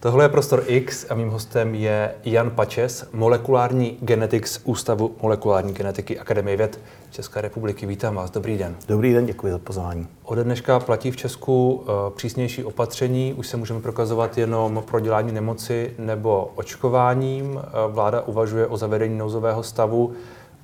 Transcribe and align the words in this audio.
Tohle 0.00 0.24
je 0.24 0.28
Prostor 0.28 0.62
X 0.66 1.06
a 1.10 1.14
mým 1.14 1.30
hostem 1.30 1.74
je 1.74 2.14
Jan 2.24 2.50
Pačes, 2.50 3.08
molekulární 3.12 3.98
genetik 4.00 4.46
z 4.46 4.60
Ústavu 4.64 5.16
molekulární 5.22 5.72
genetiky 5.72 6.18
Akademie 6.18 6.56
věd 6.56 6.80
České 7.10 7.40
republiky. 7.40 7.86
Vítám 7.86 8.14
vás, 8.14 8.30
dobrý 8.30 8.58
den. 8.58 8.76
Dobrý 8.88 9.12
den, 9.12 9.26
děkuji 9.26 9.52
za 9.52 9.58
pozvání. 9.58 10.06
Ode 10.22 10.44
dneška 10.44 10.80
platí 10.80 11.10
v 11.10 11.16
Česku 11.16 11.72
uh, 11.72 11.86
přísnější 12.16 12.64
opatření, 12.64 13.34
už 13.34 13.46
se 13.46 13.56
můžeme 13.56 13.80
prokazovat 13.80 14.38
jenom 14.38 14.82
pro 14.86 15.00
dělání 15.00 15.32
nemoci 15.32 15.94
nebo 15.98 16.52
očkováním. 16.54 17.54
Uh, 17.54 17.62
vláda 17.88 18.20
uvažuje 18.20 18.66
o 18.66 18.76
zavedení 18.76 19.18
nouzového 19.18 19.62
stavu. 19.62 20.12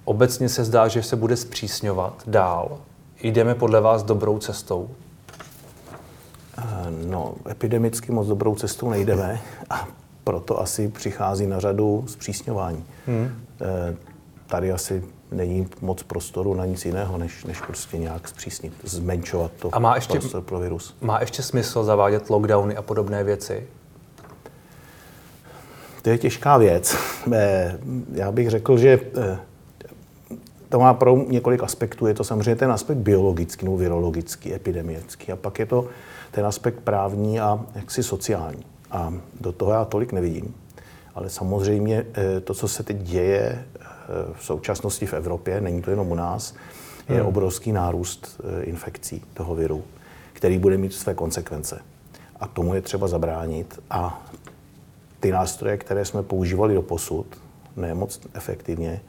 Obecně 0.04 0.48
se 0.48 0.64
zdá, 0.64 0.88
že 0.88 1.02
se 1.02 1.16
bude 1.16 1.36
zpřísňovat 1.36 2.22
dál. 2.26 2.78
Jdeme 3.22 3.54
podle 3.54 3.80
vás 3.80 4.02
dobrou 4.02 4.38
cestou? 4.38 4.88
No, 7.06 7.34
epidemicky 7.50 8.12
moc 8.12 8.28
dobrou 8.28 8.54
cestou 8.54 8.90
nejdeme 8.90 9.40
a 9.70 9.88
proto 10.24 10.60
asi 10.60 10.88
přichází 10.88 11.46
na 11.46 11.60
řadu 11.60 12.04
zpřísňování. 12.08 12.84
Hmm. 13.06 13.30
Tady 14.46 14.72
asi 14.72 15.04
není 15.32 15.68
moc 15.80 16.02
prostoru 16.02 16.54
na 16.54 16.66
nic 16.66 16.84
jiného, 16.84 17.18
než, 17.18 17.44
než 17.44 17.60
prostě 17.60 17.98
nějak 17.98 18.28
zpřísnit, 18.28 18.72
zmenšovat 18.84 19.50
to 19.58 19.74
a 19.74 19.78
má 19.78 19.94
ještě, 19.94 20.18
prostor 20.18 20.42
pro 20.42 20.58
virus. 20.58 20.96
Má 21.00 21.20
ještě 21.20 21.42
smysl 21.42 21.84
zavádět 21.84 22.30
lockdowny 22.30 22.76
a 22.76 22.82
podobné 22.82 23.24
věci? 23.24 23.66
To 26.02 26.10
je 26.10 26.18
těžká 26.18 26.56
věc. 26.56 26.96
Eh, 27.32 27.78
já 28.12 28.32
bych 28.32 28.50
řekl, 28.50 28.78
že 28.78 29.00
eh, 29.16 29.38
to 30.68 30.78
má 30.78 30.94
pro 30.94 31.16
několik 31.16 31.62
aspektů. 31.62 32.06
Je 32.06 32.14
to 32.14 32.24
samozřejmě 32.24 32.56
ten 32.56 32.72
aspekt 32.72 32.98
biologický 32.98 33.64
nebo 33.64 33.76
virologický, 33.76 34.54
epidemický. 34.54 35.32
A 35.32 35.36
pak 35.36 35.58
je 35.58 35.66
to 35.66 35.88
ten 36.34 36.46
aspekt 36.46 36.80
právní 36.80 37.40
a 37.40 37.60
jaksi 37.74 38.02
sociální. 38.02 38.64
A 38.90 39.14
do 39.40 39.52
toho 39.52 39.72
já 39.72 39.84
tolik 39.84 40.12
nevidím. 40.12 40.54
Ale 41.14 41.30
samozřejmě 41.30 42.06
eh, 42.14 42.40
to, 42.40 42.54
co 42.54 42.68
se 42.68 42.82
teď 42.82 42.96
děje 42.96 43.64
eh, 43.74 43.82
v 44.38 44.44
současnosti 44.44 45.06
v 45.06 45.14
Evropě, 45.14 45.60
není 45.60 45.82
to 45.82 45.90
jenom 45.90 46.10
u 46.10 46.14
nás, 46.14 46.54
je 47.08 47.16
hmm. 47.16 47.26
obrovský 47.26 47.72
nárůst 47.72 48.40
eh, 48.40 48.62
infekcí 48.62 49.22
toho 49.34 49.54
viru, 49.54 49.84
který 50.32 50.58
bude 50.58 50.76
mít 50.76 50.92
své 50.92 51.14
konsekvence. 51.14 51.82
A 52.40 52.46
tomu 52.46 52.74
je 52.74 52.80
třeba 52.80 53.08
zabránit. 53.08 53.80
A 53.90 54.26
ty 55.20 55.32
nástroje, 55.32 55.76
které 55.76 56.04
jsme 56.04 56.22
používali 56.22 56.74
do 56.74 56.82
posud, 56.82 57.26
ne 57.76 57.94
moc 57.94 58.20
efektivně, 58.34 59.00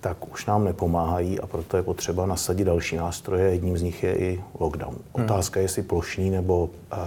tak 0.00 0.32
už 0.32 0.46
nám 0.46 0.64
nepomáhají 0.64 1.40
a 1.40 1.46
proto 1.46 1.76
je 1.76 1.82
potřeba 1.82 2.26
nasadit 2.26 2.64
další 2.64 2.96
nástroje. 2.96 3.50
Jedním 3.50 3.78
z 3.78 3.82
nich 3.82 4.02
je 4.02 4.18
i 4.18 4.44
lockdown. 4.60 4.94
Hmm. 5.14 5.24
Otázka 5.24 5.60
je, 5.60 5.64
jestli 5.64 5.82
plošný 5.82 6.30
nebo 6.30 6.64
uh, 6.64 6.98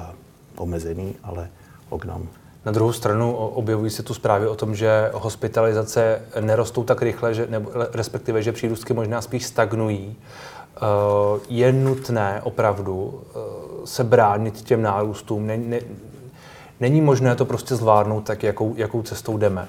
omezený, 0.57 1.15
ale 1.23 1.49
lockdown. 1.91 2.27
Na 2.65 2.71
druhou 2.71 2.93
stranu 2.93 3.35
objevují 3.35 3.91
se 3.91 4.03
tu 4.03 4.13
zprávy 4.13 4.47
o 4.47 4.55
tom, 4.55 4.75
že 4.75 5.09
hospitalizace 5.13 6.21
nerostou 6.39 6.83
tak 6.83 7.01
rychle, 7.01 7.33
že, 7.33 7.47
nebo, 7.49 7.71
respektive, 7.93 8.41
že 8.41 8.51
přírůstky 8.51 8.93
možná 8.93 9.21
spíš 9.21 9.45
stagnují. 9.45 10.15
Uh, 10.81 11.39
je 11.49 11.73
nutné 11.73 12.41
opravdu 12.43 13.03
uh, 13.03 13.41
se 13.85 14.03
bránit 14.03 14.61
těm 14.61 14.81
nárůstům. 14.81 15.47
Ne, 15.47 15.57
ne, 15.57 15.79
není 16.79 17.01
možné 17.01 17.35
to 17.35 17.45
prostě 17.45 17.75
zvládnout 17.75 18.21
tak, 18.21 18.43
jakou, 18.43 18.73
jakou 18.77 19.01
cestou 19.01 19.37
jdeme. 19.37 19.67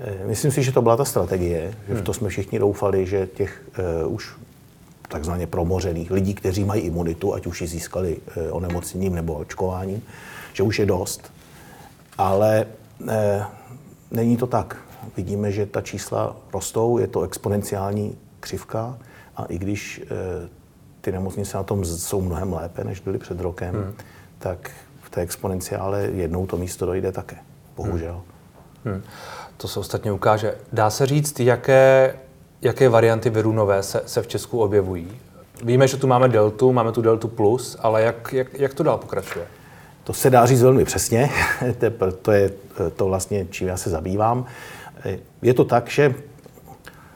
Eh, 0.00 0.26
myslím 0.26 0.50
si, 0.50 0.62
že 0.62 0.72
to 0.72 0.82
byla 0.82 0.96
ta 0.96 1.04
strategie, 1.04 1.74
že 1.88 1.94
v 1.94 2.02
to 2.02 2.14
jsme 2.14 2.28
všichni 2.28 2.58
doufali, 2.58 3.06
že 3.06 3.26
těch 3.26 3.62
uh, 4.04 4.14
už 4.14 4.36
takzvaně 5.08 5.46
promořených 5.46 6.10
lidí, 6.10 6.34
kteří 6.34 6.64
mají 6.64 6.82
imunitu, 6.82 7.34
ať 7.34 7.46
už 7.46 7.60
ji 7.60 7.66
získali 7.66 8.16
uh, 8.16 8.42
onemocněním 8.56 9.14
nebo 9.14 9.34
očkováním, 9.34 10.02
že 10.52 10.62
už 10.62 10.78
je 10.78 10.86
dost. 10.86 11.32
Ale 12.18 12.66
uh, 13.00 13.08
není 14.10 14.36
to 14.36 14.46
tak. 14.46 14.76
Vidíme, 15.16 15.52
že 15.52 15.66
ta 15.66 15.80
čísla 15.80 16.36
rostou, 16.52 16.98
je 16.98 17.06
to 17.06 17.22
exponenciální 17.22 18.16
křivka 18.40 18.98
a 19.36 19.44
i 19.44 19.58
když 19.58 20.00
uh, 20.02 20.48
ty 21.00 21.12
nemocnice 21.12 21.56
na 21.56 21.62
tom 21.62 21.84
jsou 21.84 22.20
mnohem 22.20 22.52
lépe, 22.52 22.84
než 22.84 23.00
byly 23.00 23.18
před 23.18 23.40
rokem, 23.40 23.74
hmm. 23.74 23.94
tak 24.38 24.70
v 25.02 25.10
té 25.10 25.20
exponenciále 25.20 26.02
jednou 26.02 26.46
to 26.46 26.56
místo 26.56 26.86
dojde 26.86 27.12
také. 27.12 27.36
Bohužel. 27.76 28.22
Hmm. 28.84 28.94
Hmm. 28.94 29.02
To 29.58 29.68
se 29.68 29.80
ostatně 29.80 30.12
ukáže. 30.12 30.54
Dá 30.72 30.90
se 30.90 31.06
říct, 31.06 31.40
jaké, 31.40 32.14
jaké 32.62 32.88
varianty 32.88 33.30
viru 33.30 33.52
nové 33.52 33.82
se, 33.82 34.02
se 34.06 34.22
v 34.22 34.26
Česku 34.26 34.62
objevují? 34.62 35.08
Víme, 35.62 35.88
že 35.88 35.96
tu 35.96 36.06
máme 36.06 36.28
deltu, 36.28 36.72
máme 36.72 36.92
tu 36.92 37.02
deltu 37.02 37.28
plus, 37.28 37.76
ale 37.80 38.02
jak, 38.02 38.32
jak, 38.32 38.54
jak 38.54 38.74
to 38.74 38.82
dál 38.82 38.98
pokračuje? 38.98 39.46
To 40.04 40.12
se 40.12 40.30
dá 40.30 40.46
říct 40.46 40.62
velmi 40.62 40.84
přesně, 40.84 41.30
to 42.22 42.32
je 42.32 42.50
to 42.96 43.06
vlastně, 43.06 43.46
čím 43.50 43.68
já 43.68 43.76
se 43.76 43.90
zabývám. 43.90 44.46
Je 45.42 45.54
to 45.54 45.64
tak, 45.64 45.90
že 45.90 46.14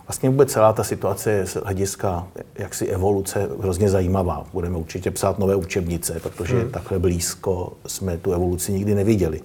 vlastně 0.09 0.30
vůbec 0.30 0.53
celá 0.53 0.72
ta 0.72 0.84
situace 0.84 1.30
je 1.30 1.47
z 1.47 1.54
hlediska 1.54 2.26
jaksi 2.54 2.86
evoluce 2.86 3.48
hrozně 3.60 3.91
zajímavá. 3.91 4.47
Budeme 4.53 4.76
určitě 4.76 5.10
psát 5.10 5.38
nové 5.38 5.54
učebnice, 5.54 6.20
protože 6.20 6.60
hmm. 6.60 6.70
takhle 6.70 6.98
blízko 6.98 7.72
jsme 7.86 8.19
tu 8.19 8.32
evoluci 8.32 8.72
nikdy 8.72 8.94
neviděli 8.94 9.41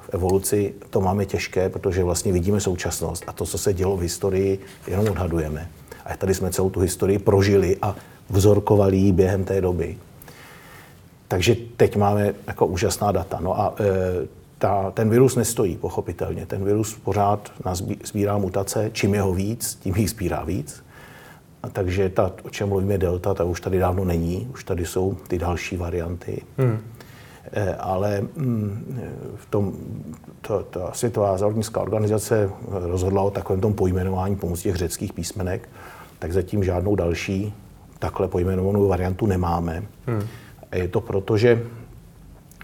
v 0.00 0.14
evoluci 0.14 0.74
to 0.90 1.00
máme 1.00 1.26
těžké, 1.26 1.68
protože 1.68 2.04
vlastně 2.04 2.32
vidíme 2.32 2.60
současnost 2.60 3.24
a 3.26 3.32
to, 3.32 3.46
co 3.46 3.58
se 3.58 3.74
dělo 3.74 3.96
v 3.96 4.00
historii, 4.00 4.58
jenom 4.86 5.08
odhadujeme. 5.08 5.68
A 6.04 6.16
tady 6.16 6.34
jsme 6.34 6.50
celou 6.50 6.70
tu 6.70 6.80
historii 6.80 7.18
prožili 7.18 7.76
a 7.82 7.96
vzorkovali 8.30 8.96
ji 8.96 9.12
během 9.12 9.44
té 9.44 9.60
doby. 9.60 9.98
Takže 11.28 11.56
teď 11.76 11.96
máme 11.96 12.34
jako 12.46 12.66
úžasná 12.66 13.12
data. 13.12 13.38
No 13.40 13.60
a 13.60 13.74
e, 13.80 13.84
ta, 14.58 14.90
ten 14.90 15.10
virus 15.10 15.36
nestojí, 15.36 15.76
pochopitelně. 15.76 16.46
Ten 16.46 16.64
virus 16.64 16.98
pořád 17.04 17.52
sbírá 18.04 18.38
mutace, 18.38 18.90
čím 18.92 19.14
jeho 19.14 19.34
víc, 19.34 19.78
tím 19.82 19.94
jich 19.96 20.10
sbírá 20.10 20.44
víc. 20.44 20.84
A 21.62 21.68
takže 21.68 22.08
ta, 22.08 22.32
o 22.42 22.50
čem 22.50 22.68
mluvíme 22.68 22.98
delta, 22.98 23.34
ta 23.34 23.44
už 23.44 23.60
tady 23.60 23.78
dávno 23.78 24.04
není, 24.04 24.48
už 24.52 24.64
tady 24.64 24.86
jsou 24.86 25.16
ty 25.28 25.38
další 25.38 25.76
varianty. 25.76 26.42
Hmm. 26.58 26.78
Eh, 27.52 27.74
ale 27.74 28.20
mm, 28.20 29.00
v 29.36 29.46
tom, 29.46 29.72
to, 30.40 30.62
ta 30.62 30.92
Světová 30.92 31.36
zdravotnická 31.36 31.80
organizace 31.80 32.50
rozhodla 32.68 33.22
o 33.22 33.30
takovém 33.30 33.60
tom 33.60 33.74
pojmenování 33.74 34.36
pomocí 34.36 34.62
těch 34.62 34.76
řeckých 34.76 35.12
písmenek, 35.12 35.68
tak 36.18 36.32
zatím 36.32 36.64
žádnou 36.64 36.96
další 36.96 37.54
takhle 37.98 38.28
pojmenovanou 38.28 38.88
variantu 38.88 39.26
nemáme. 39.26 39.82
Hmm. 40.06 40.22
A 40.72 40.76
je 40.76 40.88
to 40.88 41.00
proto, 41.00 41.36
že 41.36 41.62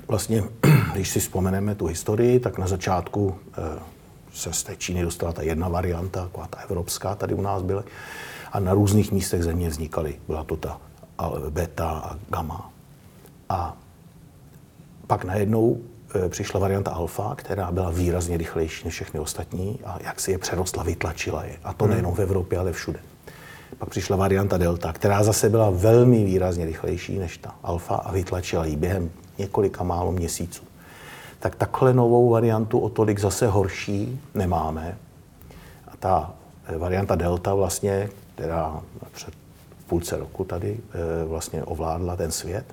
vlastně, 0.08 0.44
když 0.92 1.08
si 1.08 1.20
vzpomeneme 1.20 1.74
tu 1.74 1.86
historii, 1.86 2.40
tak 2.40 2.58
na 2.58 2.66
začátku 2.66 3.34
eh, 3.58 3.78
se 4.32 4.52
z 4.52 4.62
té 4.62 4.76
Číny 4.76 5.02
dostala 5.02 5.32
ta 5.32 5.42
jedna 5.42 5.68
varianta, 5.68 6.22
taková 6.22 6.46
ta 6.46 6.58
evropská, 6.58 7.14
tady 7.14 7.34
u 7.34 7.42
nás 7.42 7.62
byla, 7.62 7.84
a 8.52 8.60
na 8.60 8.74
různých 8.74 9.12
místech 9.12 9.42
země 9.42 9.68
vznikaly. 9.68 10.14
Byla 10.26 10.44
to 10.44 10.56
ta 10.56 10.80
beta 11.50 11.90
a 11.90 12.16
gamma. 12.30 12.70
A 13.48 13.76
pak 15.12 15.24
najednou 15.24 15.78
e, 16.14 16.28
přišla 16.28 16.60
varianta 16.60 16.90
alfa, 16.90 17.34
která 17.36 17.70
byla 17.72 17.90
výrazně 17.90 18.36
rychlejší 18.36 18.84
než 18.84 18.94
všechny 18.94 19.20
ostatní 19.20 19.78
a 19.84 19.98
jak 20.04 20.20
si 20.20 20.30
je 20.30 20.38
přerostla, 20.38 20.82
vytlačila 20.82 21.44
je. 21.44 21.56
A 21.64 21.72
to 21.72 21.84
hmm. 21.84 21.90
nejenom 21.90 22.14
v 22.14 22.18
Evropě, 22.18 22.58
ale 22.58 22.72
všude. 22.72 22.98
Pak 23.78 23.88
přišla 23.88 24.16
varianta 24.16 24.56
delta, 24.56 24.92
která 24.92 25.22
zase 25.22 25.50
byla 25.50 25.70
velmi 25.70 26.24
výrazně 26.24 26.64
rychlejší 26.66 27.18
než 27.18 27.38
ta 27.38 27.54
alfa 27.62 27.94
a 27.94 28.12
vytlačila 28.12 28.64
ji 28.64 28.76
během 28.76 29.10
několika 29.38 29.84
málo 29.84 30.12
měsíců. 30.12 30.64
Tak 31.38 31.56
takhle 31.56 31.94
novou 31.94 32.30
variantu 32.30 32.78
o 32.78 32.88
tolik 32.88 33.20
zase 33.20 33.46
horší 33.46 34.20
nemáme. 34.34 34.98
A 35.88 35.96
ta 35.96 36.34
e, 36.66 36.78
varianta 36.78 37.14
delta 37.14 37.54
vlastně, 37.54 38.08
která 38.34 38.80
před 39.12 39.34
půlce 39.86 40.16
roku 40.16 40.44
tady 40.44 40.72
e, 40.72 41.24
vlastně 41.24 41.64
ovládla 41.64 42.16
ten 42.16 42.30
svět, 42.30 42.64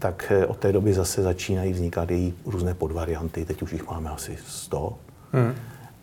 tak 0.00 0.32
eh, 0.36 0.46
od 0.46 0.56
té 0.56 0.72
doby 0.72 0.94
zase 0.94 1.22
začínají 1.22 1.72
vznikat 1.72 2.10
její 2.10 2.34
různé 2.46 2.74
podvarianty. 2.74 3.44
Teď 3.44 3.62
už 3.62 3.72
jich 3.72 3.86
máme 3.86 4.10
asi 4.10 4.38
100. 4.46 4.98
Hmm. 5.32 5.54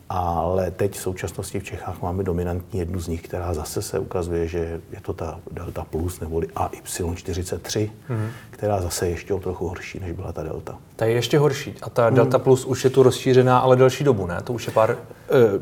Ale 0.10 0.72
teď 0.72 0.94
v 0.94 1.02
současnosti 1.02 1.60
v 1.60 1.64
Čechách 1.64 2.02
máme 2.02 2.24
dominantní 2.24 2.80
jednu 2.80 3.00
z 3.00 3.08
nich, 3.08 3.22
která 3.22 3.54
zase 3.54 3.82
se 3.82 4.00
ukazuje, 4.00 4.48
že 4.48 4.82
je 4.92 5.02
to 5.02 5.14
ta 5.14 5.40
Delta 5.52 5.84
Plus 5.84 6.20
neboli 6.20 6.48
AY43, 6.48 7.90
hmm. 8.08 8.30
která 8.50 8.82
zase 8.82 9.06
je 9.06 9.12
ještě 9.12 9.34
o 9.34 9.40
trochu 9.40 9.68
horší, 9.68 10.00
než 10.00 10.12
byla 10.12 10.32
ta 10.32 10.44
Delta. 10.44 10.78
Ta 10.96 11.06
je 11.06 11.12
ještě 11.12 11.40
horší. 11.40 11.76
A 11.82 11.90
ta 11.90 12.10
Delta 12.10 12.38
hmm. 12.38 12.44
Plus 12.44 12.66
už 12.66 12.84
je 12.84 12.90
tu 12.90 13.04
rozšířená, 13.04 13.60
ale 13.60 13.76
delší 13.76 14.04
dobu, 14.04 14.26
ne? 14.26 14.42
To 14.44 14.54
už 14.54 14.68
je 14.68 14.74
pár 14.74 14.90
uh, 14.92 14.98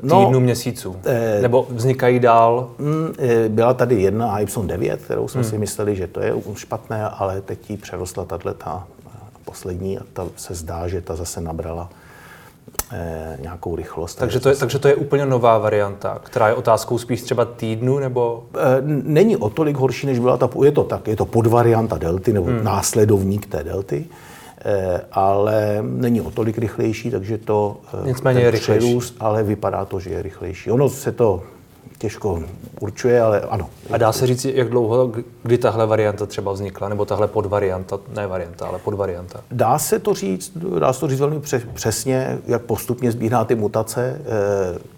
no, 0.02 0.26
týdnů, 0.26 0.40
měsíců. 0.40 0.90
Uh, 0.90 0.98
Nebo 1.42 1.68
vznikají 1.70 2.20
dál? 2.20 2.70
Uh, 2.78 2.88
byla 3.48 3.74
tady 3.74 4.02
jedna 4.02 4.40
AY9, 4.40 4.98
kterou 4.98 5.28
jsme 5.28 5.42
hmm. 5.42 5.50
si 5.50 5.58
mysleli, 5.58 5.96
že 5.96 6.08
to 6.08 6.20
je 6.20 6.34
špatné, 6.56 7.10
ale 7.10 7.42
teď 7.42 7.70
ji 7.70 7.78
přerostla 7.78 8.26
tato 8.26 8.54
ta 8.54 8.88
poslední 9.46 9.98
a 9.98 10.02
ta 10.14 10.28
se 10.36 10.54
zdá, 10.54 10.88
že 10.88 11.02
ta 11.02 11.16
zase 11.16 11.42
nabrala 11.42 11.90
eh, 11.92 12.05
nějakou 13.42 13.76
rychlost. 13.76 14.16
Takže 14.16 14.40
to, 14.40 14.50
je, 14.50 14.56
takže 14.56 14.80
to 14.80 14.88
je 14.88 14.96
úplně 14.96 15.26
nová 15.26 15.58
varianta, 15.58 16.20
která 16.24 16.48
je 16.48 16.54
otázkou 16.54 16.98
spíš 16.98 17.22
třeba 17.22 17.46
týdnu 17.46 18.00
nebo? 18.00 18.44
Eh, 18.58 18.82
není 18.86 19.38
o 19.38 19.50
tolik 19.50 19.78
horší, 19.78 20.08
než 20.08 20.20
byla 20.20 20.38
ta, 20.38 20.50
je 20.64 20.72
to 20.72 20.84
tak, 20.84 21.08
je 21.08 21.16
to 21.16 21.26
podvarianta 21.26 21.98
delty 21.98 22.34
nebo 22.34 22.48
hmm. 22.48 22.64
následovník 22.64 23.46
té 23.46 23.64
delty. 23.64 24.06
ale 25.12 25.78
není 25.82 26.22
o 26.22 26.32
tolik 26.32 26.58
rychlejší, 26.58 27.12
takže 27.12 27.38
to 27.38 27.78
Nicméně 28.04 28.42
je 28.42 28.52
rychlejší. 28.52 28.86
Přerůst, 28.88 29.16
ale 29.20 29.44
vypadá 29.44 29.86
to, 29.86 30.00
že 30.00 30.10
je 30.10 30.22
rychlejší. 30.22 30.72
Ono 30.72 30.90
se 30.90 31.12
to 31.12 31.44
těžko 31.98 32.44
určuje, 32.80 33.22
ale 33.22 33.42
ano. 33.42 33.70
A 33.92 33.98
dá 33.98 34.12
se 34.12 34.28
říct, 34.28 34.46
jak 34.46 34.70
dlouho, 34.70 35.12
kdy 35.44 35.58
tahle 35.58 35.86
varianta 35.86 36.26
třeba 36.26 36.52
vznikla, 36.52 36.90
nebo 36.90 37.06
tahle 37.06 37.28
podvarianta, 37.28 38.00
ne 38.16 38.28
varianta, 38.28 38.68
ale 38.68 38.80
podvarianta? 38.80 39.42
Dá 39.52 39.80
se 39.80 40.00
to 40.00 40.14
říct, 40.14 40.58
dá 40.80 40.94
se 40.94 41.00
to 41.00 41.08
říct 41.08 41.20
velmi 41.20 41.42
přesně, 41.74 42.40
jak 42.48 42.62
postupně 42.62 43.12
sbírá 43.12 43.46
ty 43.46 43.56
mutace, 43.56 44.22
eh, 44.26 44.96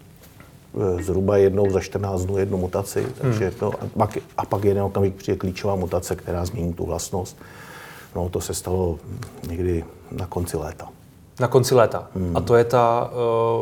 zhruba 1.04 1.38
jednou 1.38 1.72
za 1.72 1.80
14 1.80 2.26
dnů 2.26 2.38
jednu 2.38 2.58
mutaci, 2.58 3.08
takže 3.22 3.46
hmm. 3.46 3.56
to, 3.60 3.74
a, 3.74 3.88
pak, 3.98 4.18
a 4.38 4.46
pak 4.46 4.64
jeden 4.64 4.84
okamžik 4.84 5.16
přijde 5.16 5.38
klíčová 5.38 5.76
mutace, 5.76 6.16
která 6.16 6.46
změní 6.46 6.74
tu 6.74 6.86
vlastnost. 6.86 7.38
No, 8.16 8.30
to 8.30 8.42
se 8.42 8.54
stalo 8.54 9.00
někdy 9.50 9.86
na 10.12 10.26
konci 10.26 10.58
léta. 10.58 10.90
Na 11.40 11.48
konci 11.48 11.76
léta. 11.76 12.08
Hmm. 12.16 12.38
A 12.38 12.42
to 12.42 12.56
je 12.56 12.64
ta 12.64 13.12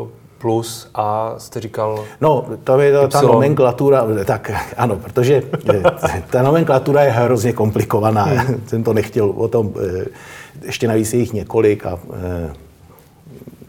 uh, 0.02 0.08
plus 0.38 0.90
a 0.96 1.36
jste 1.38 1.60
říkal... 1.60 2.04
No, 2.22 2.46
to 2.64 2.80
je 2.80 2.94
ta, 2.94 3.08
ta 3.08 3.22
nomenklatura, 3.22 4.06
tak 4.26 4.52
ano, 4.78 4.96
protože 4.96 5.44
ta 6.30 6.42
nomenklatura 6.42 7.04
je 7.04 7.12
hrozně 7.12 7.54
komplikovaná. 7.54 8.24
Hmm. 8.24 8.64
Jsem 8.68 8.84
to 8.84 8.94
nechtěl 8.94 9.30
o 9.30 9.48
tom, 9.48 9.74
eh, 10.02 10.06
ještě 10.66 10.88
navíc 10.88 11.14
je 11.14 11.20
jich 11.20 11.34
několik 11.34 11.86
a 11.86 12.00
eh, 12.14 12.54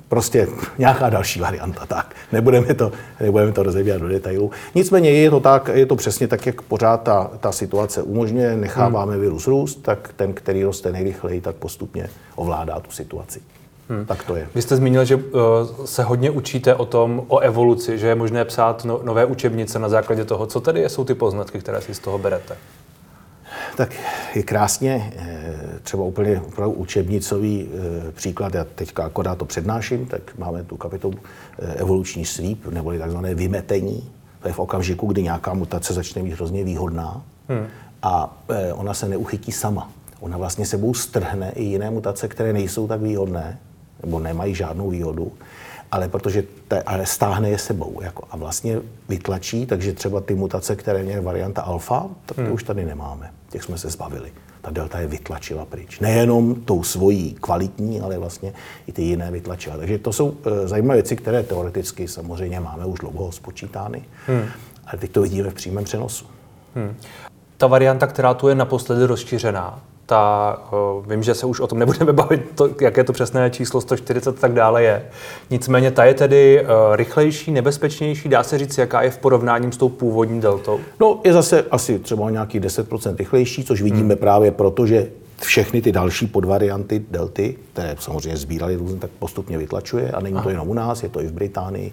prostě 0.08 0.48
nějaká 0.78 1.10
další 1.10 1.40
varianta, 1.40 1.86
tak. 1.86 2.14
Nebudeme 2.32 2.74
to, 2.74 2.92
nebudeme 3.20 3.52
to 3.52 3.62
rozebírat 3.62 4.00
do 4.00 4.08
detailů. 4.08 4.50
Nicméně 4.74 5.10
je 5.10 5.30
to 5.30 5.40
tak, 5.40 5.70
je 5.74 5.86
to 5.86 5.96
přesně 5.96 6.28
tak, 6.28 6.46
jak 6.46 6.62
pořád 6.62 7.02
ta, 7.02 7.30
ta 7.40 7.52
situace 7.52 8.02
umožňuje, 8.02 8.56
necháváme 8.56 9.12
hmm. 9.12 9.20
virus 9.20 9.46
růst, 9.46 9.82
tak 9.82 10.10
ten, 10.16 10.32
který 10.32 10.64
roste 10.64 10.92
nejrychleji, 10.92 11.40
tak 11.40 11.56
postupně 11.56 12.08
ovládá 12.34 12.80
tu 12.80 12.90
situaci. 12.90 13.40
Hmm. 13.88 14.06
Tak 14.06 14.24
to 14.24 14.36
je. 14.36 14.48
Vy 14.54 14.62
jste 14.62 14.76
zmínil, 14.76 15.04
že 15.04 15.16
uh, 15.16 15.22
se 15.84 16.02
hodně 16.02 16.30
učíte 16.30 16.74
o 16.74 16.84
tom, 16.84 17.22
o 17.28 17.38
evoluci, 17.38 17.98
že 17.98 18.06
je 18.06 18.14
možné 18.14 18.44
psát 18.44 18.84
no, 18.84 19.00
nové 19.02 19.24
učebnice 19.24 19.78
na 19.78 19.88
základě 19.88 20.24
toho. 20.24 20.46
Co 20.46 20.60
tedy 20.60 20.88
jsou 20.88 21.04
ty 21.04 21.14
poznatky, 21.14 21.58
které 21.58 21.80
si 21.80 21.94
z 21.94 21.98
toho 21.98 22.18
berete? 22.18 22.56
Tak 23.76 23.94
je 24.34 24.42
krásně, 24.42 25.12
eh, 25.16 25.78
třeba 25.82 26.04
úplně 26.04 26.40
opravdu 26.40 26.74
učebnicový 26.74 27.68
eh, 27.68 28.12
příklad, 28.12 28.54
já 28.54 28.64
teďka 28.64 29.04
akorát 29.04 29.38
to 29.38 29.44
přednáším, 29.44 30.06
tak 30.06 30.38
máme 30.38 30.64
tu 30.64 30.76
kapitolu 30.76 31.14
evoluční 31.76 32.24
sweep, 32.24 32.66
neboli 32.66 32.98
takzvané 32.98 33.34
vymetení. 33.34 34.10
To 34.42 34.48
je 34.48 34.54
v 34.54 34.58
okamžiku, 34.58 35.06
kdy 35.06 35.22
nějaká 35.22 35.54
mutace 35.54 35.94
začne 35.94 36.22
být 36.22 36.32
hrozně 36.32 36.64
výhodná 36.64 37.22
hmm. 37.48 37.66
a 38.02 38.36
ona 38.72 38.94
se 38.94 39.08
neuchytí 39.08 39.52
sama. 39.52 39.90
Ona 40.20 40.38
vlastně 40.38 40.66
sebou 40.66 40.94
strhne 40.94 41.52
i 41.54 41.64
jiné 41.64 41.90
mutace, 41.90 42.28
které 42.28 42.52
nejsou 42.52 42.88
tak 42.88 43.00
výhodné 43.00 43.58
nebo 44.06 44.20
nemají 44.20 44.54
žádnou 44.54 44.90
výhodu, 44.90 45.32
ale 45.92 46.08
protože 46.08 46.44
te, 46.68 46.82
ale 46.82 47.06
stáhne 47.06 47.50
je 47.50 47.58
sebou 47.58 48.00
jako, 48.02 48.22
a 48.30 48.36
vlastně 48.36 48.78
vytlačí, 49.08 49.66
takže 49.66 49.92
třeba 49.92 50.20
ty 50.20 50.34
mutace, 50.34 50.76
které 50.76 51.02
měly 51.02 51.20
varianta 51.20 51.62
alfa, 51.62 52.06
tak 52.26 52.38
hmm. 52.38 52.52
už 52.52 52.62
tady 52.62 52.84
nemáme. 52.84 53.30
Těch 53.50 53.62
jsme 53.62 53.78
se 53.78 53.90
zbavili. 53.90 54.32
Ta 54.62 54.70
delta 54.70 54.98
je 55.00 55.06
vytlačila 55.06 55.64
pryč. 55.64 56.00
Nejenom 56.00 56.54
tou 56.54 56.82
svojí 56.82 57.34
kvalitní, 57.34 58.00
ale 58.00 58.18
vlastně 58.18 58.52
i 58.86 58.92
ty 58.92 59.02
jiné 59.02 59.30
vytlačila. 59.30 59.76
Takže 59.76 59.98
to 59.98 60.12
jsou 60.12 60.34
e, 60.64 60.68
zajímavé 60.68 60.96
věci, 60.96 61.16
které 61.16 61.42
teoreticky 61.42 62.08
samozřejmě 62.08 62.60
máme 62.60 62.86
už 62.86 62.98
dlouho 62.98 63.32
spočítány, 63.32 64.04
hmm. 64.26 64.44
ale 64.86 64.98
teď 64.98 65.10
to 65.10 65.22
vidíme 65.22 65.50
v 65.50 65.54
přímém 65.54 65.84
přenosu. 65.84 66.26
Hmm. 66.74 66.96
Ta 67.56 67.66
varianta, 67.66 68.06
která 68.06 68.34
tu 68.34 68.48
je 68.48 68.54
naposledy 68.54 69.04
rozšířená, 69.04 69.82
ta, 70.06 70.58
vím, 71.06 71.22
že 71.22 71.34
se 71.34 71.46
už 71.46 71.60
o 71.60 71.66
tom 71.66 71.78
nebudeme 71.78 72.12
bavit, 72.22 72.42
to, 72.54 72.70
jaké 72.80 73.04
to 73.04 73.12
přesné 73.12 73.50
číslo 73.50 73.80
140 73.80 74.28
a 74.28 74.40
tak 74.40 74.52
dále 74.52 74.82
je. 74.82 75.04
Nicméně 75.50 75.90
ta 75.90 76.04
je 76.04 76.14
tedy 76.14 76.62
uh, 76.62 76.96
rychlejší, 76.96 77.50
nebezpečnější, 77.50 78.28
dá 78.28 78.42
se 78.42 78.58
říct, 78.58 78.78
jaká 78.78 79.02
je 79.02 79.10
v 79.10 79.18
porovnání 79.18 79.72
s 79.72 79.76
tou 79.76 79.88
původní 79.88 80.40
deltou? 80.40 80.80
No, 81.00 81.20
je 81.24 81.32
zase 81.32 81.64
asi 81.70 81.98
třeba 81.98 82.30
nějaký 82.30 82.60
10% 82.60 83.16
rychlejší, 83.16 83.64
což 83.64 83.82
vidíme 83.82 84.14
hmm. 84.14 84.16
právě 84.16 84.50
proto, 84.50 84.86
že 84.86 85.08
všechny 85.40 85.82
ty 85.82 85.92
další 85.92 86.26
podvarianty 86.26 87.04
delty, 87.10 87.56
které 87.72 87.96
samozřejmě 87.98 88.36
sbírali 88.36 88.76
různě, 88.76 88.98
tak 88.98 89.10
postupně 89.10 89.58
vytlačuje 89.58 90.10
a 90.10 90.20
není 90.20 90.34
Aha. 90.34 90.42
to 90.42 90.50
jenom 90.50 90.68
u 90.68 90.74
nás, 90.74 91.02
je 91.02 91.08
to 91.08 91.20
i 91.20 91.26
v 91.26 91.32
Británii. 91.32 91.92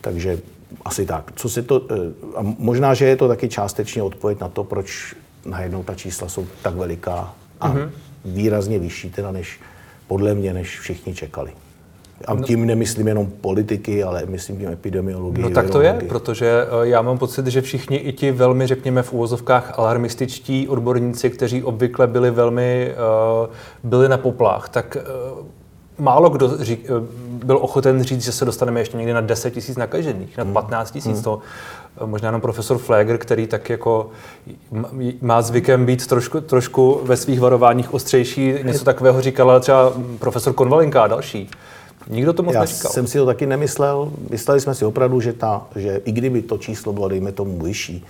Takže 0.00 0.38
asi 0.84 1.06
tak. 1.06 1.32
Co 1.36 1.48
se 1.48 1.62
to, 1.62 1.82
eh, 1.90 1.94
a 2.36 2.54
možná, 2.58 2.94
že 2.94 3.04
je 3.04 3.16
to 3.16 3.28
taky 3.28 3.48
částečně 3.48 4.02
odpověď 4.02 4.40
na 4.40 4.48
to, 4.48 4.64
proč 4.64 5.14
najednou 5.46 5.82
ta 5.82 5.94
čísla 5.94 6.28
jsou 6.28 6.46
tak 6.62 6.74
veliká 6.74 7.34
a 7.60 7.68
mm-hmm. 7.68 7.90
výrazně 8.24 8.78
vyšší 8.78 9.10
teda 9.10 9.32
než 9.32 9.60
podle 10.06 10.34
mě, 10.34 10.54
než 10.54 10.80
všichni 10.80 11.14
čekali. 11.14 11.52
A 12.26 12.34
no. 12.34 12.42
tím 12.42 12.66
nemyslím 12.66 13.08
jenom 13.08 13.26
politiky, 13.40 14.02
ale 14.02 14.22
myslím 14.26 14.58
tím 14.58 14.68
epidemiologii. 14.68 15.42
No 15.42 15.50
tak 15.50 15.70
to 15.70 15.80
je, 15.80 15.92
protože 16.08 16.66
eh, 16.66 16.88
já 16.88 17.02
mám 17.02 17.18
pocit, 17.18 17.46
že 17.46 17.60
všichni 17.60 17.96
i 17.96 18.12
ti 18.12 18.30
velmi, 18.30 18.66
řekněme, 18.66 19.02
v 19.02 19.12
úvozovkách 19.12 19.78
alarmističtí 19.78 20.68
odborníci, 20.68 21.30
kteří 21.30 21.62
obvykle 21.62 22.06
byli 22.06 22.30
velmi, 22.30 22.94
uh, 23.42 23.90
byli 23.90 24.08
na 24.08 24.18
poplách, 24.18 24.68
tak 24.68 24.96
uh, 25.40 25.46
málo 25.98 26.30
kdo 26.30 26.64
řík, 26.64 26.90
byl 27.44 27.58
ochoten 27.62 28.02
říct, 28.02 28.22
že 28.22 28.32
se 28.32 28.44
dostaneme 28.44 28.80
ještě 28.80 28.96
někdy 28.96 29.12
na 29.12 29.20
10 29.20 29.50
tisíc 29.50 29.76
nakažených, 29.76 30.36
na 30.36 30.44
15 30.44 30.88
hmm. 30.88 30.92
tisíc. 30.92 31.14
Hmm. 31.14 31.22
To 31.22 31.38
možná 32.04 32.28
jenom 32.28 32.40
profesor 32.40 32.78
Flager, 32.78 33.18
který 33.18 33.46
tak 33.46 33.70
jako 33.70 34.10
má 35.20 35.42
zvykem 35.42 35.86
být 35.86 36.06
trošku, 36.06 36.40
trošku 36.40 37.00
ve 37.02 37.16
svých 37.16 37.40
varováních 37.40 37.94
ostřejší, 37.94 38.54
něco 38.62 38.84
takového 38.84 39.20
říkal, 39.22 39.50
ale 39.50 39.60
třeba 39.60 39.92
profesor 40.18 40.52
Konvalinka 40.52 41.02
a 41.02 41.06
další. 41.06 41.50
Nikdo 42.08 42.32
to 42.32 42.42
moc 42.42 42.54
Já 42.54 42.60
neříkal. 42.60 42.92
jsem 42.92 43.06
si 43.06 43.18
to 43.18 43.26
taky 43.26 43.46
nemyslel. 43.46 44.12
Mysleli 44.30 44.60
jsme 44.60 44.74
si 44.74 44.84
opravdu, 44.84 45.20
že, 45.20 45.32
ta, 45.32 45.66
že 45.76 46.00
i 46.04 46.12
kdyby 46.12 46.42
to 46.42 46.58
číslo 46.58 46.92
bylo, 46.92 47.08
dejme 47.08 47.32
tomu, 47.32 47.58
vyšší, 47.58 48.04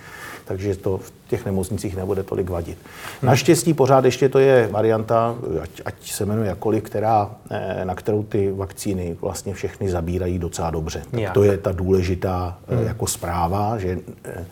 takže 0.45 0.75
to 0.75 0.97
v 0.97 1.13
těch 1.27 1.45
nemocnicích 1.45 1.95
nebude 1.95 2.23
tolik 2.23 2.49
vadit. 2.49 2.77
Hmm. 3.21 3.29
Naštěstí 3.29 3.73
pořád 3.73 4.05
ještě 4.05 4.29
to 4.29 4.39
je 4.39 4.69
varianta, 4.71 5.35
ať, 5.61 5.69
ať 5.85 6.11
se 6.11 6.25
jmenuje 6.25 6.49
jakkoliv, 6.49 6.83
která, 6.83 7.31
eh, 7.49 7.85
na 7.85 7.95
kterou 7.95 8.23
ty 8.23 8.51
vakcíny 8.51 9.17
vlastně 9.21 9.53
všechny 9.53 9.89
zabírají 9.89 10.39
docela 10.39 10.69
dobře. 10.69 11.01
Tak 11.11 11.33
to 11.33 11.43
je 11.43 11.57
ta 11.57 11.71
důležitá 11.71 12.57
eh, 12.67 12.75
hmm. 12.75 12.87
jako 12.87 13.07
zpráva, 13.07 13.77
že 13.77 13.99
eh, 14.25 14.45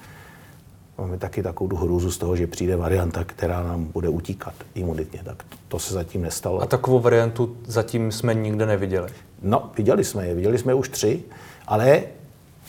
máme 0.97 1.17
taky 1.17 1.43
takovou 1.43 1.75
hrůzu 1.75 2.11
z 2.11 2.17
toho, 2.17 2.35
že 2.35 2.47
přijde 2.47 2.75
varianta, 2.75 3.23
která 3.23 3.63
nám 3.63 3.85
bude 3.85 4.09
utíkat 4.09 4.53
imunitně. 4.75 5.21
Tak 5.23 5.43
to 5.67 5.79
se 5.79 5.93
zatím 5.93 6.21
nestalo. 6.21 6.61
A 6.61 6.65
takovou 6.65 6.99
variantu 6.99 7.55
zatím 7.65 8.11
jsme 8.11 8.33
nikde 8.33 8.65
neviděli? 8.65 9.09
No, 9.41 9.71
viděli 9.77 10.03
jsme 10.03 10.27
je. 10.27 10.35
Viděli 10.35 10.57
jsme 10.57 10.73
už 10.73 10.89
tři, 10.89 11.23
ale 11.67 12.03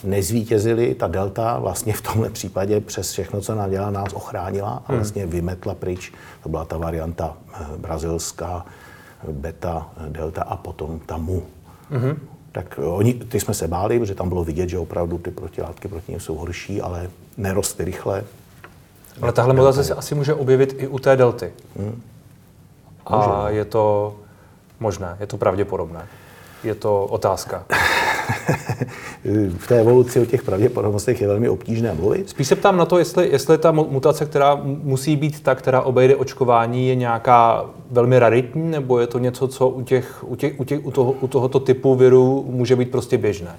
nezvítězili, 0.04 0.94
ta 0.94 1.06
delta 1.06 1.58
vlastně 1.58 1.92
v 1.92 2.00
tomhle 2.00 2.30
případě 2.30 2.80
přes 2.80 3.12
všechno, 3.12 3.40
co 3.40 3.54
nám 3.54 3.70
dělá, 3.70 3.90
nás 3.90 4.12
ochránila 4.12 4.70
a 4.70 4.88
hmm. 4.88 4.98
vlastně 4.98 5.26
vymetla 5.26 5.74
pryč. 5.74 6.12
To 6.42 6.48
byla 6.48 6.64
ta 6.64 6.78
varianta 6.78 7.36
eh, 7.54 7.64
brazilská, 7.76 8.66
beta, 9.30 9.90
delta 10.08 10.42
a 10.42 10.56
potom 10.56 11.00
ta 11.06 11.16
mu. 11.16 11.42
Mm-hmm. 11.92 12.16
Tak 12.52 12.80
oni, 12.84 13.14
ty 13.14 13.40
jsme 13.40 13.54
se 13.54 13.68
báli, 13.68 13.98
protože 13.98 14.14
tam 14.14 14.28
bylo 14.28 14.44
vidět, 14.44 14.68
že 14.68 14.78
opravdu 14.78 15.18
ty 15.18 15.30
protilátky 15.30 15.88
proti 15.88 16.12
ním 16.12 16.20
jsou 16.20 16.34
horší, 16.34 16.80
ale 16.80 17.10
nerostly 17.36 17.84
rychle. 17.84 18.24
Ale 19.22 19.32
tahle 19.32 19.54
mutace 19.54 19.84
se 19.84 19.94
asi 19.94 20.14
může 20.14 20.34
objevit 20.34 20.74
i 20.78 20.86
u 20.86 20.98
té 20.98 21.16
delty. 21.16 21.52
Hmm. 21.76 22.02
A 23.06 23.48
je 23.48 23.64
to 23.64 24.16
možné, 24.80 25.16
je 25.20 25.26
to 25.26 25.36
pravděpodobné. 25.36 26.06
Je 26.64 26.74
to 26.74 27.04
otázka. 27.04 27.64
V 29.56 29.68
té 29.68 29.80
evoluci 29.80 30.20
o 30.20 30.24
těch 30.24 30.42
pravděpodobnostech 30.42 31.20
je 31.20 31.28
velmi 31.28 31.48
obtížné 31.48 31.94
mluvit. 31.94 32.28
Spíš 32.28 32.48
se 32.48 32.56
ptám 32.56 32.76
na 32.76 32.84
to, 32.84 32.98
jestli, 32.98 33.28
jestli 33.28 33.58
ta 33.58 33.72
mutace, 33.72 34.26
která 34.26 34.60
musí 34.64 35.16
být 35.16 35.42
ta, 35.42 35.54
která 35.54 35.80
obejde 35.80 36.16
očkování, 36.16 36.88
je 36.88 36.94
nějaká 36.94 37.64
velmi 37.90 38.18
raritní, 38.18 38.70
nebo 38.70 38.98
je 38.98 39.06
to 39.06 39.18
něco, 39.18 39.48
co 39.48 39.68
u, 39.68 39.82
těch, 39.82 40.24
u, 40.26 40.36
těch, 40.36 40.60
u, 40.60 40.64
těch, 40.64 40.86
u, 40.86 40.90
toho, 40.90 41.12
u 41.12 41.28
tohoto 41.28 41.60
typu 41.60 41.94
viru 41.94 42.46
může 42.48 42.76
být 42.76 42.90
prostě 42.90 43.18
běžné? 43.18 43.56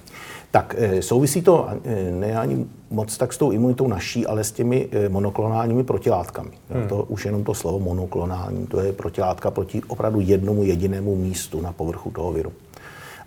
Tak 0.51 0.75
eh, 0.77 1.01
souvisí 1.01 1.41
to 1.41 1.67
eh, 1.83 2.11
ne 2.11 2.37
ani 2.37 2.65
moc 2.89 3.17
tak 3.17 3.33
s 3.33 3.37
tou 3.37 3.51
imunitou 3.51 3.87
naší, 3.87 4.27
ale 4.27 4.43
s 4.43 4.51
těmi 4.51 4.87
eh, 4.91 5.09
monoklonálními 5.09 5.83
protilátkami. 5.83 6.51
Hmm. 6.69 6.87
To 6.87 7.03
už 7.03 7.25
jenom 7.25 7.43
to 7.43 7.53
slovo 7.53 7.79
monoklonální, 7.79 8.67
to 8.67 8.79
je 8.79 8.93
protilátka 8.93 9.51
proti 9.51 9.81
opravdu 9.87 10.19
jednomu 10.19 10.63
jedinému 10.63 11.15
místu 11.15 11.61
na 11.61 11.71
povrchu 11.71 12.11
toho 12.11 12.31
viru. 12.31 12.51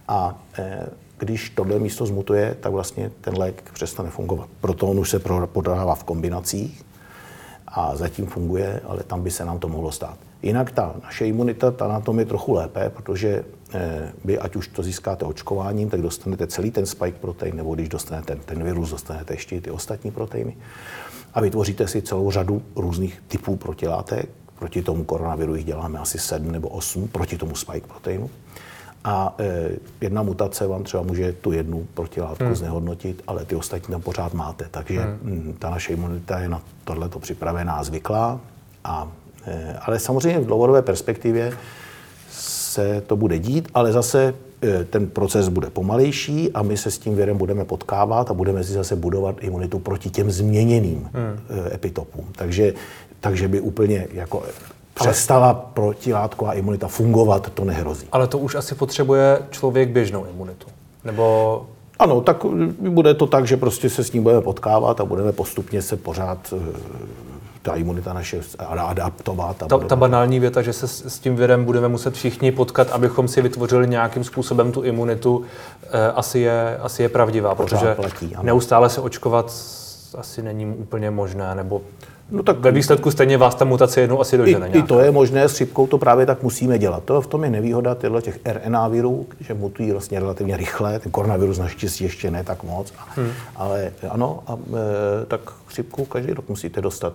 A 0.08 0.38
když 1.18 1.50
tohle 1.50 1.78
místo 1.78 2.06
zmutuje, 2.06 2.56
tak 2.61 2.73
vlastně 2.73 3.11
ten 3.20 3.38
lék 3.38 3.62
přestane 3.73 4.11
fungovat. 4.11 4.49
Proto 4.61 4.87
on 4.87 4.99
už 4.99 5.11
se 5.11 5.18
podává 5.46 5.94
v 5.94 6.04
kombinacích 6.04 6.82
a 7.66 7.96
zatím 7.96 8.26
funguje, 8.26 8.80
ale 8.85 9.02
tam 9.02 9.23
by 9.23 9.30
se 9.30 9.44
nám 9.44 9.58
to 9.58 9.68
mohlo 9.68 9.92
stát. 9.92 10.18
Jinak 10.42 10.70
ta 10.70 10.94
naše 11.02 11.26
imunita, 11.26 11.70
ta 11.70 11.88
na 11.88 12.00
tom 12.00 12.18
je 12.18 12.25
trochu 12.25 12.52
lépe, 12.52 12.90
protože 12.90 13.44
eh, 13.75 14.12
vy, 14.25 14.38
ať 14.38 14.56
už 14.56 14.68
to 14.68 14.82
získáte 14.82 15.25
očkováním, 15.25 15.90
tak 15.90 16.02
dostanete 16.02 16.46
celý 16.46 16.70
ten 16.70 16.87
spike 16.87 17.18
protein, 17.18 17.56
nebo 17.56 17.75
když 17.75 17.88
dostanete 17.88 18.26
ten, 18.26 18.38
ten 18.44 18.64
virus, 18.64 18.90
dostanete 18.90 19.35
ještě 19.35 19.56
i 19.56 19.61
ty 19.61 19.70
ostatní 19.70 20.11
proteiny. 20.11 20.56
A 21.35 21.40
vytvoříte 21.40 21.88
si 21.88 22.02
celou 22.02 22.30
řadu 22.30 22.62
různých 22.76 23.23
typů 23.28 23.56
protilátek, 23.56 24.28
proti 24.58 24.82
tomu 24.82 25.04
koronaviru 25.04 25.54
jich 25.54 25.64
děláme 25.64 25.99
asi 25.99 26.18
7 26.18 26.52
nebo 26.52 26.68
8, 26.68 27.08
proti 27.08 27.38
tomu 27.38 27.54
spike 27.54 27.87
proteinu. 27.87 28.30
A 29.06 29.34
e, 29.38 29.70
jedna 30.00 30.22
mutace 30.22 30.66
vám 30.66 30.84
třeba 30.84 31.02
může 31.02 31.32
tu 31.32 31.52
jednu 31.52 31.86
protilátku 31.94 32.44
hmm. 32.44 32.54
znehodnotit, 32.54 33.22
ale 33.26 33.44
ty 33.44 33.56
ostatní 33.56 33.92
tam 33.92 34.02
pořád 34.02 34.34
máte. 34.34 34.66
Takže 34.70 35.00
hmm. 35.00 35.48
m, 35.48 35.54
ta 35.58 35.70
naše 35.70 35.92
imunita 35.92 36.38
je 36.38 36.48
na 36.48 36.62
tohleto 36.84 37.18
připravená, 37.18 37.84
zvyklá. 37.84 38.40
A, 38.84 39.08
e, 39.46 39.78
ale 39.80 39.98
samozřejmě 39.98 40.40
v 40.40 40.46
dlouhodobé 40.46 40.82
perspektivě 40.82 41.52
se 42.30 43.02
to 43.06 43.16
bude 43.16 43.38
dít, 43.38 43.68
ale 43.75 43.92
zase 43.92 44.34
e, 44.62 44.84
ten 44.84 45.06
proces 45.06 45.48
bude 45.48 45.70
pomalejší 45.70 46.52
a 46.52 46.62
my 46.62 46.76
se 46.76 46.90
s 46.90 46.98
tím 46.98 47.14
věrem 47.16 47.38
budeme 47.38 47.64
potkávat 47.64 48.30
a 48.30 48.34
budeme 48.34 48.64
si 48.64 48.72
zase 48.72 48.96
budovat 48.96 49.36
imunitu 49.40 49.78
proti 49.78 50.10
těm 50.10 50.30
změněným 50.30 51.08
hmm. 51.12 51.38
E, 51.70 51.75
epitopům. 51.75 52.25
Takže, 52.36 52.75
takže 53.20 53.48
by 53.48 53.60
úplně 53.60 54.06
jako 54.12 54.42
přestala 55.00 55.54
protilátková 55.54 56.52
imunita 56.52 56.88
fungovat, 56.88 57.52
to 57.54 57.64
nehrozí. 57.64 58.06
Ale 58.12 58.26
to 58.26 58.38
už 58.38 58.54
asi 58.54 58.74
potřebuje 58.74 59.38
člověk 59.50 59.88
běžnou 59.88 60.26
imunitu. 60.34 60.66
Nebo 61.04 61.66
ano, 61.98 62.20
tak 62.20 62.44
bude 62.78 63.14
to 63.14 63.26
tak, 63.26 63.46
že 63.46 63.56
prostě 63.56 63.90
se 63.90 64.04
s 64.04 64.12
ním 64.12 64.22
budeme 64.22 64.40
potkávat 64.40 65.00
a 65.00 65.04
budeme 65.04 65.32
postupně 65.32 65.82
se 65.82 65.96
pořád 65.96 66.54
eh, 66.56 66.78
ta 67.62 67.74
imunita 67.74 68.12
naše 68.12 68.40
adaptovat. 68.58 69.62
A 69.62 69.66
ta, 69.66 69.78
ta 69.78 69.96
banální 69.96 70.40
věta, 70.40 70.62
že 70.62 70.72
se 70.72 70.88
s 70.88 71.18
tím 71.18 71.36
virem 71.36 71.64
budeme 71.64 71.88
muset 71.88 72.14
všichni 72.14 72.52
potkat, 72.52 72.90
abychom 72.90 73.28
si 73.28 73.42
vytvořili 73.42 73.88
nějakým 73.88 74.24
způsobem 74.24 74.72
tu 74.72 74.82
imunitu, 74.82 75.44
eh, 75.82 76.12
asi 76.12 76.38
je, 76.38 76.78
asi 76.78 77.02
je 77.02 77.08
pravdivá, 77.08 77.54
Pořád 77.54 77.80
protože 77.80 77.94
platí, 77.94 78.36
neustále 78.42 78.90
se 78.90 79.00
očkovat 79.00 79.50
asi 80.18 80.42
není 80.42 80.66
úplně 80.66 81.10
možné, 81.10 81.54
nebo 81.54 81.80
No 82.30 82.42
tak 82.42 82.59
ve 82.59 82.71
výsledku 82.73 83.11
stejně 83.11 83.38
vás 83.38 83.54
ta 83.54 83.64
mutace 83.64 84.00
jednou 84.00 84.21
asi 84.21 84.37
dožene. 84.37 84.68
I, 84.68 84.78
I 84.78 84.83
to 84.83 85.00
je 85.00 85.11
možné, 85.11 85.49
s 85.49 85.54
chřipkou 85.54 85.87
to 85.87 85.99
právě 85.99 86.26
tak 86.26 86.42
musíme 86.42 86.78
dělat. 86.78 87.04
To 87.04 87.21
v 87.21 87.26
tom 87.26 87.45
je 87.45 87.50
nevýhoda 87.50 87.95
těchto 87.95 88.21
těch 88.21 88.38
RNA 88.45 88.88
virů, 88.88 89.26
že 89.40 89.54
mutují 89.54 89.92
vlastně 89.92 90.21
relativně 90.21 90.56
rychle, 90.56 90.99
ten 90.99 91.12
koronavirus 91.12 91.59
naštěstí 91.59 92.04
ještě 92.04 92.30
ne 92.30 92.45
tak 92.45 92.62
moc, 92.62 92.95
hmm. 93.16 93.30
ale 93.56 93.92
ano, 94.09 94.42
a, 94.47 94.56
e, 95.23 95.26
tak 95.26 95.40
chřipku 95.66 96.04
každý 96.04 96.33
rok 96.33 96.49
musíte 96.49 96.80
dostat. 96.80 97.14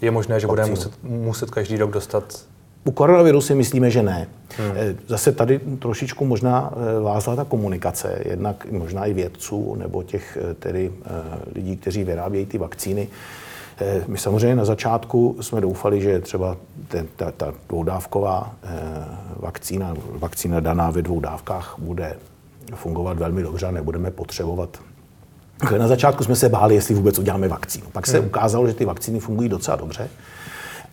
Je 0.00 0.10
možné, 0.10 0.40
že 0.40 0.46
budeme 0.46 0.70
muset, 0.70 0.92
muset 1.02 1.50
každý 1.50 1.76
rok 1.76 1.90
dostat 1.90 2.44
u 2.84 2.90
koronaviru 2.90 3.40
si 3.40 3.54
myslíme, 3.54 3.90
že 3.90 4.02
ne. 4.02 4.28
Hmm. 4.56 4.76
E, 4.76 4.94
zase 5.08 5.32
tady 5.32 5.60
trošičku 5.78 6.24
možná 6.24 6.72
e, 6.72 7.00
vázla 7.00 7.36
ta 7.36 7.44
komunikace, 7.44 8.18
jednak 8.24 8.66
možná 8.70 9.06
i 9.06 9.12
vědců 9.12 9.74
nebo 9.74 10.02
těch 10.02 10.38
tedy 10.58 10.92
lidí, 11.54 11.76
kteří 11.76 12.04
vyrábějí 12.04 12.46
ty 12.46 12.58
vakcíny. 12.58 13.08
Eh, 13.80 14.04
my 14.06 14.18
samozřejmě 14.18 14.56
na 14.56 14.64
začátku 14.64 15.36
jsme 15.40 15.60
doufali, 15.60 16.00
že 16.00 16.20
třeba 16.20 16.56
ten, 16.88 17.06
ta, 17.16 17.30
ta 17.30 17.52
dvoudávková 17.68 18.54
eh, 18.62 18.78
vakcína, 19.36 19.94
vakcína 20.10 20.60
daná 20.60 20.90
ve 20.90 21.02
dvou 21.02 21.20
dávkách 21.20 21.74
bude 21.78 22.16
fungovat 22.74 23.18
velmi 23.18 23.42
dobře 23.42 23.66
a 23.66 23.70
nebudeme 23.70 24.10
potřebovat 24.10 24.78
na 25.78 25.88
začátku 25.88 26.24
jsme 26.24 26.36
se 26.36 26.48
báli, 26.48 26.74
jestli 26.74 26.94
vůbec 26.94 27.18
uděláme 27.18 27.48
vakcínu. 27.48 27.86
Pak 27.92 28.06
se 28.06 28.18
hmm. 28.18 28.26
ukázalo, 28.26 28.66
že 28.66 28.74
ty 28.74 28.84
vakcíny 28.84 29.20
fungují 29.20 29.48
docela 29.48 29.76
dobře. 29.76 30.08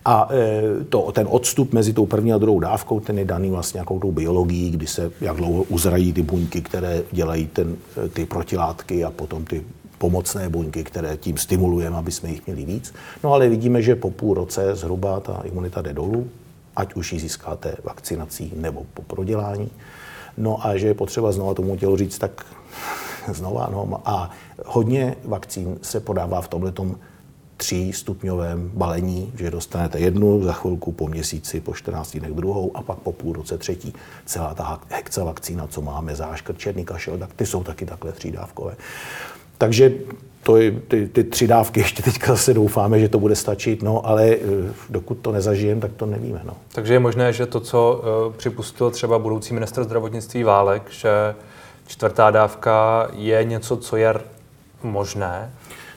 A 0.04 0.28
eh, 0.30 0.84
to, 0.84 1.12
ten 1.12 1.26
odstup 1.30 1.72
mezi 1.72 1.92
tou 1.92 2.06
první 2.06 2.32
a 2.32 2.38
druhou 2.38 2.60
dávkou, 2.60 3.00
ten 3.00 3.18
je 3.18 3.24
daný 3.24 3.50
vlastně 3.50 3.78
nějakou 3.78 3.98
tou 3.98 4.12
biologií, 4.12 4.70
kdy 4.70 4.86
se 4.86 5.10
jak 5.20 5.36
dlouho 5.36 5.62
uzrají 5.62 6.12
ty 6.12 6.22
buňky, 6.22 6.62
které 6.62 7.02
dělají 7.12 7.46
ten, 7.46 7.76
ty 8.12 8.26
protilátky 8.26 9.04
a 9.04 9.10
potom 9.10 9.44
ty 9.44 9.62
pomocné 10.02 10.48
buňky, 10.48 10.84
které 10.84 11.16
tím 11.16 11.38
stimulujeme, 11.38 11.96
aby 11.96 12.10
jsme 12.10 12.28
jich 12.28 12.46
měli 12.46 12.64
víc. 12.64 12.94
No 13.22 13.32
ale 13.32 13.48
vidíme, 13.48 13.82
že 13.82 13.94
po 13.94 14.10
půl 14.10 14.34
roce 14.34 14.74
zhruba 14.74 15.20
ta 15.20 15.42
imunita 15.44 15.82
jde 15.82 15.92
dolů, 15.92 16.28
ať 16.76 16.94
už 16.94 17.12
ji 17.12 17.20
získáte 17.20 17.76
vakcinací 17.84 18.52
nebo 18.56 18.82
po 18.94 19.02
prodělání. 19.02 19.70
No 20.36 20.66
a 20.66 20.76
že 20.76 20.86
je 20.86 20.94
potřeba 20.94 21.32
znova 21.32 21.54
tomu 21.54 21.76
tělu 21.76 21.96
říct, 21.96 22.18
tak 22.18 22.46
znova, 23.32 23.68
no 23.72 24.02
a 24.04 24.30
hodně 24.66 25.16
vakcín 25.24 25.78
se 25.82 26.00
podává 26.00 26.40
v 26.40 26.48
tomhletom 26.48 26.96
stupňovém 27.92 28.70
balení, 28.74 29.32
že 29.38 29.50
dostanete 29.50 29.98
jednu, 29.98 30.42
za 30.42 30.52
chvilku 30.52 30.92
po 30.92 31.08
měsíci, 31.08 31.60
po 31.60 31.74
14 31.74 32.16
dnech 32.16 32.32
druhou 32.32 32.76
a 32.76 32.82
pak 32.82 32.98
po 32.98 33.12
půl 33.12 33.32
roce 33.32 33.58
třetí. 33.58 33.94
Celá 34.26 34.54
ta 34.54 34.80
hexa 34.88 35.24
vakcína, 35.24 35.66
co 35.66 35.82
máme, 35.82 36.16
záškrt, 36.16 36.58
černý 36.58 36.84
kašel, 36.84 37.18
tak 37.18 37.32
ty 37.32 37.46
jsou 37.46 37.62
taky 37.62 37.86
takhle 37.86 38.12
třídávkové. 38.12 38.76
Takže 39.62 39.92
to 40.42 40.56
je, 40.56 40.70
ty, 40.70 41.08
ty 41.08 41.24
tři 41.24 41.46
dávky 41.46 41.80
ještě 41.80 42.02
teďka 42.02 42.26
zase 42.32 42.54
doufáme, 42.54 43.00
že 43.00 43.08
to 43.08 43.18
bude 43.18 43.36
stačit, 43.36 43.82
no 43.82 44.06
ale 44.06 44.28
eh, 44.30 44.38
dokud 44.90 45.14
to 45.14 45.32
nezažijeme, 45.32 45.80
tak 45.80 45.92
to 45.92 46.06
nevíme. 46.06 46.40
No. 46.44 46.56
Takže 46.74 46.92
je 46.92 46.98
možné, 46.98 47.32
že 47.32 47.46
to, 47.46 47.60
co 47.60 48.02
uh, 48.26 48.32
připustil 48.32 48.90
třeba 48.90 49.18
budoucí 49.18 49.54
minister 49.54 49.84
zdravotnictví 49.84 50.44
Válek, 50.44 50.82
že 50.90 51.10
čtvrtá 51.86 52.30
dávka 52.30 53.08
je 53.14 53.44
něco, 53.44 53.76
co 53.76 53.96
je 53.96 54.14
možné? 54.82 55.50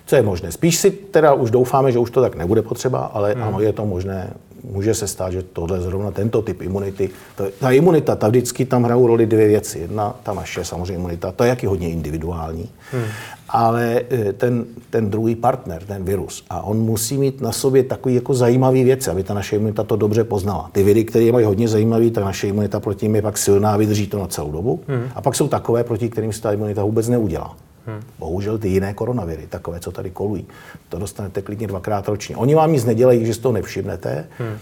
Co 0.05 0.15
je 0.15 0.21
možné? 0.21 0.51
Spíš 0.51 0.77
si 0.77 0.91
teda 0.91 1.33
už 1.33 1.51
doufáme, 1.51 1.91
že 1.91 1.99
už 1.99 2.11
to 2.11 2.21
tak 2.21 2.35
nebude 2.35 2.61
potřeba, 2.61 2.99
ale 2.99 3.33
hmm. 3.33 3.43
ano, 3.43 3.59
je 3.59 3.73
to 3.73 3.85
možné 3.85 4.33
může 4.71 4.93
se 4.93 5.07
stát, 5.07 5.31
že 5.31 5.43
tohle 5.43 5.81
zrovna 5.81 6.11
tento 6.11 6.41
typ 6.41 6.61
imunity, 6.61 7.09
to, 7.35 7.45
ta 7.59 7.71
imunita, 7.71 8.15
ta 8.15 8.27
vždycky 8.27 8.65
tam 8.65 8.83
hrajou 8.83 9.07
roli 9.07 9.25
dvě 9.25 9.47
věci. 9.47 9.79
Jedna, 9.79 10.15
ta 10.23 10.33
naše 10.33 10.65
samozřejmě 10.65 10.93
imunita, 10.93 11.31
to 11.31 11.43
je 11.43 11.49
jaký 11.49 11.67
hodně 11.67 11.89
individuální, 11.89 12.69
hmm. 12.91 13.03
ale 13.49 14.01
e, 14.11 14.33
ten, 14.33 14.65
ten 14.89 15.09
druhý 15.09 15.35
partner, 15.35 15.83
ten 15.83 16.03
virus, 16.03 16.43
a 16.49 16.61
on 16.61 16.77
musí 16.77 17.17
mít 17.17 17.41
na 17.41 17.51
sobě 17.51 17.83
takový 17.83 18.15
jako 18.15 18.33
zajímavý 18.33 18.83
věci, 18.83 19.09
aby 19.09 19.23
ta 19.23 19.33
naše 19.33 19.55
imunita 19.55 19.83
to 19.83 19.95
dobře 19.95 20.23
poznala. 20.23 20.69
Ty 20.71 20.83
viry, 20.83 21.03
které 21.03 21.31
mají 21.31 21.45
hodně 21.45 21.67
zajímavý, 21.67 22.11
tak 22.11 22.23
naše 22.23 22.47
imunita 22.47 22.79
proti 22.79 23.05
ním 23.05 23.15
je 23.15 23.21
pak 23.21 23.37
silná, 23.37 23.77
vydrží 23.77 24.07
to 24.07 24.19
na 24.19 24.27
celou 24.27 24.51
dobu. 24.51 24.79
Hmm. 24.87 25.09
A 25.15 25.21
pak 25.21 25.35
jsou 25.35 25.47
takové, 25.47 25.83
proti 25.83 26.09
kterým 26.09 26.33
se 26.33 26.41
ta 26.41 26.51
imunita 26.51 26.83
vůbec 26.83 27.07
neudělá. 27.07 27.55
Hmm. 27.85 28.01
Bohužel 28.19 28.57
ty 28.57 28.67
jiné 28.67 28.93
koronaviry, 28.93 29.47
takové, 29.47 29.79
co 29.79 29.91
tady 29.91 30.11
kolují, 30.11 30.47
to 30.89 30.99
dostanete 30.99 31.41
klidně 31.41 31.67
dvakrát 31.67 32.07
ročně. 32.07 32.37
Oni 32.37 32.55
vám 32.55 32.71
nic 32.71 32.85
nedělají, 32.85 33.25
že 33.25 33.33
si 33.33 33.41
to 33.41 33.51
nevšimnete, 33.51 34.27
hmm. 34.37 34.57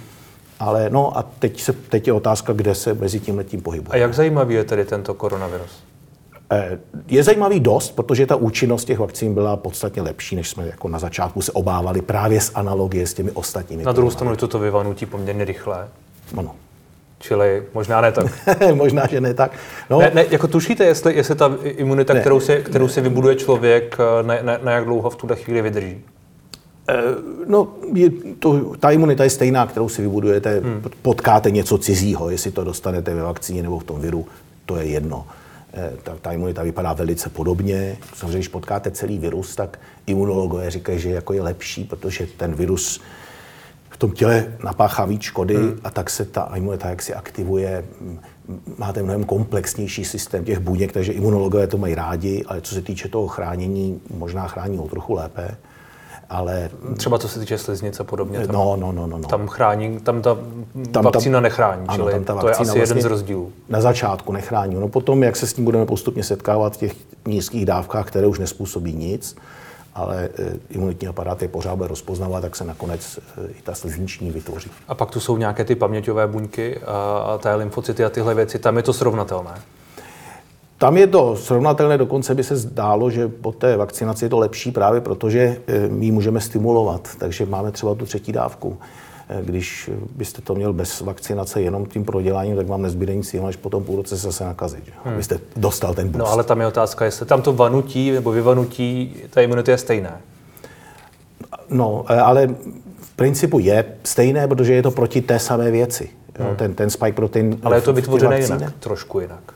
ale 0.59 0.89
no 0.89 1.17
a 1.17 1.23
teď, 1.39 1.61
se, 1.61 1.73
teď 1.73 2.07
je 2.07 2.13
otázka, 2.13 2.53
kde 2.53 2.75
se 2.75 2.93
mezi 2.93 3.19
tím 3.19 3.37
letím 3.37 3.61
pohybuje. 3.61 3.93
A 3.93 3.97
jak 3.97 4.13
zajímavý 4.13 4.55
je 4.55 4.63
tedy 4.63 4.85
tento 4.85 5.13
koronavirus? 5.13 5.83
Eh, 6.51 6.79
je 7.07 7.23
zajímavý 7.23 7.59
dost, 7.59 7.91
protože 7.91 8.25
ta 8.25 8.35
účinnost 8.35 8.85
těch 8.85 8.99
vakcín 8.99 9.33
byla 9.33 9.57
podstatně 9.57 10.01
lepší, 10.01 10.35
než 10.35 10.49
jsme 10.49 10.67
jako 10.67 10.89
na 10.89 10.99
začátku 10.99 11.41
se 11.41 11.51
obávali 11.51 12.01
právě 12.01 12.41
z 12.41 12.51
analogie 12.55 13.07
s 13.07 13.13
těmi 13.13 13.31
ostatními. 13.31 13.83
Na 13.83 13.91
druhou 13.91 14.11
stranu 14.11 14.35
to 14.35 14.59
vyvanutí 14.59 15.05
poměrně 15.05 15.45
rychle. 15.45 15.87
Ano. 16.37 16.55
Čili 17.23 17.63
možná 17.73 18.01
ne 18.01 18.11
tak. 18.11 18.25
možná, 18.73 19.07
že 19.07 19.21
ne 19.21 19.33
tak. 19.33 19.51
No. 19.89 19.99
Ne, 19.99 20.11
ne, 20.13 20.25
jako 20.29 20.47
tušíte, 20.47 20.85
jestli, 20.85 21.15
jestli 21.15 21.35
ta 21.35 21.57
imunita, 21.63 22.13
ne, 22.13 22.19
kterou, 22.19 22.39
si, 22.39 22.63
kterou 22.63 22.87
si 22.87 23.01
vybuduje 23.01 23.35
člověk, 23.35 23.97
na, 24.21 24.35
na, 24.41 24.57
na 24.63 24.71
jak 24.71 24.85
dlouho 24.85 25.09
v 25.09 25.15
tuhle 25.15 25.35
chvíli 25.35 25.61
vydrží? 25.61 26.01
Eh, 26.89 26.93
no, 27.45 27.67
je 27.93 28.09
to, 28.39 28.75
ta 28.79 28.91
imunita 28.91 29.23
je 29.23 29.29
stejná, 29.29 29.67
kterou 29.67 29.89
si 29.89 30.01
vybudujete. 30.01 30.59
Hmm. 30.59 30.83
Potkáte 31.01 31.51
něco 31.51 31.77
cizího, 31.77 32.29
jestli 32.29 32.51
to 32.51 32.63
dostanete 32.63 33.13
ve 33.13 33.21
vakcíně 33.21 33.63
nebo 33.63 33.79
v 33.79 33.83
tom 33.83 34.01
viru, 34.01 34.25
to 34.65 34.75
je 34.75 34.85
jedno. 34.85 35.25
Eh, 35.73 35.91
ta, 36.03 36.15
ta 36.21 36.31
imunita 36.31 36.63
vypadá 36.63 36.93
velice 36.93 37.29
podobně. 37.29 37.97
Samozřejmě, 38.15 38.37
když 38.37 38.47
potkáte 38.47 38.91
celý 38.91 39.17
virus, 39.17 39.55
tak 39.55 39.79
imunologové 40.07 40.71
říkají, 40.71 40.99
že 40.99 41.09
jako 41.09 41.33
je 41.33 41.41
lepší, 41.41 41.83
protože 41.83 42.27
ten 42.37 42.53
virus 42.53 43.01
v 43.93 43.97
tom 43.97 44.11
těle 44.11 44.45
napáchá 44.63 45.05
víc 45.05 45.21
škody 45.21 45.55
hmm. 45.55 45.79
a 45.83 45.91
tak 45.91 46.09
se 46.09 46.25
ta 46.25 46.51
imunita 46.55 46.89
jaksi 46.89 47.13
aktivuje. 47.13 47.85
Máte 48.77 49.03
mnohem 49.03 49.23
komplexnější 49.23 50.05
systém 50.05 50.45
těch 50.45 50.59
buněk, 50.59 50.91
takže 50.91 51.11
imunologové 51.11 51.67
to 51.67 51.77
mají 51.77 51.95
rádi, 51.95 52.43
ale 52.47 52.61
co 52.61 52.75
se 52.75 52.81
týče 52.81 53.09
toho 53.09 53.27
chránění, 53.27 54.01
možná 54.17 54.47
chrání 54.47 54.79
o 54.79 54.87
trochu 54.87 55.13
lépe. 55.13 55.57
Ale... 56.29 56.69
Třeba 56.97 57.19
co 57.19 57.29
se 57.29 57.39
týče 57.39 57.57
sliznice 57.57 58.03
podobně. 58.03 58.39
Tam, 58.39 58.55
no, 58.55 58.75
no, 58.75 58.91
no, 58.91 59.07
no, 59.07 59.17
no. 59.17 59.27
Tam 59.27 59.47
chrání, 59.47 59.99
tam 59.99 60.21
ta 60.21 60.37
tam 60.91 61.03
vakcína 61.03 61.37
tam, 61.37 61.43
nechrání, 61.43 61.87
ano, 61.87 62.09
čili 62.09 62.23
tam 62.23 62.35
ta 62.35 62.41
to 62.41 62.47
je 62.47 62.51
asi 62.51 62.63
vlastně 62.63 62.81
jeden 62.81 63.01
z 63.01 63.05
rozdílů. 63.05 63.51
Na 63.69 63.81
začátku 63.81 64.31
nechrání. 64.31 64.75
No 64.75 64.87
potom, 64.87 65.23
jak 65.23 65.35
se 65.35 65.47
s 65.47 65.53
tím 65.53 65.65
budeme 65.65 65.85
postupně 65.85 66.23
setkávat 66.23 66.73
v 66.73 66.77
těch 66.77 66.95
nízkých 67.27 67.65
dávkách, 67.65 68.07
které 68.07 68.27
už 68.27 68.39
nespůsobí 68.39 68.93
nic, 68.93 69.35
ale 69.95 70.29
eh, 70.39 70.53
imunitní 70.69 71.07
aparát 71.07 71.41
je 71.41 71.47
pořád 71.47 71.75
bude 71.75 71.87
rozpoznávat, 71.87 72.41
tak 72.41 72.55
se 72.55 72.63
nakonec 72.63 73.19
eh, 73.37 73.47
i 73.59 73.61
ta 73.61 73.73
slizniční 73.73 74.31
vytvoří. 74.31 74.71
A 74.87 74.95
pak 74.95 75.11
tu 75.11 75.19
jsou 75.19 75.37
nějaké 75.37 75.65
ty 75.65 75.75
paměťové 75.75 76.27
buňky 76.27 76.79
a, 76.79 77.37
té 77.41 77.55
lymfocyty 77.55 78.05
a 78.05 78.09
tyhle 78.09 78.35
věci, 78.35 78.59
tam 78.59 78.77
je 78.77 78.83
to 78.83 78.93
srovnatelné? 78.93 79.61
Tam 80.77 80.97
je 80.97 81.07
to 81.07 81.35
srovnatelné, 81.35 81.97
dokonce 81.97 82.35
by 82.35 82.43
se 82.43 82.55
zdálo, 82.55 83.09
že 83.09 83.27
po 83.27 83.51
té 83.51 83.77
vakcinaci 83.77 84.25
je 84.25 84.29
to 84.29 84.39
lepší 84.39 84.71
právě 84.71 85.01
protože 85.01 85.57
eh, 85.67 85.87
my 85.87 86.05
ji 86.05 86.11
můžeme 86.11 86.41
stimulovat, 86.41 87.09
takže 87.17 87.45
máme 87.45 87.71
třeba 87.71 87.95
tu 87.95 88.05
třetí 88.05 88.31
dávku. 88.31 88.77
Když 89.41 89.89
byste 90.15 90.41
to 90.41 90.55
měl 90.55 90.73
bez 90.73 91.01
vakcinace 91.01 91.61
jenom 91.61 91.85
tím 91.85 92.05
proděláním, 92.05 92.55
tak 92.55 92.67
vám 92.67 92.81
nezbyde 92.81 93.15
nic 93.15 93.33
jiného, 93.33 93.47
až 93.47 93.55
potom 93.55 93.83
půl 93.83 93.95
roce 93.95 94.17
se 94.17 94.23
zase 94.23 94.43
nakazit. 94.43 94.83
Hmm. 95.03 95.13
Abyste 95.13 95.39
dostal 95.55 95.93
ten 95.93 96.09
boost. 96.09 96.19
No 96.19 96.31
ale 96.31 96.43
tam 96.43 96.61
je 96.61 96.67
otázka, 96.67 97.05
jestli 97.05 97.25
tam 97.25 97.41
to 97.41 97.53
vanutí 97.53 98.11
nebo 98.11 98.31
vyvanutí 98.31 99.15
té 99.29 99.43
imunity 99.43 99.71
je 99.71 99.77
stejné. 99.77 100.21
No, 101.69 102.05
eh, 102.09 102.19
ale 102.19 102.47
v 103.01 103.11
principu 103.15 103.59
je 103.59 103.85
stejné, 104.03 104.47
protože 104.47 104.73
je 104.73 104.83
to 104.83 104.91
proti 104.91 105.21
té 105.21 105.39
samé 105.39 105.71
věci. 105.71 106.09
Hmm. 106.39 106.55
ten, 106.55 106.73
ten 106.73 106.89
spike 106.89 107.13
protein. 107.13 107.59
Ale 107.63 107.77
je 107.77 107.81
to 107.81 107.93
vytvořené 107.93 108.39
jinak, 108.39 108.73
trošku 108.79 109.19
jinak. 109.19 109.53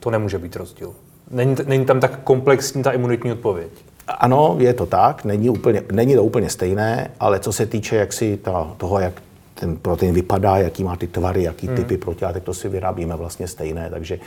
To 0.00 0.10
nemůže 0.10 0.38
být 0.38 0.56
rozdíl. 0.56 0.92
Není, 1.30 1.56
není 1.66 1.84
tam 1.84 2.00
tak 2.00 2.20
komplexní 2.24 2.82
ta 2.82 2.92
imunitní 2.92 3.32
odpověď. 3.32 3.70
Ano, 4.08 4.56
je 4.58 4.74
to 4.74 4.86
tak, 4.86 5.24
není, 5.24 5.50
úplně, 5.50 5.82
není 5.92 6.14
to 6.14 6.24
úplně 6.24 6.50
stejné, 6.50 7.10
ale 7.20 7.40
co 7.40 7.52
se 7.52 7.66
týče 7.66 7.96
jaksi 7.96 8.36
ta, 8.36 8.74
toho, 8.76 8.98
jak 8.98 9.22
ten 9.54 9.76
protein 9.76 10.14
vypadá, 10.14 10.56
jaký 10.56 10.84
má 10.84 10.96
ty 10.96 11.06
tvary, 11.06 11.42
jaký 11.42 11.66
hmm. 11.66 11.76
typy 11.76 11.96
protilátek, 11.96 12.44
to 12.44 12.54
si 12.54 12.68
vyrábíme 12.68 13.16
vlastně 13.16 13.48
stejné, 13.48 13.90
takže 13.90 14.18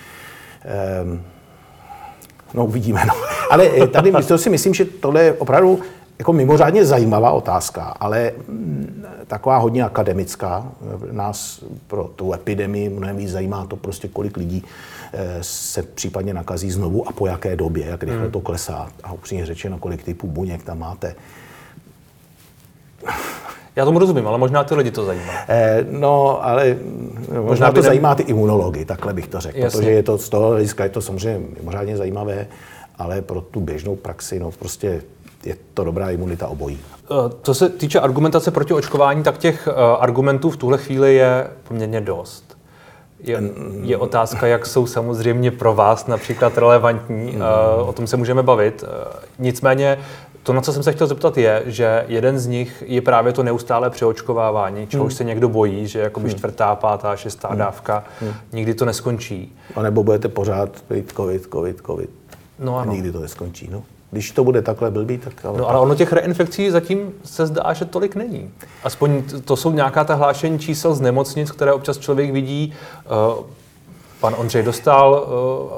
um, 1.04 1.22
no 2.54 2.66
uvidíme. 2.66 3.06
No. 3.08 3.14
Ale 3.52 3.88
tady 3.88 4.12
to 4.12 4.38
si 4.38 4.50
myslím, 4.50 4.74
že 4.74 4.86
tohle 4.86 5.24
je 5.24 5.34
opravdu 5.34 5.80
jako 6.22 6.34
mimořádně 6.34 6.86
zajímavá 6.86 7.32
otázka, 7.32 7.84
ale 7.84 8.32
mm, 8.48 9.06
taková 9.28 9.58
hodně 9.58 9.84
akademická. 9.84 10.66
Nás 11.12 11.64
pro 11.88 12.04
tu 12.16 12.34
epidemii 12.34 12.90
mnohem 12.90 13.18
víc 13.18 13.32
zajímá 13.32 13.66
to 13.66 13.76
prostě, 13.76 14.08
kolik 14.08 14.38
lidí 14.38 14.64
eh, 15.14 15.38
se 15.42 15.84
případně 15.84 16.34
nakazí 16.34 16.72
znovu 16.72 17.08
a 17.08 17.12
po 17.12 17.28
jaké 17.28 17.56
době, 17.56 17.86
jak 17.86 18.04
rychle 18.04 18.22
hmm. 18.22 18.32
to 18.32 18.40
klesá. 18.40 18.90
A 19.04 19.14
upřímně 19.14 19.46
řečeno, 19.46 19.78
kolik 19.78 20.04
typů 20.04 20.28
buněk 20.28 20.64
tam 20.64 20.80
máte. 20.80 21.16
Já 23.76 23.86
tomu 23.86 24.00
rozumím, 24.00 24.28
ale 24.28 24.38
možná 24.38 24.64
ty 24.64 24.76
lidi 24.76 24.92
to 24.92 25.06
zajímá. 25.06 25.34
Eh, 25.48 25.86
no, 25.90 26.46
ale 26.46 26.78
možná, 27.28 27.42
možná 27.42 27.72
to 27.72 27.82
ne... 27.82 27.88
zajímá 27.88 28.16
ty 28.16 28.24
imunology, 28.24 28.86
takhle 28.86 29.14
bych 29.14 29.28
to 29.28 29.40
řekl. 29.40 29.58
Jasně. 29.58 29.80
Protože 29.80 29.92
je 29.92 30.04
to 30.04 30.18
z 30.18 30.30
toho 30.30 30.50
hlediska 30.50 30.84
je 30.84 30.90
to 30.90 31.02
samozřejmě 31.02 31.48
mimořádně 31.60 31.98
zajímavé, 31.98 32.48
ale 32.98 33.22
pro 33.22 33.42
tu 33.42 33.60
běžnou 33.60 33.96
praxi, 33.96 34.40
no 34.40 34.52
prostě 34.52 35.02
je 35.46 35.58
to 35.74 35.84
dobrá 35.84 36.10
imunita 36.10 36.48
obojí. 36.48 36.80
Eh, 37.04 37.32
co 37.42 37.54
se 37.54 37.70
týče 37.70 38.00
argumentace 38.00 38.52
proti 38.52 38.74
očkování, 38.74 39.24
tak 39.24 39.38
těch 39.38 39.68
eh, 39.68 39.74
argumentů 40.00 40.50
v 40.50 40.58
tuhle 40.58 40.78
chvíli 40.78 41.16
je 41.16 41.48
poměrně 41.68 42.02
dost. 42.02 42.58
Je, 43.24 43.42
je 43.82 43.98
otázka, 43.98 44.48
jak 44.48 44.66
jsou 44.66 44.88
samozřejmě 44.88 45.52
pro 45.52 45.76
vás 45.76 46.08
například 46.08 46.58
relevantní, 46.58 47.32
mm. 47.32 47.42
o 47.88 47.94
tom 47.94 48.08
se 48.08 48.18
můžeme 48.18 48.44
bavit. 48.44 48.84
Nicméně 49.40 49.98
to, 50.44 50.54
na 50.54 50.62
co 50.62 50.74
jsem 50.74 50.84
se 50.84 50.92
chtěl 50.92 51.08
zeptat, 51.08 51.38
je, 51.38 51.64
že 51.66 52.06
jeden 52.08 52.40
z 52.40 52.48
nich 52.48 52.84
je 52.88 53.02
právě 53.02 53.34
to 53.34 53.44
neustále 53.44 53.90
přeočkovávání, 53.90 54.88
čehož 54.88 55.14
hmm. 55.14 55.18
se 55.18 55.24
někdo 55.24 55.50
bojí, 55.50 55.88
že 55.88 56.00
jako 56.00 56.20
by 56.20 56.30
hmm. 56.30 56.38
čtvrtá, 56.38 56.76
pátá, 56.76 57.16
šestá 57.16 57.48
hmm. 57.48 57.58
dávka 57.58 58.04
hmm. 58.20 58.34
nikdy 58.54 58.74
to 58.74 58.86
neskončí. 58.86 59.56
A 59.76 59.82
nebo 59.82 60.04
budete 60.04 60.28
pořád 60.28 60.84
být 60.90 61.14
covid, 61.16 61.48
covid, 61.54 61.82
covid. 61.86 62.10
No 62.60 62.78
ano. 62.78 62.92
A 62.92 62.94
nikdy 62.94 63.12
to 63.12 63.20
neskončí. 63.20 63.70
No. 63.72 63.84
Když 64.12 64.32
to 64.32 64.44
bude 64.44 64.62
takhle 64.62 64.92
blbý, 64.92 65.18
tak... 65.18 65.46
Ale... 65.46 65.58
No 65.58 65.70
ale 65.70 65.80
ono 65.80 65.96
těch 65.96 66.14
reinfekcí 66.14 66.70
zatím 66.70 67.12
se 67.24 67.48
zdá, 67.48 67.74
že 67.74 67.86
tolik 67.86 68.16
není. 68.16 68.52
Aspoň 68.84 69.24
to 69.46 69.56
jsou 69.56 69.72
nějaká 69.72 70.04
ta 70.04 70.16
hlášení 70.16 70.60
čísel 70.60 70.94
z 70.96 71.02
nemocnic, 71.02 71.52
které 71.52 71.74
občas 71.74 71.98
člověk 71.98 72.32
vidí. 72.32 72.74
Uh, 73.38 73.44
Pan 74.20 74.36
Ondřej 74.38 74.64
Dostal, 74.64 75.28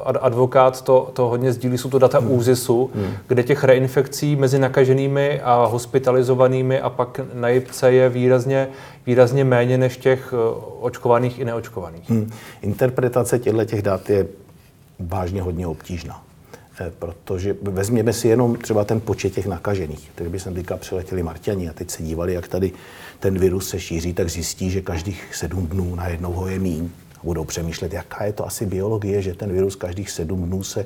uh, 0.06 0.12
advokát, 0.22 0.82
to, 0.82 1.10
to 1.14 1.28
hodně 1.28 1.54
sdílí, 1.54 1.78
jsou 1.78 1.90
to 1.90 2.00
data 2.00 2.20
hmm. 2.20 2.32
ÚZISu, 2.32 2.92
hmm. 2.96 3.14
kde 3.28 3.44
těch 3.44 3.64
reinfekcí 3.64 4.36
mezi 4.36 4.60
nakaženými 4.60 5.42
a 5.42 5.66
hospitalizovanými 5.66 6.82
a 6.82 6.90
pak 6.90 7.20
na 7.34 7.50
jipce 7.50 7.92
je 7.92 8.10
výrazně, 8.10 8.68
výrazně 9.06 9.44
méně 9.44 9.78
než 9.78 9.98
těch 9.98 10.34
uh, 10.34 10.40
očkovaných 10.80 11.40
i 11.40 11.46
neočkovaných. 11.46 12.10
Hmm. 12.10 12.32
Interpretace 12.62 13.40
těchto 13.40 13.66
těch 13.66 13.82
dat 13.82 14.10
je 14.10 14.28
vážně 15.00 15.42
hodně 15.42 15.68
obtížná. 15.68 16.24
Eh, 16.80 16.92
protože 17.00 17.56
vezměme 17.62 18.14
si 18.14 18.28
jenom 18.28 18.56
třeba 18.56 18.84
ten 18.84 19.02
počet 19.02 19.34
těch 19.34 19.48
nakažených. 19.48 20.12
Takže 20.16 20.30
by 20.30 20.40
jsem 20.40 20.54
teďka 20.54 20.78
přiletěli 20.78 21.24
Marťani 21.24 21.70
a 21.70 21.74
teď 21.74 21.92
se 21.92 22.04
dívali, 22.04 22.34
jak 22.34 22.48
tady 22.48 22.72
ten 23.20 23.40
virus 23.40 23.70
se 23.70 23.80
šíří, 23.80 24.14
tak 24.14 24.30
zjistí, 24.30 24.70
že 24.70 24.82
každých 24.82 25.36
sedm 25.36 25.68
dnů 25.68 25.96
najednou 25.96 26.34
ho 26.34 26.48
je 26.48 26.60
míň. 26.60 26.90
Budou 27.24 27.46
přemýšlet, 27.46 27.94
jaká 27.94 28.26
je 28.26 28.34
to 28.34 28.48
asi 28.48 28.66
biologie, 28.66 29.22
že 29.22 29.34
ten 29.34 29.52
virus 29.52 29.76
každých 29.76 30.10
sedm 30.10 30.44
dnů 30.44 30.64
se 30.64 30.86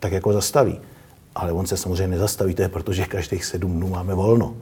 tak 0.00 0.12
jako 0.12 0.32
zastaví. 0.32 0.80
Ale 1.34 1.52
on 1.52 1.66
se 1.66 1.76
samozřejmě 1.76 2.08
nezastaví, 2.08 2.54
to 2.54 2.62
je 2.62 2.68
protože 2.68 3.04
každých 3.04 3.44
sedm 3.44 3.72
dnů 3.72 3.88
máme 3.88 4.14
volno. 4.14 4.56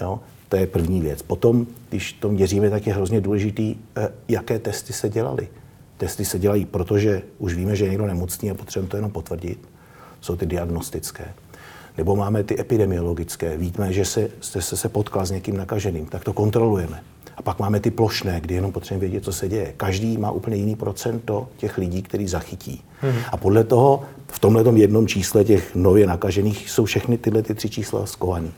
Jo? 0.00 0.20
To 0.48 0.56
je 0.56 0.66
první 0.66 1.00
věc. 1.00 1.22
Potom, 1.22 1.66
když 1.88 2.12
to 2.12 2.28
měříme, 2.28 2.70
tak 2.70 2.86
je 2.86 2.94
hrozně 2.94 3.20
důležitý, 3.20 3.76
eh, 3.96 4.08
jaké 4.28 4.58
testy 4.58 4.92
se 4.92 5.08
dělaly. 5.08 5.48
Testy 5.96 6.24
se 6.24 6.38
dělají, 6.38 6.64
protože 6.64 7.22
už 7.38 7.54
víme, 7.54 7.76
že 7.76 7.84
je 7.84 7.90
někdo 7.90 8.06
nemocný 8.06 8.50
a 8.50 8.54
potřebujeme 8.54 8.90
to 8.90 8.96
jenom 8.96 9.10
potvrdit 9.10 9.58
jsou 10.20 10.36
ty 10.36 10.46
diagnostické. 10.46 11.24
Nebo 11.98 12.16
máme 12.16 12.44
ty 12.44 12.60
epidemiologické. 12.60 13.56
Víme, 13.56 13.92
že 13.92 14.04
se, 14.04 14.28
se, 14.40 14.62
se 14.62 14.88
potkal 14.88 15.26
s 15.26 15.30
někým 15.30 15.56
nakaženým, 15.56 16.06
tak 16.06 16.24
to 16.24 16.32
kontrolujeme. 16.32 17.02
A 17.36 17.42
pak 17.42 17.58
máme 17.58 17.80
ty 17.80 17.90
plošné, 17.90 18.40
kdy 18.40 18.54
jenom 18.54 18.72
potřebujeme 18.72 19.00
vědět, 19.00 19.24
co 19.24 19.32
se 19.32 19.48
děje. 19.48 19.74
Každý 19.76 20.16
má 20.16 20.30
úplně 20.30 20.56
jiný 20.56 20.76
procento 20.76 21.48
těch 21.56 21.78
lidí, 21.78 22.02
který 22.02 22.28
zachytí. 22.28 22.84
Hmm. 23.00 23.18
A 23.32 23.36
podle 23.36 23.64
toho 23.64 24.02
v 24.28 24.38
tomhle 24.38 24.78
jednom 24.78 25.06
čísle 25.06 25.44
těch 25.44 25.74
nově 25.74 26.06
nakažených 26.06 26.70
jsou 26.70 26.84
všechny 26.84 27.18
tyhle 27.18 27.42
ty 27.42 27.54
tři 27.54 27.70
čísla 27.70 28.06
skované. 28.06 28.48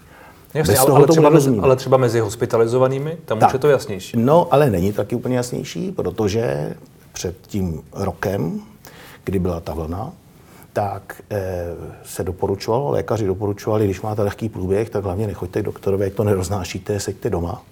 Jasně, 0.54 0.78
ale, 0.78 0.90
ale, 0.90 1.06
třeba 1.06 1.30
mezi, 1.30 1.58
ale 1.60 1.76
třeba 1.76 1.96
mezi 1.96 2.20
hospitalizovanými, 2.20 3.16
tam 3.24 3.38
tak, 3.38 3.48
už 3.48 3.52
je 3.52 3.58
to 3.58 3.68
jasnější. 3.68 4.16
No, 4.16 4.48
ale 4.50 4.70
není 4.70 4.92
taky 4.92 5.16
úplně 5.16 5.36
jasnější, 5.36 5.92
protože 5.92 6.74
před 7.12 7.36
tím 7.46 7.82
rokem, 7.92 8.60
kdy 9.24 9.38
byla 9.38 9.60
ta 9.60 9.74
vlna, 9.74 10.12
tak 10.78 11.22
eh, 11.30 11.64
se 12.04 12.24
doporučovalo, 12.24 12.90
lékaři 12.90 13.26
doporučovali, 13.26 13.84
když 13.84 14.00
máte 14.00 14.22
lehký 14.22 14.48
průběh, 14.48 14.90
tak 14.90 15.04
hlavně 15.04 15.26
nechoďte 15.26 15.62
k 15.62 15.64
doktorovi, 15.64 16.04
jak 16.04 16.14
to 16.14 16.24
neroznášíte, 16.24 17.00
seďte 17.00 17.30
doma. 17.30 17.62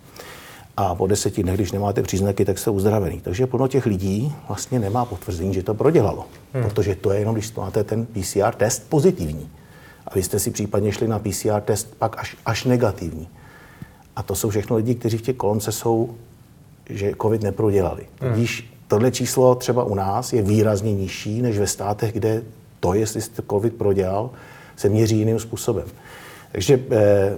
A 0.76 0.94
po 0.94 1.06
deseti 1.06 1.42
dnech, 1.42 1.54
když 1.54 1.72
nemáte 1.72 2.02
příznaky, 2.02 2.44
tak 2.44 2.58
jste 2.58 2.70
uzdravený. 2.70 3.20
Takže 3.20 3.46
plno 3.46 3.68
těch 3.68 3.86
lidí 3.86 4.34
vlastně 4.48 4.78
nemá 4.78 5.04
potvrzení, 5.04 5.54
že 5.54 5.62
to 5.62 5.74
prodělalo. 5.74 6.24
Hmm. 6.52 6.64
Protože 6.64 6.94
to 6.94 7.10
je 7.12 7.18
jenom, 7.18 7.34
když 7.34 7.54
máte 7.54 7.84
ten 7.84 8.06
PCR 8.06 8.54
test 8.56 8.86
pozitivní. 8.88 9.50
A 10.06 10.14
vy 10.14 10.22
jste 10.22 10.38
si 10.38 10.50
případně 10.50 10.92
šli 10.92 11.08
na 11.08 11.18
PCR 11.18 11.60
test 11.60 11.94
pak 11.98 12.18
až, 12.18 12.36
až 12.46 12.64
negativní. 12.64 13.28
A 14.16 14.22
to 14.22 14.34
jsou 14.34 14.50
všechno 14.50 14.76
lidi, 14.76 14.94
kteří 14.94 15.18
v 15.18 15.22
těch 15.22 15.36
kolonce 15.36 15.72
jsou, 15.72 16.14
že 16.90 17.12
COVID 17.22 17.42
neprodělali. 17.42 18.06
Hmm. 18.20 18.32
Když 18.32 18.74
tohle 18.88 19.10
číslo 19.10 19.54
třeba 19.54 19.84
u 19.84 19.94
nás 19.94 20.32
je 20.32 20.42
výrazně 20.42 20.92
nižší 20.94 21.42
než 21.42 21.58
ve 21.58 21.66
státech, 21.66 22.12
kde 22.12 22.42
to, 22.86 22.94
jestli 22.94 23.20
jste 23.20 23.42
COVID 23.50 23.74
prodělal, 23.74 24.30
se 24.76 24.88
měří 24.88 25.18
jiným 25.18 25.38
způsobem. 25.38 25.84
Takže 26.52 26.80
eh, 26.90 27.36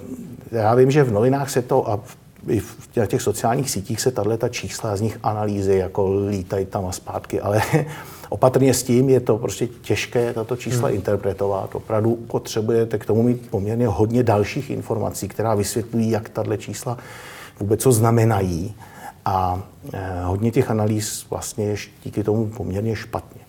já 0.52 0.74
vím, 0.74 0.90
že 0.90 1.04
v 1.04 1.12
novinách 1.12 1.50
se 1.50 1.62
to 1.62 1.90
a 1.90 2.00
i 2.48 2.60
v 2.60 2.88
těch 3.06 3.22
sociálních 3.22 3.70
sítích 3.70 4.00
se 4.00 4.10
tahle 4.10 4.38
čísla 4.50 4.96
z 4.96 5.00
nich 5.00 5.18
analýzy 5.22 5.74
jako 5.74 6.26
lítají 6.28 6.66
tam 6.66 6.86
a 6.86 6.92
zpátky, 6.92 7.40
ale 7.40 7.62
opatrně 8.28 8.74
s 8.74 8.82
tím 8.82 9.08
je 9.08 9.20
to 9.20 9.38
prostě 9.38 9.66
těžké 9.66 10.32
tato 10.32 10.56
čísla 10.56 10.88
hmm. 10.88 10.96
interpretovat. 10.96 11.74
Opravdu 11.74 12.16
potřebujete 12.16 12.98
k 12.98 13.04
tomu 13.04 13.22
mít 13.22 13.50
poměrně 13.50 13.86
hodně 13.86 14.22
dalších 14.22 14.70
informací, 14.70 15.28
která 15.28 15.54
vysvětlují, 15.54 16.10
jak 16.10 16.28
tahle 16.28 16.58
čísla 16.58 16.98
vůbec 17.60 17.80
co 17.80 17.92
znamenají. 17.92 18.74
A 19.24 19.62
eh, 19.92 20.22
hodně 20.24 20.50
těch 20.50 20.70
analýz 20.70 21.26
vlastně 21.30 21.64
je 21.64 21.76
díky 22.04 22.24
tomu 22.24 22.46
poměrně 22.46 22.96
špatně. 22.96 23.47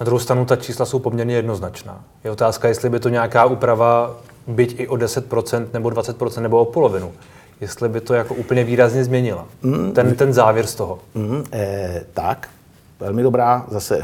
Na 0.00 0.04
druhou 0.04 0.18
stranu 0.18 0.44
ta 0.44 0.56
čísla 0.56 0.86
jsou 0.86 0.98
poměrně 0.98 1.34
jednoznačná. 1.34 2.04
Je 2.24 2.30
otázka, 2.30 2.68
jestli 2.68 2.90
by 2.90 3.00
to 3.00 3.08
nějaká 3.08 3.44
úprava, 3.44 4.16
byť 4.46 4.80
i 4.80 4.88
o 4.88 4.94
10% 4.94 5.66
nebo 5.72 5.88
20% 5.88 6.42
nebo 6.42 6.60
o 6.60 6.64
polovinu, 6.64 7.12
jestli 7.60 7.88
by 7.88 8.00
to 8.00 8.14
jako 8.14 8.34
úplně 8.34 8.64
výrazně 8.64 9.04
změnila. 9.04 9.46
Mm, 9.62 9.92
ten, 9.92 10.14
ten 10.14 10.32
závěr 10.32 10.66
z 10.66 10.74
toho. 10.74 10.98
Mm, 11.14 11.44
eh, 11.52 12.02
tak, 12.14 12.48
velmi 13.00 13.22
dobrá, 13.22 13.66
zase 13.70 14.00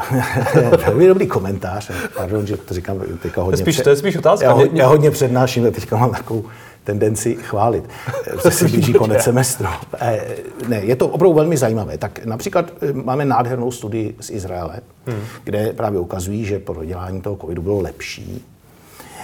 velmi 0.86 1.06
dobrý 1.06 1.26
komentář. 1.26 1.90
Pardon, 2.16 2.46
že 2.46 2.56
to 2.56 2.74
říkám 2.74 3.00
teďka 3.22 3.42
hodně. 3.42 3.56
To 3.56 3.60
je 3.60 3.64
spíš, 3.64 3.84
to 3.84 3.90
je 3.90 3.96
spíš 3.96 4.16
otázka. 4.16 4.46
Já, 4.46 4.52
hodně, 4.52 4.82
já 4.82 4.88
hodně 4.88 5.10
přednáším, 5.10 5.72
teďka 5.72 5.96
mám 5.96 6.10
takovou 6.10 6.44
tendenci 6.90 7.34
chválit. 7.34 7.84
Se 8.38 8.50
si 8.50 8.68
blíží 8.68 8.92
konec 8.92 9.22
semestru. 9.28 9.66
Eh, 10.00 10.36
ne, 10.68 10.76
je 10.76 10.96
to 10.96 11.08
opravdu 11.08 11.34
velmi 11.34 11.56
zajímavé. 11.56 11.98
Tak 11.98 12.24
například 12.24 12.72
eh, 12.82 12.92
máme 12.92 13.24
nádhernou 13.24 13.70
studii 13.70 14.16
z 14.20 14.30
Izraele, 14.30 14.80
hmm. 15.06 15.20
kde 15.44 15.72
právě 15.72 16.00
ukazují, 16.00 16.44
že 16.44 16.58
prodělání 16.58 17.20
toho 17.20 17.36
covidu 17.36 17.62
bylo 17.62 17.80
lepší. 17.80 18.44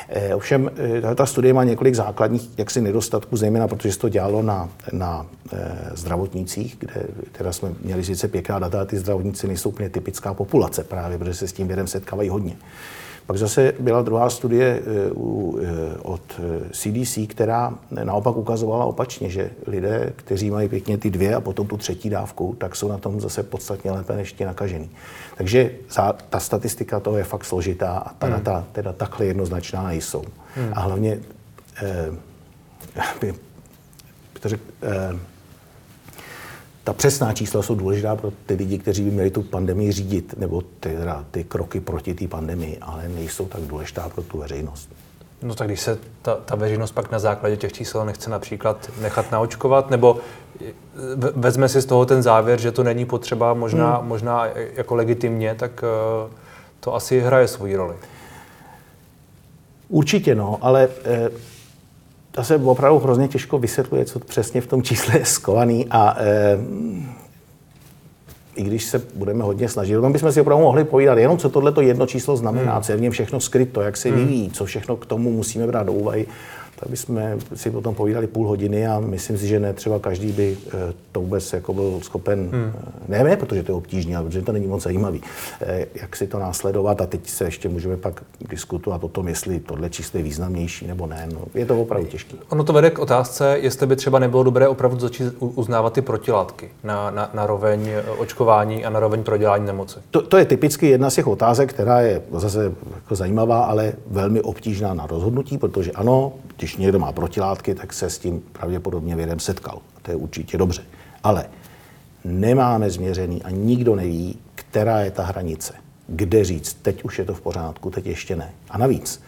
Eh, 0.09 0.35
ovšem, 0.35 0.71
ta 1.15 1.27
studie 1.27 1.55
má 1.55 1.65
několik 1.65 1.95
základních 1.95 2.59
jaksi 2.59 2.81
nedostatků, 2.81 3.37
zejména 3.37 3.69
protože 3.69 3.93
se 3.93 3.99
to 3.99 4.09
dělalo 4.09 4.43
na, 4.43 4.69
na 4.93 5.27
zdravotnících, 5.95 6.77
kde 6.79 6.95
teda 7.33 7.53
jsme 7.53 7.69
měli 7.83 8.05
sice 8.05 8.29
pěkná 8.29 8.59
data, 8.59 8.79
ale 8.79 8.87
ty 8.87 8.99
zdravotníci 8.99 9.47
nejsou 9.47 9.69
úplně 9.69 9.89
typická 9.89 10.35
populace 10.35 10.85
právě, 10.85 11.19
protože 11.19 11.35
se 11.35 11.49
s 11.49 11.53
tím 11.53 11.67
vědem 11.67 11.87
setkávají 11.87 12.29
hodně. 12.29 12.57
Pak 13.27 13.37
zase 13.37 13.73
byla 13.81 14.03
druhá 14.03 14.31
studie 14.31 14.67
eh, 14.67 14.83
eh, 14.87 15.97
od 16.03 16.41
CDC, 16.73 17.19
eh, 17.19 17.27
která 17.27 17.75
naopak 17.91 18.37
ukazovala 18.37 18.85
opačně, 18.85 19.31
že 19.31 19.51
lidé, 19.67 20.13
kteří 20.17 20.51
mají 20.51 20.69
pěkně 20.69 20.99
ty 20.99 21.11
dvě 21.11 21.35
a 21.35 21.41
potom 21.41 21.67
tu 21.67 21.77
třetí 21.77 22.11
dávku, 22.11 22.57
tak 22.59 22.77
jsou 22.77 22.89
na 22.89 22.99
tom 22.99 23.21
zase 23.21 23.43
podstatně 23.43 23.91
lépe 23.91 24.17
než 24.17 24.33
ti 24.33 24.45
nakažený. 24.45 24.91
Takže 25.37 25.71
ta 26.31 26.41
statistika 26.41 27.01
toho 27.01 27.17
je 27.17 27.25
fakt 27.25 27.45
složitá 27.45 27.99
a 27.99 28.13
ta 28.15 28.27
hmm. 28.27 28.37
data 28.37 28.65
teda 28.73 28.93
takhle 28.93 29.27
jednoznačná 29.27 29.83
nejsou. 29.83 30.25
Hmm. 30.55 30.73
A 30.73 30.81
hlavně 30.81 31.21
protože 34.33 34.59
eh, 34.83 35.19
ta 36.87 36.93
přesná 36.93 37.33
čísla 37.33 37.63
jsou 37.63 37.75
důležitá 37.75 38.17
pro 38.17 38.33
ty 38.47 38.55
lidi, 38.55 38.79
kteří 38.79 39.05
by 39.05 39.11
měli 39.11 39.31
tu 39.31 39.43
pandemii 39.43 39.93
řídit, 39.93 40.35
nebo 40.39 40.63
ty, 40.81 40.97
ty 41.31 41.45
kroky 41.45 41.81
proti 41.81 42.15
té 42.15 42.29
pandemii, 42.29 42.79
ale 42.81 43.09
nejsou 43.09 43.47
tak 43.47 43.61
důležitá 43.61 44.09
pro 44.09 44.23
tu 44.23 44.39
veřejnost. 44.39 44.89
No 45.43 45.55
tak 45.55 45.67
když 45.69 45.81
se 45.81 45.99
ta, 46.23 46.35
ta 46.35 46.57
veřejnost 46.57 46.93
pak 46.93 47.11
na 47.11 47.19
základě 47.19 47.57
těch 47.57 47.73
čísel 47.73 48.05
nechce 48.05 48.31
například 48.31 48.91
nechat 49.01 49.33
naočkovat, 49.33 49.91
nebo 49.91 50.19
vezme 51.37 51.69
si 51.69 51.81
z 51.81 51.87
toho 51.87 52.07
ten 52.07 52.23
závěr, 52.23 52.61
že 52.61 52.73
to 52.73 52.85
není 52.85 53.05
potřeba 53.05 53.55
možná, 53.55 53.97
hmm. 53.97 54.09
možná 54.09 54.47
jako 54.75 54.95
legitimně, 54.95 55.55
tak 55.55 55.85
uh, 56.25 56.31
to 56.81 56.95
asi 56.95 57.21
hraje 57.21 57.49
svoji 57.49 57.77
roli. 57.77 57.97
Určitě 59.89 60.35
no, 60.35 60.59
ale 60.61 60.89
to 62.37 62.45
se 62.45 62.57
opravdu 62.57 62.99
hrozně 62.99 63.29
těžko 63.29 63.59
vysvětluje, 63.59 64.05
co 64.05 64.19
přesně 64.19 64.61
v 64.61 64.67
tom 64.67 64.83
čísle 64.83 65.19
je 65.19 65.25
skovaný 65.25 65.87
a 65.91 66.17
eh, 66.19 66.59
i 68.57 68.63
když 68.63 68.85
se 68.85 69.03
budeme 69.15 69.45
hodně 69.45 69.69
snažit, 69.69 70.01
tam 70.01 70.13
bychom 70.13 70.33
si 70.33 70.41
opravdu 70.41 70.65
mohli 70.65 70.85
povídat 70.85 71.19
jenom, 71.19 71.39
co 71.39 71.49
tohle 71.49 71.73
jedno 71.81 72.07
číslo 72.07 72.37
znamená, 72.37 72.73
hmm. 72.73 72.83
co 72.83 72.93
je 72.93 72.99
v 72.99 73.01
něm 73.01 73.13
všechno 73.13 73.41
skryto, 73.41 73.81
jak 73.81 73.97
se 73.97 74.09
hmm. 74.09 74.19
vyvíjí, 74.19 74.51
co 74.51 74.65
všechno 74.65 74.97
k 74.97 75.07
tomu 75.07 75.33
musíme 75.33 75.67
brát 75.67 75.87
do 75.87 75.93
úvahy 75.93 76.27
tak 76.77 76.91
bychom 76.91 77.21
si 77.55 77.71
potom 77.71 77.95
povídali 77.95 78.27
půl 78.27 78.49
hodiny 78.49 78.87
a 78.87 79.01
myslím 79.01 79.39
si, 79.39 79.47
že 79.47 79.61
ne 79.61 79.73
třeba 79.73 79.99
každý 79.99 80.33
by 80.33 80.57
eh, 80.69 80.71
to 81.13 81.21
vůbec 81.21 81.53
jako 81.53 81.75
byl 81.75 82.01
schopen, 82.03 82.49
hmm. 82.53 82.73
Eh, 82.77 82.93
ne, 83.09 83.25
ne, 83.25 83.37
protože 83.37 83.63
to 83.63 83.73
je 83.73 83.77
obtížné, 83.77 84.17
ale 84.17 84.27
protože 84.27 84.43
to 84.43 84.53
není 84.53 84.67
moc 84.67 84.83
zajímavý, 84.83 85.21
eh, 85.61 85.87
jak 85.95 86.17
si 86.17 86.27
to 86.27 86.39
následovat 86.39 87.01
a 87.01 87.07
teď 87.07 87.29
se 87.29 87.45
ještě 87.45 87.69
můžeme 87.69 87.97
pak 87.97 88.25
diskutovat 88.49 89.05
o 89.05 89.09
tom, 89.09 89.29
jestli 89.29 89.61
tohle 89.61 89.91
číslo 89.91 90.19
je 90.19 90.25
významnější 90.25 90.87
nebo 90.87 91.07
ne. 91.07 91.29
No, 91.35 91.41
je 91.55 91.67
to 91.67 91.81
opravdu 91.83 92.07
těžké. 92.07 92.37
Ono 92.49 92.65
to 92.65 92.73
vede 92.73 92.91
k 92.91 92.99
otázce, 92.99 93.59
jestli 93.61 93.87
by 93.87 93.97
třeba 93.97 94.19
nebylo 94.19 94.43
dobré 94.43 94.69
opravdu 94.69 95.01
začít 95.01 95.33
uznávat 95.39 95.93
ty 95.93 96.03
protilátky 96.03 96.71
na, 96.85 97.11
na, 97.11 97.31
na 97.35 97.47
roveň 97.47 97.91
očkování 98.19 98.85
a 98.85 98.91
na 98.91 99.01
roveň 99.01 99.23
prodělání 99.23 99.67
nemoci. 99.67 99.99
To, 100.11 100.23
to 100.23 100.37
je 100.37 100.45
typicky 100.45 100.87
jedna 100.87 101.11
z 101.11 101.15
těch 101.15 101.27
otázek, 101.27 101.73
která 101.73 102.01
je 102.01 102.23
zase 102.33 102.73
jako 102.95 103.15
zajímavá, 103.15 103.65
ale 103.65 103.93
velmi 104.11 104.41
obtížná 104.41 104.95
na 104.95 105.07
rozhodnutí, 105.07 105.59
protože 105.59 105.93
ano, 105.93 106.33
když 106.67 106.77
někdo 106.77 106.99
má 106.99 107.13
protilátky, 107.13 107.75
tak 107.75 107.93
se 107.93 108.11
s 108.11 108.19
tím 108.19 108.43
pravděpodobně 108.53 109.17
vědem 109.17 109.41
setkal. 109.41 109.79
To 110.03 110.11
je 110.11 110.17
určitě 110.17 110.59
dobře. 110.59 110.83
Ale 111.23 111.47
nemáme 112.25 112.91
změřený 112.91 113.43
a 113.43 113.51
nikdo 113.51 113.97
neví, 113.97 114.39
která 114.55 115.01
je 115.01 115.11
ta 115.11 115.25
hranice. 115.25 115.75
Kde 116.07 116.45
říct, 116.45 116.75
teď 116.83 117.05
už 117.05 117.19
je 117.19 117.25
to 117.25 117.35
v 117.35 117.41
pořádku, 117.41 117.91
teď 117.91 118.07
ještě 118.07 118.37
ne. 118.37 118.53
A 118.71 118.79
navíc, 118.79 119.23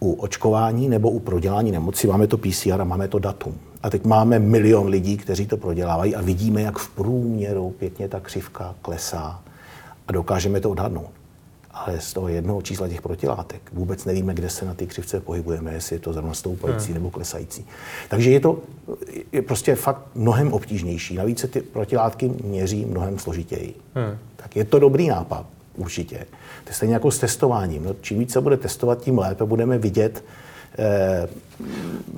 u 0.00 0.12
očkování 0.12 0.88
nebo 0.88 1.10
u 1.10 1.18
prodělání 1.18 1.72
nemoci 1.72 2.06
máme 2.06 2.26
to 2.26 2.38
PCR 2.38 2.80
a 2.80 2.84
máme 2.84 3.08
to 3.08 3.18
datum. 3.18 3.58
A 3.82 3.90
teď 3.90 4.04
máme 4.04 4.38
milion 4.38 4.88
lidí, 4.88 5.16
kteří 5.16 5.46
to 5.46 5.56
prodělávají 5.56 6.14
a 6.14 6.20
vidíme, 6.20 6.62
jak 6.62 6.78
v 6.78 6.88
průměru 6.88 7.70
pěkně 7.70 8.08
ta 8.08 8.20
křivka 8.20 8.74
klesá 8.82 9.42
a 10.08 10.12
dokážeme 10.12 10.60
to 10.60 10.70
odhadnout 10.70 11.19
ale 11.86 12.00
z 12.00 12.12
toho 12.12 12.28
jednoho 12.28 12.62
čísla 12.62 12.88
těch 12.88 13.02
protilátek 13.02 13.60
vůbec 13.72 14.04
nevíme, 14.04 14.34
kde 14.34 14.50
se 14.50 14.64
na 14.64 14.74
té 14.74 14.86
křivce 14.86 15.20
pohybujeme, 15.20 15.72
jestli 15.72 15.96
je 15.96 16.00
to 16.00 16.12
zrovna 16.12 16.34
stoupající 16.34 16.86
hmm. 16.86 16.94
nebo 16.94 17.10
klesající. 17.10 17.66
Takže 18.08 18.30
je 18.30 18.40
to 18.40 18.58
je 19.32 19.42
prostě 19.42 19.74
fakt 19.74 20.02
mnohem 20.14 20.52
obtížnější. 20.52 21.14
Navíc 21.14 21.38
se 21.38 21.48
ty 21.48 21.60
protilátky 21.60 22.28
měří 22.44 22.84
mnohem 22.84 23.18
složitěji. 23.18 23.74
Hmm. 23.94 24.18
Tak 24.36 24.56
je 24.56 24.64
to 24.64 24.78
dobrý 24.78 25.08
nápad, 25.08 25.46
určitě. 25.76 26.18
To 26.64 26.70
je 26.70 26.74
stejně 26.74 26.94
jako 26.94 27.10
s 27.10 27.18
testováním. 27.18 27.84
No, 27.84 27.94
čím 28.00 28.18
více 28.18 28.40
bude 28.40 28.56
testovat, 28.56 29.00
tím 29.00 29.18
lépe 29.18 29.44
budeme 29.44 29.78
vidět, 29.78 30.24
eh, 30.78 31.28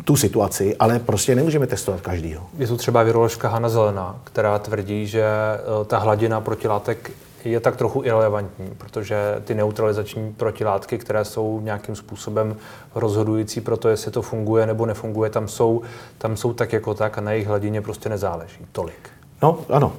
tu 0.04 0.16
situaci, 0.16 0.76
ale 0.76 0.98
prostě 0.98 1.34
nemůžeme 1.34 1.66
testovat 1.66 2.00
každýho. 2.00 2.46
Je 2.58 2.66
tu 2.66 2.76
třeba 2.76 3.02
viroložka 3.02 3.48
Hanna 3.48 3.68
Zelená, 3.68 4.20
která 4.24 4.58
tvrdí, 4.58 5.06
že 5.06 5.24
eh, 5.24 5.84
ta 5.84 5.98
hladina 5.98 6.40
protilátek 6.40 7.10
je 7.44 7.60
tak 7.60 7.76
trochu 7.76 8.02
irrelevantní, 8.04 8.70
protože 8.78 9.16
ty 9.44 9.54
neutralizační 9.54 10.32
protilátky, 10.32 10.98
které 10.98 11.24
jsou 11.24 11.60
nějakým 11.60 11.96
způsobem 11.96 12.56
rozhodující 12.94 13.60
pro 13.60 13.76
to, 13.76 13.88
jestli 13.88 14.10
to 14.10 14.22
funguje 14.22 14.66
nebo 14.66 14.86
nefunguje, 14.86 15.30
tam 15.30 15.48
jsou, 15.48 15.82
tam 16.18 16.36
jsou 16.36 16.52
tak 16.52 16.72
jako 16.72 16.94
tak 16.94 17.18
a 17.18 17.20
na 17.20 17.32
jejich 17.32 17.46
hladině 17.46 17.80
prostě 17.80 18.08
nezáleží 18.08 18.66
tolik. 18.72 19.10
No, 19.42 19.58
ano. 19.68 19.92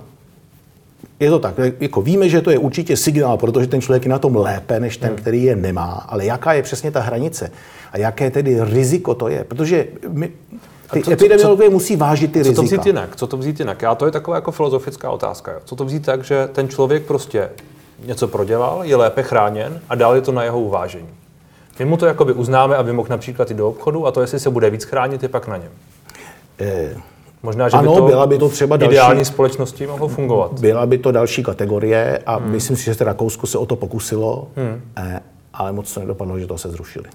Je 1.19 1.29
to 1.29 1.39
tak. 1.39 1.55
Jako 1.79 2.01
víme, 2.01 2.29
že 2.29 2.41
to 2.41 2.51
je 2.51 2.57
určitě 2.57 2.97
signál, 2.97 3.37
protože 3.37 3.67
ten 3.67 3.81
člověk 3.81 4.05
je 4.05 4.09
na 4.09 4.19
tom 4.19 4.35
lépe, 4.35 4.79
než 4.79 4.97
ten, 4.97 5.09
hmm. 5.09 5.17
který 5.17 5.43
je 5.43 5.55
nemá. 5.55 6.05
Ale 6.07 6.25
jaká 6.25 6.53
je 6.53 6.63
přesně 6.63 6.91
ta 6.91 6.99
hranice? 6.99 7.51
A 7.91 7.97
jaké 7.97 8.31
tedy 8.31 8.63
riziko 8.63 9.15
to 9.15 9.27
je? 9.27 9.43
Protože 9.43 9.87
my, 10.07 10.31
ty 10.93 11.03
co, 11.03 11.11
epidemiologové 11.11 11.69
musí 11.69 11.95
vážit 11.95 12.31
ty 12.31 12.39
rizika. 12.39 12.55
Co 12.55 12.61
to 12.61 12.65
vzít 12.65 12.85
jinak? 12.85 13.15
Co 13.15 13.27
to 13.27 13.37
vzít 13.37 13.59
jinak? 13.59 13.81
Já 13.81 13.95
to 13.95 14.05
je 14.05 14.11
taková 14.11 14.37
jako 14.37 14.51
filozofická 14.51 15.11
otázka. 15.11 15.51
Jo. 15.51 15.59
Co 15.65 15.75
to 15.75 15.85
vzít 15.85 16.05
tak, 16.05 16.23
že 16.23 16.49
ten 16.51 16.69
člověk 16.69 17.03
prostě 17.03 17.49
něco 18.05 18.27
prodělal, 18.27 18.79
je 18.83 18.95
lépe 18.95 19.23
chráněn 19.23 19.81
a 19.89 19.95
dál 19.95 20.15
je 20.15 20.21
to 20.21 20.31
na 20.31 20.43
jeho 20.43 20.61
uvážení. 20.61 21.09
My 21.79 21.85
mu 21.85 21.97
to 21.97 22.05
jakoby 22.05 22.33
uznáme, 22.33 22.75
aby 22.75 22.93
mohl 22.93 23.07
například 23.09 23.49
jít 23.49 23.57
do 23.57 23.69
obchodu 23.69 24.07
a 24.07 24.11
to, 24.11 24.21
jestli 24.21 24.39
se 24.39 24.49
bude 24.49 24.69
víc 24.69 24.83
chránit, 24.83 25.23
je 25.23 25.29
pak 25.29 25.47
na 25.47 25.57
něm. 25.57 25.71
Eh, 26.59 26.95
Možná, 27.43 27.69
že 27.69 27.77
ano, 27.77 27.91
by 27.91 27.99
to 27.99 28.05
byla 28.05 28.27
by 28.27 28.37
to 28.37 28.49
třeba 28.49 28.77
další, 28.77 28.93
ideální 28.93 29.25
společnosti 29.25 29.87
mohlo 29.87 30.07
fungovat. 30.07 30.59
Byla 30.59 30.85
by 30.85 30.97
to 30.97 31.11
další 31.11 31.43
kategorie 31.43 32.19
a 32.25 32.35
hmm. 32.35 32.51
myslím 32.51 32.77
si, 32.77 32.83
že 32.83 32.93
se 32.93 33.03
Rakousko 33.03 33.47
se 33.47 33.57
o 33.57 33.65
to 33.65 33.75
pokusilo. 33.75 34.47
Hmm. 34.55 34.81
Eh, 34.97 35.19
ale 35.53 35.71
moc 35.71 35.93
to 35.93 35.99
nedopadlo, 35.99 36.39
že 36.39 36.47
to 36.47 36.57
se 36.57 36.69
zrušili. 36.69 37.05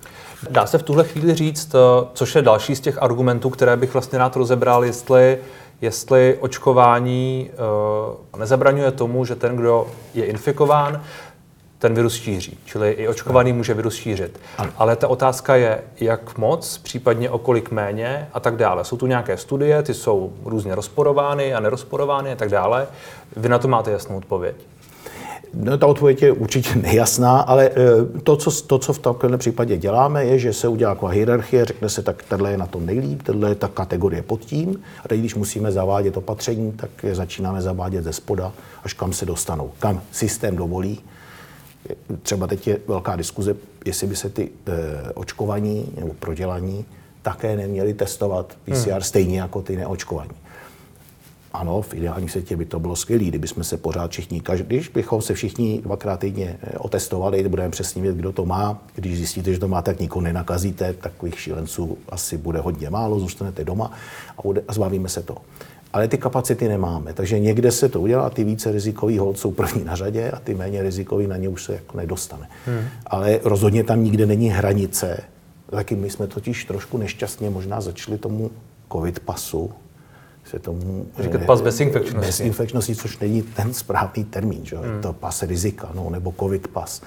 Dá 0.51 0.67
se 0.67 0.79
v 0.79 0.83
tuhle 0.83 1.05
chvíli 1.05 1.35
říct, 1.35 1.75
eh, 1.75 1.79
což 2.13 2.35
je 2.35 2.43
další 2.43 2.77
z 2.77 2.81
těch 2.81 3.03
argumentů, 3.03 3.51
které 3.51 3.77
bych 3.77 3.93
vlastně 3.93 4.19
rád 4.19 4.37
rozebral, 4.37 4.85
jestli, 4.85 5.39
jestli 5.81 6.39
očkování 6.41 7.51
uh, 8.33 8.41
nezabraňuje 8.41 8.91
tomu, 8.91 9.25
že 9.25 9.35
ten, 9.35 9.57
kdo 9.57 9.87
je 10.15 10.25
infikován, 10.25 11.03
ten 11.79 11.95
virus 11.95 12.15
šíří. 12.15 12.59
Čili 12.65 12.91
i 12.91 13.09
očkovaný 13.09 13.53
může 13.53 13.75
virus 13.75 13.95
šířit. 13.95 14.41
Ale 14.77 14.97
ta 14.97 15.09
otázka 15.09 15.57
je, 15.57 15.83
jak 16.01 16.39
moc, 16.39 16.79
případně 16.79 17.31
o 17.31 17.39
kolik 17.39 17.71
méně 17.71 18.29
a 18.33 18.41
tak 18.41 18.57
dále. 18.57 18.85
Jsou 18.85 18.97
tu 18.97 19.07
nějaké 19.07 19.37
studie, 19.37 19.83
ty 19.83 19.95
jsou 19.95 20.33
různě 20.45 20.75
rozporovány 20.75 21.55
a 21.55 21.61
nerozporovány 21.61 22.33
a 22.33 22.37
tak 22.37 22.49
dále. 22.49 22.87
Vy 23.37 23.49
na 23.49 23.59
to 23.59 23.69
máte 23.69 23.91
jasnou 23.91 24.17
odpověď. 24.17 24.57
No, 25.55 25.79
ta 25.79 25.87
odpověď 25.87 26.23
je 26.23 26.33
určitě 26.33 26.75
nejasná, 26.75 27.41
ale 27.41 27.71
eh, 27.71 28.21
to 28.23 28.37
co, 28.37 28.63
to, 28.63 28.79
co 28.79 28.93
v 28.93 28.99
tomhle 28.99 29.39
případě 29.39 29.77
děláme, 29.77 30.25
je, 30.25 30.39
že 30.39 30.53
se 30.53 30.69
udělá 30.69 30.95
taková 30.95 31.13
hierarchie, 31.13 31.65
řekne 31.65 31.89
se, 31.89 32.03
tak 32.03 32.23
tohle 32.23 32.51
je 32.51 32.59
na 32.59 32.67
tom 32.67 32.87
nejlíp, 32.87 33.23
tohle 33.23 33.49
je 33.49 33.55
ta 33.55 33.69
kategorie 33.69 34.23
pod 34.23 34.41
tím. 34.41 34.81
A 35.05 35.09
teď, 35.09 35.21
když 35.21 35.35
musíme 35.35 35.73
zavádět 35.73 36.17
opatření, 36.17 36.73
tak 36.73 36.91
je 37.03 37.15
začínáme 37.15 37.63
zavádět 37.63 38.05
ze 38.05 38.13
spoda, 38.13 38.53
až 38.85 38.93
kam 38.93 39.13
se 39.13 39.27
dostanou, 39.27 39.71
kam 39.79 40.01
systém 40.13 40.57
dovolí. 40.57 41.01
Třeba 42.23 42.47
teď 42.47 42.67
je 42.67 42.79
velká 42.89 43.17
diskuze, 43.17 43.57
jestli 43.85 44.07
by 44.07 44.17
se 44.17 44.29
ty 44.29 44.51
e, 44.67 45.13
očkovaní 45.13 45.93
nebo 46.01 46.15
prodělaní 46.19 46.85
také 47.23 47.57
neměli 47.57 47.95
testovat 47.95 48.57
PCR 48.65 48.91
hmm. 48.91 49.01
stejně 49.01 49.41
jako 49.41 49.63
ty 49.63 49.77
neočkovaní. 49.77 50.31
Ano, 51.53 51.83
v 51.83 51.95
ideálním 51.95 52.29
světě 52.29 52.57
by 52.57 52.65
to 52.65 52.81
bylo 52.81 52.97
skvělé, 52.97 53.25
kdybychom 53.25 53.65
se 53.65 53.77
pořád 53.77 54.11
všichni, 54.11 54.43
když 54.67 54.89
bychom 54.89 55.23
se 55.23 55.35
všichni 55.35 55.81
dvakrát 55.83 56.21
týdně 56.21 56.59
eh, 56.63 56.79
otestovali, 56.79 57.49
budeme 57.49 57.71
přesně 57.71 58.03
vědět, 58.03 58.19
kdo 58.19 58.33
to 58.33 58.47
má. 58.47 58.83
Když 58.95 59.17
zjistíte, 59.17 59.53
že 59.53 59.61
to 59.61 59.69
má, 59.69 59.83
tak 59.83 60.01
nikoho 60.01 60.23
nenakazíte, 60.23 60.93
takových 60.93 61.41
šílenců 61.41 61.99
asi 62.09 62.37
bude 62.39 62.61
hodně 62.61 62.91
málo, 62.91 63.21
zůstanete 63.21 63.65
doma 63.65 63.93
a, 64.39 64.43
bude, 64.43 64.63
a 64.69 64.73
zbavíme 64.73 65.09
se 65.09 65.23
to. 65.23 65.37
Ale 65.93 66.09
ty 66.09 66.19
kapacity 66.19 66.69
nemáme, 66.69 67.13
takže 67.13 67.39
někde 67.39 67.73
se 67.73 67.89
to 67.89 68.01
udělá, 68.01 68.31
ty 68.31 68.45
více 68.45 68.73
rizikový 68.73 69.19
hold 69.19 69.39
jsou 69.39 69.51
první 69.51 69.85
na 69.85 69.97
řadě 69.97 70.31
a 70.31 70.41
ty 70.41 70.55
méně 70.55 70.83
rizikový 70.83 71.27
na 71.27 71.37
ně 71.37 71.49
už 71.49 71.65
se 71.65 71.73
jako 71.73 71.97
nedostane. 71.97 72.49
Hmm. 72.67 72.85
Ale 73.07 73.41
rozhodně 73.45 73.85
tam 73.85 74.05
nikde 74.05 74.27
není 74.27 74.49
hranice. 74.49 75.21
Taky 75.71 75.97
my 75.97 76.11
jsme 76.11 76.27
totiž 76.27 76.65
trošku 76.65 76.99
nešťastně 76.99 77.51
možná 77.51 77.81
začali 77.81 78.19
tomu 78.19 78.51
covid 78.93 79.21
pasu, 79.21 79.71
se 80.49 80.59
tomu... 80.59 81.07
Říkat 81.19 81.43
pas 81.43 81.61
bezinfekčnosti. 81.61 82.27
Bezinfekčnosti, 82.27 82.97
což 82.97 83.19
není 83.19 83.43
ten 83.43 83.75
správný 83.75 84.25
termín, 84.25 84.61
že? 84.65 84.77
Hmm. 84.77 85.03
to 85.03 85.13
pas 85.13 85.43
rizika, 85.43 85.89
no, 85.95 86.11
nebo 86.11 86.35
covid 86.41 86.69
pas. 86.69 87.03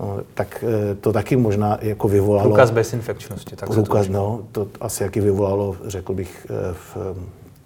No, 0.00 0.20
tak 0.34 0.64
eh, 0.66 0.94
to 0.94 1.12
taky 1.12 1.36
možná 1.36 1.78
jako 1.80 2.08
vyvolalo... 2.08 2.48
Průkaz 2.48 2.70
bezinfekčnosti. 2.70 3.56
Tak 3.56 3.68
průkaz, 3.68 4.06
to 4.06 4.12
no, 4.12 4.40
to 4.52 4.68
asi 4.80 5.02
jaký 5.02 5.20
vyvolalo, 5.20 5.76
řekl 5.86 6.14
bych, 6.14 6.46
eh, 6.50 6.74
v 6.94 7.16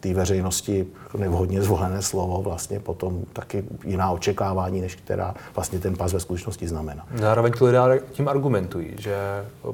té 0.00 0.14
veřejnosti 0.14 0.87
nevhodně 1.18 1.62
zvolené 1.62 2.03
slovo, 2.03 2.42
vlastně 2.42 2.81
potom 2.81 3.22
taky 3.33 3.64
jiná 3.85 4.11
očekávání, 4.11 4.81
než 4.81 4.94
která 4.94 5.35
vlastně 5.55 5.79
ten 5.79 5.96
pas 5.96 6.12
ve 6.12 6.20
skutečnosti 6.20 6.68
znamená. 6.68 7.07
Zároveň 7.14 7.53
ti 7.53 7.64
lidé 7.64 8.00
tím 8.11 8.29
argumentují, 8.29 8.90
že 8.98 9.16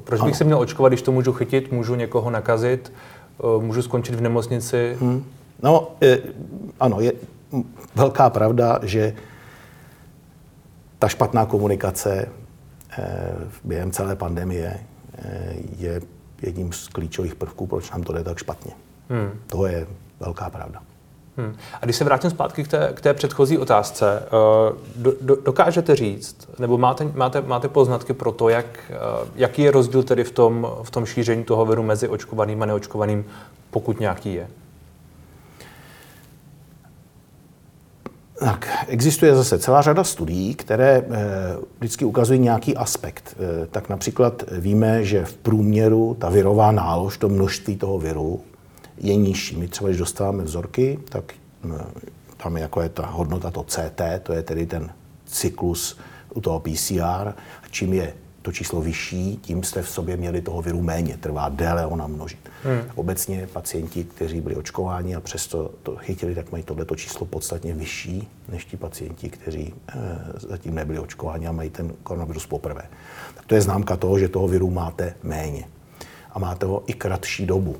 proč 0.03 0.21
bych 0.21 0.25
ano. 0.25 0.35
se 0.35 0.43
měl 0.43 0.59
očkovat, 0.59 0.89
když 0.89 1.01
to 1.01 1.11
můžu 1.11 1.33
chytit, 1.33 1.71
můžu 1.71 1.95
někoho 1.95 2.29
nakazit, 2.29 2.91
Eh, 2.91 3.20
můžu 3.59 3.81
skončit 3.81 4.15
v 4.15 4.21
nemocnici? 4.21 4.97
Hmm. 4.99 5.25
No, 5.63 5.91
je, 6.01 6.21
ano, 6.79 6.99
je 6.99 7.13
velká 7.95 8.29
pravda, 8.29 8.79
že 8.83 9.13
ta 10.99 11.07
špatná 11.07 11.45
komunikace 11.45 12.29
eh, 12.97 13.33
během 13.63 13.91
celé 13.91 14.15
pandemie 14.15 14.79
eh, 15.17 15.55
je 15.77 16.01
jedním 16.41 16.73
z 16.73 16.87
klíčových 16.87 17.35
prvků, 17.35 17.67
proč 17.67 17.91
nám 17.91 18.03
to 18.03 18.13
jde 18.13 18.23
tak 18.23 18.37
špatně. 18.37 18.71
Hmm. 19.09 19.29
To 19.47 19.65
je 19.65 19.87
velká 20.19 20.49
pravda. 20.49 20.81
Hmm. 21.41 21.55
A 21.81 21.85
když 21.85 21.95
se 21.95 22.03
vrátím 22.03 22.29
zpátky 22.29 22.63
k 22.63 22.67
té, 22.67 22.91
k 22.93 23.01
té 23.01 23.13
předchozí 23.13 23.57
otázce, 23.57 24.23
eh, 24.25 24.29
do, 24.95 25.13
do, 25.21 25.35
dokážete 25.35 25.95
říct, 25.95 26.49
nebo 26.59 26.77
máte, 26.77 27.11
máte, 27.15 27.41
máte 27.41 27.67
poznatky 27.67 28.13
pro 28.13 28.31
to, 28.31 28.49
jak, 28.49 28.65
eh, 28.89 28.95
jaký 29.35 29.61
je 29.61 29.71
rozdíl 29.71 30.03
tedy 30.03 30.23
v 30.23 30.31
tom, 30.31 30.67
v 30.83 30.91
tom 30.91 31.05
šíření 31.05 31.43
toho 31.43 31.65
viru 31.65 31.83
mezi 31.83 32.07
očkovaným 32.07 32.63
a 32.63 32.65
neočkovaným, 32.65 33.25
pokud 33.71 33.99
nějaký 33.99 34.33
je? 34.33 34.47
Tak, 38.39 38.67
existuje 38.87 39.35
zase 39.35 39.59
celá 39.59 39.81
řada 39.81 40.03
studií, 40.03 40.55
které 40.55 40.89
e, 40.89 41.03
vždycky 41.79 42.05
ukazují 42.05 42.39
nějaký 42.39 42.77
aspekt. 42.77 43.35
Tak 43.71 43.89
například 43.89 44.43
víme, 44.51 45.03
že 45.03 45.25
v 45.25 45.37
průměru 45.37 46.15
ta 46.19 46.29
virová 46.29 46.71
nálož, 46.71 47.17
to 47.17 47.29
množství 47.29 47.75
toho 47.75 47.99
viru, 47.99 48.41
je 49.03 49.15
nižší. 49.15 49.55
My 49.57 49.67
třeba, 49.67 49.89
když 49.89 49.99
dostáváme 49.99 50.43
vzorky, 50.43 50.99
tak 51.09 51.33
e, 51.33 52.01
tam 52.37 52.57
jako 52.57 52.81
je 52.81 52.89
ta 52.89 53.05
hodnota 53.05 53.51
to 53.51 53.63
CT, 53.63 54.01
to 54.23 54.33
je 54.33 54.43
tedy 54.43 54.65
ten 54.65 54.89
cyklus 55.25 55.97
u 56.33 56.41
toho 56.41 56.59
PCR. 56.59 57.33
Čím 57.71 57.93
je 57.93 58.13
to 58.41 58.51
číslo 58.51 58.81
vyšší, 58.81 59.39
tím 59.41 59.63
jste 59.63 59.81
v 59.81 59.89
sobě 59.89 60.17
měli 60.17 60.41
toho 60.41 60.61
viru 60.61 60.81
méně, 60.81 61.17
trvá 61.17 61.49
déle 61.49 61.85
ho 61.85 61.95
namnožit. 61.95 62.49
Hmm. 62.63 62.81
Obecně 62.95 63.47
pacienti, 63.53 64.03
kteří 64.03 64.41
byli 64.41 64.55
očkováni 64.55 65.15
a 65.15 65.19
přesto 65.19 65.71
to 65.83 65.95
chytili, 65.95 66.35
tak 66.35 66.51
mají 66.51 66.63
tohleto 66.63 66.95
číslo 66.95 67.25
podstatně 67.25 67.73
vyšší 67.73 68.27
než 68.49 68.65
ti 68.65 68.77
pacienti, 68.77 69.29
kteří 69.29 69.73
e, 69.73 69.95
zatím 70.37 70.75
nebyli 70.75 70.99
očkováni 70.99 71.47
a 71.47 71.51
mají 71.51 71.69
ten 71.69 71.93
koronavirus 72.03 72.45
poprvé. 72.45 72.83
Tak 73.35 73.45
to 73.45 73.55
je 73.55 73.61
známka 73.61 73.97
toho, 73.97 74.19
že 74.19 74.29
toho 74.29 74.47
viru 74.47 74.69
máte 74.69 75.15
méně. 75.23 75.67
A 76.31 76.39
máte 76.39 76.65
ho 76.65 76.83
i 76.87 76.93
kratší 76.93 77.45
dobu. 77.45 77.75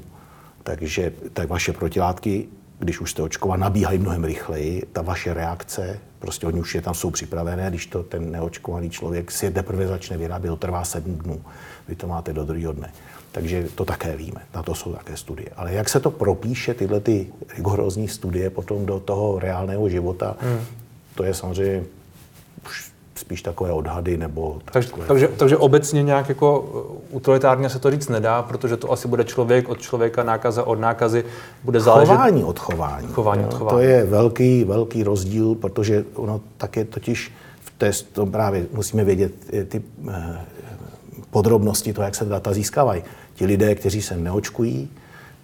Takže 0.64 1.14
tak 1.34 1.50
vaše 1.50 1.74
protilátky 1.74 2.48
když 2.82 3.00
už 3.00 3.12
jste 3.12 3.22
očkova, 3.22 3.58
nabíhají 3.58 4.00
mnohem 4.00 4.24
rychleji. 4.24 4.84
Ta 4.94 5.02
vaše 5.02 5.34
reakce, 5.34 6.00
prostě 6.20 6.48
oni 6.48 6.60
už 6.60 6.76
je 6.76 6.82
tam 6.82 6.94
jsou 6.94 7.10
připravené, 7.10 7.70
když 7.70 7.86
to 7.86 8.04
ten 8.04 8.32
neočkovaný 8.32 8.90
člověk 8.90 9.32
si 9.32 9.46
je 9.46 9.52
teprve 9.52 9.88
začne 9.88 10.18
vyrábět, 10.18 10.50
to 10.50 10.56
trvá 10.56 10.84
sedm 10.84 11.16
dnů. 11.16 11.42
Vy 11.88 11.96
to 11.96 12.08
máte 12.08 12.34
do 12.34 12.44
druhého 12.44 12.74
dne. 12.74 12.92
Takže 13.32 13.68
to 13.76 13.86
také 13.86 14.18
víme, 14.18 14.42
na 14.56 14.64
to 14.64 14.76
jsou 14.76 14.94
také 14.94 15.18
studie. 15.18 15.50
Ale 15.56 15.74
jak 15.74 15.90
se 15.90 16.00
to 16.00 16.12
propíše, 16.12 16.74
tyhle 16.74 17.00
ty 17.00 17.28
rigorózní 17.56 18.08
studie 18.08 18.50
potom 18.50 18.86
do 18.86 19.00
toho 19.00 19.40
reálného 19.40 19.90
života, 19.90 20.38
hmm. 20.40 20.60
to 21.16 21.24
je 21.24 21.34
samozřejmě 21.34 21.84
spíš 23.22 23.42
takové 23.42 23.72
odhady 23.72 24.18
nebo... 24.18 24.60
Takže, 24.72 24.90
takové... 24.90 25.08
takže, 25.08 25.28
takže 25.28 25.58
obecně 25.58 26.04
nějak 26.04 26.30
jako 26.30 26.60
uh, 26.60 27.16
utilitárně 27.18 27.70
se 27.70 27.80
to 27.80 27.92
říct 27.92 28.10
nedá, 28.10 28.42
protože 28.42 28.78
to 28.78 28.92
asi 28.92 29.08
bude 29.08 29.24
člověk 29.24 29.70
od 29.70 29.82
člověka, 29.82 30.24
nákaza 30.24 30.64
od 30.64 30.80
nákazy, 30.80 31.26
bude 31.64 31.80
záležet... 31.80 32.12
Chování 32.12 32.44
od 32.44 32.60
chování. 32.60 33.08
Chování 33.08 33.46
od 33.46 33.54
chování. 33.54 33.78
To 33.78 33.80
je 33.80 34.06
velký, 34.06 34.64
velký 34.64 35.04
rozdíl, 35.04 35.56
protože 35.56 36.06
ono 36.16 36.42
také 36.58 36.86
totiž 36.86 37.34
v 37.62 37.72
testu 37.78 38.26
právě 38.26 38.66
musíme 38.74 39.04
vědět 39.04 39.32
ty 39.68 39.82
eh, 40.10 40.40
podrobnosti 41.32 41.94
toho, 41.94 42.06
jak 42.06 42.16
se 42.16 42.26
data 42.26 42.54
získávají. 42.54 43.04
Ti 43.34 43.46
lidé, 43.46 43.76
kteří 43.76 44.02
se 44.02 44.18
neočkují, 44.18 44.90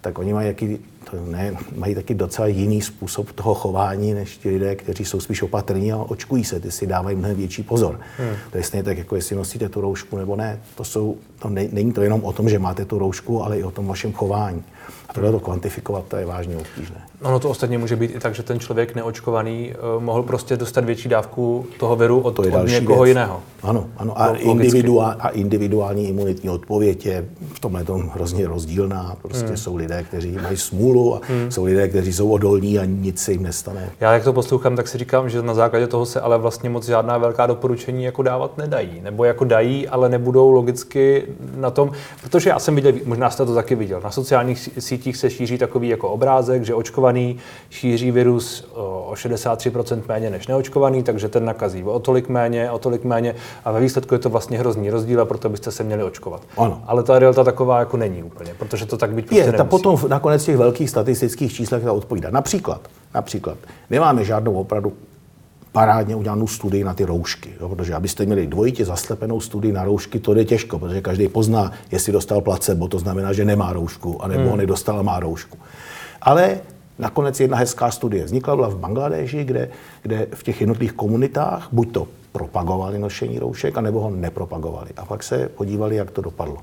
tak 0.02 0.20
oni 0.20 0.34
mají 0.34 0.48
jaký 0.48 0.80
to 1.12 1.18
ne, 1.26 1.58
mají 1.76 1.96
taky 1.96 2.14
docela 2.14 2.48
jiný 2.48 2.82
způsob 2.82 3.32
toho 3.32 3.54
chování, 3.54 4.14
než 4.14 4.38
ti 4.38 4.50
lidé, 4.50 4.76
kteří 4.76 5.06
jsou 5.06 5.20
spíš 5.20 5.42
opatrní 5.42 5.92
a 5.92 5.98
očkují 5.98 6.44
se, 6.44 6.60
ty 6.60 6.72
si 6.72 6.88
dávají 6.88 7.16
mnohem 7.16 7.38
větší 7.38 7.64
pozor. 7.64 8.00
Hmm. 8.18 8.36
To 8.52 8.58
je 8.58 8.64
stejně 8.64 8.84
tak, 8.84 8.98
jako 8.98 9.16
jestli 9.16 9.36
nosíte 9.36 9.70
tu 9.70 9.82
roušku 9.82 10.18
nebo 10.18 10.36
ne. 10.36 10.60
To, 10.76 10.84
jsou, 10.84 11.18
to 11.40 11.50
ne, 11.50 11.68
není 11.72 11.92
to 11.92 12.02
jenom 12.02 12.24
o 12.24 12.34
tom, 12.34 12.50
že 12.50 12.60
máte 12.60 12.86
tu 12.86 13.00
roušku, 13.00 13.44
ale 13.44 13.60
i 13.60 13.64
o 13.64 13.72
tom 13.72 13.88
vašem 13.88 14.14
chování. 14.14 14.64
A 15.10 15.14
tohle 15.14 15.32
to 15.32 15.40
kvantifikovat, 15.40 16.06
to 16.08 16.18
je 16.18 16.26
vážně 16.26 16.58
obtížné. 16.58 17.02
Ono 17.22 17.40
to 17.40 17.50
ostatně 17.50 17.78
může 17.78 17.96
být 17.96 18.16
i 18.16 18.20
tak, 18.20 18.36
že 18.36 18.44
ten 18.44 18.60
člověk 18.60 18.96
neočkovaný 18.96 19.74
uh, 19.98 20.04
mohl 20.04 20.24
prostě 20.24 20.58
dostat 20.58 20.86
větší 20.86 21.10
dávku 21.10 21.66
toho 21.80 21.96
viru 21.96 22.20
od, 22.20 22.32
to 22.32 22.44
je 22.44 22.52
od 22.52 22.68
někoho 22.68 23.04
věc. 23.04 23.10
jiného. 23.10 23.42
Ano, 23.64 23.88
ano. 23.98 24.22
A, 24.22 24.28
individuál, 24.36 25.16
a 25.20 25.30
individuální 25.30 26.08
imunitní 26.08 26.50
odpověď 26.50 27.06
je 27.06 27.26
v 27.58 27.60
tomhle 27.60 27.84
tom 27.84 28.12
hrozně 28.14 28.48
rozdílná. 28.48 29.18
Prostě 29.22 29.48
hmm. 29.48 29.58
jsou 29.58 29.76
lidé, 29.76 30.04
kteří 30.04 30.38
mají 30.44 30.58
smůlu 30.58 31.16
a 31.16 31.22
hmm. 31.24 31.52
jsou 31.52 31.64
lidé, 31.64 31.88
kteří 31.88 32.14
jsou 32.14 32.30
odolní 32.30 32.80
a 32.80 32.86
nic 32.86 33.24
se 33.24 33.32
jim 33.32 33.44
nestane. 33.44 33.90
Já 34.00 34.14
jak 34.14 34.24
to 34.24 34.34
poslouchám, 34.34 34.76
tak 34.76 34.88
si 34.88 34.98
říkám, 34.98 35.30
že 35.30 35.42
na 35.42 35.54
základě 35.54 35.88
toho 35.88 36.06
se 36.06 36.22
ale 36.22 36.38
vlastně 36.38 36.70
moc 36.70 36.86
žádná 36.86 37.18
velká 37.18 37.46
doporučení 37.46 38.04
jako 38.04 38.24
dávat 38.24 38.58
nedají. 38.58 39.02
Nebo 39.02 39.24
jako 39.24 39.46
dají, 39.46 39.88
ale 39.88 40.10
nebudou 40.10 40.52
logicky 40.52 41.24
na 41.56 41.72
tom, 41.72 41.92
protože 42.22 42.50
já 42.50 42.60
jsem 42.60 42.76
viděl, 42.76 42.94
možná 43.06 43.30
jste 43.30 43.46
to 43.46 43.54
taky 43.56 43.76
viděl, 43.76 44.02
na 44.04 44.12
sociálních 44.12 44.70
sítích 44.80 45.18
se 45.18 45.30
šíří 45.30 45.58
takový 45.58 45.90
jako 45.90 46.10
obrázek, 46.10 46.66
že 46.66 46.74
očkovaný 46.74 47.38
šíří 47.70 48.12
virus 48.12 48.68
o 48.74 49.12
63% 49.14 50.02
méně 50.08 50.30
než 50.30 50.48
neočkovaný, 50.48 51.04
takže 51.04 51.30
ten 51.30 51.46
nakazí 51.46 51.84
o 51.84 52.00
tolik 52.00 52.30
méně, 52.30 52.72
o 52.72 52.80
tolik 52.80 53.04
méně 53.04 53.36
a 53.66 53.72
ve 53.72 53.80
výsledku 53.80 54.16
je 54.16 54.20
to 54.20 54.30
vlastně 54.30 54.60
hrozný 54.60 54.90
rozdíl 54.90 55.22
a 55.22 55.26
proto 55.26 55.50
byste 55.50 55.72
se 55.72 55.84
měli 55.84 56.04
očkovat. 56.04 56.42
Ano. 56.58 56.82
Ale 56.88 57.04
ta 57.04 57.20
realita 57.20 57.47
taková 57.48 57.80
jako 57.80 57.98
není 57.98 58.24
úplně, 58.24 58.54
protože 58.54 58.86
to 58.86 58.98
tak 58.98 59.14
být 59.14 59.26
prostě 59.26 59.44
je, 59.44 59.54
ta 59.54 59.64
potom 59.64 60.00
nakonec 60.08 60.46
těch 60.46 60.58
velkých 60.58 60.90
statistických 60.90 61.54
číslech 61.54 61.84
ta 61.84 61.94
odpovídá. 61.94 62.30
Například, 62.30 62.82
například, 63.16 63.58
nemáme 63.90 64.24
žádnou 64.24 64.54
opravdu 64.54 64.94
parádně 65.72 66.16
udělanou 66.16 66.48
studii 66.48 66.84
na 66.84 66.94
ty 66.94 67.06
roušky. 67.06 67.50
Jo, 67.62 67.70
protože 67.70 67.94
abyste 67.94 68.26
měli 68.26 68.48
dvojitě 68.48 68.86
zaslepenou 68.86 69.40
studii 69.40 69.72
na 69.72 69.84
roušky, 69.84 70.20
to 70.20 70.36
je 70.36 70.46
těžko, 70.46 70.80
protože 70.80 71.02
každý 71.02 71.28
pozná, 71.28 71.72
jestli 71.92 72.14
dostal 72.14 72.42
placebo, 72.42 72.88
to 72.88 73.00
znamená, 73.00 73.34
že 73.34 73.46
nemá 73.46 73.74
roušku, 73.74 74.24
anebo 74.24 74.42
hmm. 74.42 74.50
ho 74.50 74.58
nedostal 74.58 75.00
a 75.00 75.02
má 75.02 75.20
roušku. 75.20 75.58
Ale 76.22 76.60
nakonec 77.00 77.40
jedna 77.40 77.58
hezká 77.58 77.92
studie 77.92 78.26
vznikla, 78.26 78.56
byla 78.56 78.68
v 78.68 78.78
Bangladeži, 78.78 79.44
kde, 79.44 79.70
kde 80.02 80.28
v 80.34 80.44
těch 80.44 80.62
jednotlivých 80.62 80.94
komunitách 80.94 81.68
buď 81.72 81.92
to 81.92 82.08
propagovali 82.32 83.00
nošení 83.00 83.40
roušek, 83.40 83.78
anebo 83.78 84.00
ho 84.00 84.10
nepropagovali. 84.10 84.90
A 84.98 85.06
pak 85.06 85.24
se 85.24 85.50
podívali, 85.56 85.96
jak 85.96 86.12
to 86.12 86.22
dopadlo. 86.22 86.58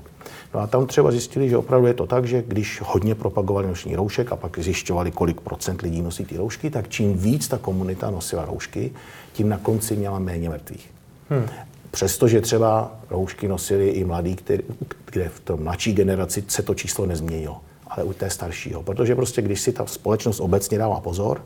No 0.55 0.61
a 0.61 0.67
tam 0.67 0.87
třeba 0.87 1.11
zjistili, 1.11 1.49
že 1.49 1.57
opravdu 1.57 1.87
je 1.87 1.93
to 1.93 2.07
tak, 2.07 2.25
že 2.25 2.43
když 2.47 2.81
hodně 2.85 3.15
propagovali 3.15 3.67
nošení 3.67 3.95
roušek 3.95 4.31
a 4.31 4.35
pak 4.35 4.59
zjišťovali, 4.59 5.11
kolik 5.11 5.41
procent 5.41 5.81
lidí 5.81 6.01
nosí 6.01 6.25
ty 6.25 6.37
roušky, 6.37 6.69
tak 6.69 6.89
čím 6.89 7.17
víc 7.17 7.47
ta 7.47 7.57
komunita 7.57 8.09
nosila 8.09 8.45
roušky, 8.45 8.91
tím 9.33 9.49
na 9.49 9.57
konci 9.57 9.95
měla 9.95 10.19
méně 10.19 10.49
mrtvých. 10.49 10.91
Hmm. 11.29 11.45
Přestože 11.91 12.41
třeba 12.41 12.91
roušky 13.09 13.47
nosili 13.47 13.89
i 13.89 14.03
mladí, 14.05 14.35
který, 14.35 14.63
kde 15.11 15.29
v 15.29 15.39
tom 15.39 15.63
mladší 15.63 15.93
generaci 15.93 16.43
se 16.47 16.63
to 16.63 16.73
číslo 16.73 17.05
nezměnilo, 17.05 17.61
ale 17.87 18.03
u 18.03 18.13
té 18.13 18.29
staršího. 18.29 18.83
Protože 18.83 19.15
prostě, 19.15 19.41
když 19.41 19.61
si 19.61 19.71
ta 19.71 19.85
společnost 19.85 20.39
obecně 20.39 20.77
dává 20.77 20.99
pozor 20.99 21.41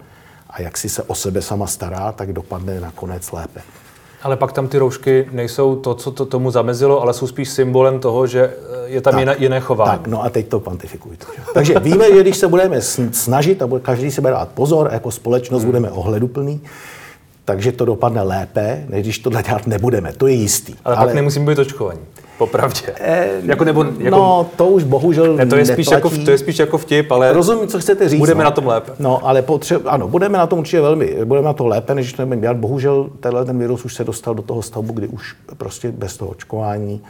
a 0.49 0.61
jak 0.61 0.77
si 0.77 0.89
se 0.89 1.03
o 1.03 1.15
sebe 1.15 1.41
sama 1.41 1.67
stará, 1.67 2.11
tak 2.11 2.33
dopadne 2.33 2.79
nakonec 2.79 3.31
lépe. 3.31 3.61
Ale 4.23 4.37
pak 4.37 4.51
tam 4.51 4.67
ty 4.67 4.77
roušky 4.77 5.27
nejsou 5.31 5.75
to, 5.75 5.95
co 5.95 6.11
to 6.11 6.25
tomu 6.25 6.51
zamezilo, 6.51 7.01
ale 7.01 7.13
jsou 7.13 7.27
spíš 7.27 7.49
symbolem 7.49 7.99
toho, 7.99 8.27
že 8.27 8.41
eh, 8.41 8.89
je 8.89 9.01
tam 9.01 9.11
tak, 9.11 9.19
jiné, 9.19 9.35
jiné 9.39 9.59
chování. 9.59 9.91
Tak, 9.91 10.07
no 10.07 10.23
a 10.23 10.29
teď 10.29 10.47
to 10.47 10.59
kvantifikujte. 10.59 11.25
Takže 11.53 11.79
víme, 11.79 12.13
že 12.13 12.21
když 12.21 12.37
se 12.37 12.47
budeme 12.47 12.81
snažit 13.11 13.61
a 13.61 13.69
každý 13.81 14.11
se 14.11 14.21
bude 14.21 14.33
dát 14.33 14.49
pozor, 14.49 14.89
jako 14.91 15.11
společnost 15.11 15.61
hmm. 15.61 15.71
budeme 15.71 15.91
ohleduplný, 15.91 16.61
takže 17.49 17.71
to 17.71 17.85
dopadne 17.85 18.21
lépe, 18.21 18.85
než 18.89 19.03
když 19.03 19.19
tohle 19.19 19.43
dělat 19.43 19.67
nebudeme. 19.67 20.13
To 20.13 20.27
je 20.27 20.33
jistý. 20.33 20.75
Ale, 20.85 20.95
ale... 20.95 21.05
pak 21.05 21.15
nemusíme 21.15 21.45
být 21.45 21.59
očkovaní. 21.59 21.99
Popravdě. 22.37 22.93
Eh, 22.99 23.27
jako 23.43 23.63
nebo, 23.63 23.83
jako, 23.83 24.17
no, 24.17 24.49
to 24.55 24.67
už 24.67 24.83
bohužel 24.83 25.35
ne, 25.35 25.45
to, 25.45 25.55
je 25.55 25.65
spíš 25.65 25.87
jako, 25.91 26.09
to 26.09 26.31
je 26.31 26.37
spíš 26.37 26.59
jako 26.59 26.77
vtip, 26.77 27.11
ale 27.11 27.33
Rozumím, 27.33 27.67
co 27.67 27.79
chcete 27.79 28.09
říct. 28.09 28.19
Budeme 28.19 28.43
no. 28.43 28.49
na 28.49 28.51
tom 28.51 28.67
lépe. 28.67 28.91
No, 28.99 29.27
ale 29.27 29.41
potře- 29.41 29.81
ano, 29.85 30.07
budeme 30.07 30.37
na 30.37 30.47
tom 30.47 30.59
určitě 30.59 30.81
velmi, 30.81 31.25
budeme 31.25 31.45
na 31.45 31.53
to 31.53 31.67
lépe, 31.67 31.95
než 31.95 32.13
to 32.13 32.21
nebudeme 32.21 32.41
dělat. 32.41 32.57
Bohužel 32.57 33.09
tenhle 33.19 33.45
ten 33.45 33.59
virus 33.59 33.85
už 33.85 33.93
se 33.93 34.03
dostal 34.03 34.35
do 34.35 34.41
toho 34.41 34.61
stavu, 34.61 34.93
kdy 34.93 35.07
už 35.07 35.35
prostě 35.57 35.91
bez 35.91 36.17
toho 36.17 36.31
očkování 36.31 37.01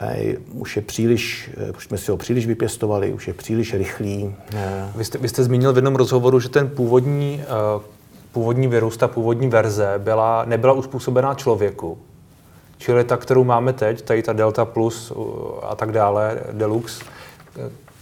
Ej, 0.00 0.38
už 0.54 0.76
je 0.76 0.82
příliš, 0.82 1.50
eh, 1.56 1.72
už 1.76 1.84
jsme 1.84 1.98
si 1.98 2.10
ho 2.10 2.16
příliš 2.16 2.46
vypěstovali, 2.46 3.12
už 3.12 3.28
je 3.28 3.34
příliš 3.34 3.74
rychlý. 3.74 4.34
Vy 4.96 5.04
jste, 5.04 5.18
vy 5.18 5.28
jste 5.28 5.44
zmínil 5.44 5.72
v 5.72 5.76
jednom 5.76 5.96
rozhovoru, 5.96 6.40
že 6.40 6.48
ten 6.48 6.68
původní, 6.68 7.42
uh, 7.76 7.82
původní 8.36 8.68
virus, 8.68 8.96
ta 8.96 9.08
původní 9.08 9.48
verze 9.48 9.94
byla, 9.98 10.44
nebyla 10.44 10.72
uspůsobená 10.72 11.34
člověku, 11.34 11.98
Čili 12.78 13.04
ta, 13.04 13.16
kterou 13.16 13.44
máme 13.44 13.72
teď, 13.72 14.02
tady 14.02 14.22
ta 14.22 14.32
Delta 14.32 14.64
Plus 14.64 15.12
a 15.62 15.74
tak 15.74 15.92
dále, 15.92 16.40
Deluxe, 16.52 17.04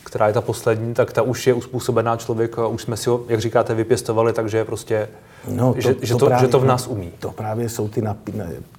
která 0.04 0.26
je 0.26 0.32
ta 0.32 0.40
poslední, 0.40 0.94
tak 0.94 1.12
ta 1.12 1.22
už 1.22 1.46
je 1.46 1.54
uspůsobená 1.54 2.16
člověku 2.16 2.60
a 2.60 2.66
už 2.66 2.82
jsme 2.82 2.96
si 2.96 3.10
ho, 3.10 3.24
jak 3.28 3.40
říkáte, 3.40 3.74
vypěstovali, 3.74 4.32
takže 4.32 4.58
je 4.58 4.64
prostě, 4.64 5.08
no, 5.48 5.74
to, 5.74 5.80
že, 5.80 5.94
to, 5.94 6.06
že, 6.06 6.14
to, 6.14 6.26
právě, 6.26 6.46
že 6.46 6.52
to 6.52 6.60
v 6.60 6.64
nás 6.64 6.86
umí. 6.86 7.10
To 7.18 7.30
právě 7.30 7.68
jsou 7.68 7.88
ty 7.88 8.02
napí... 8.02 8.32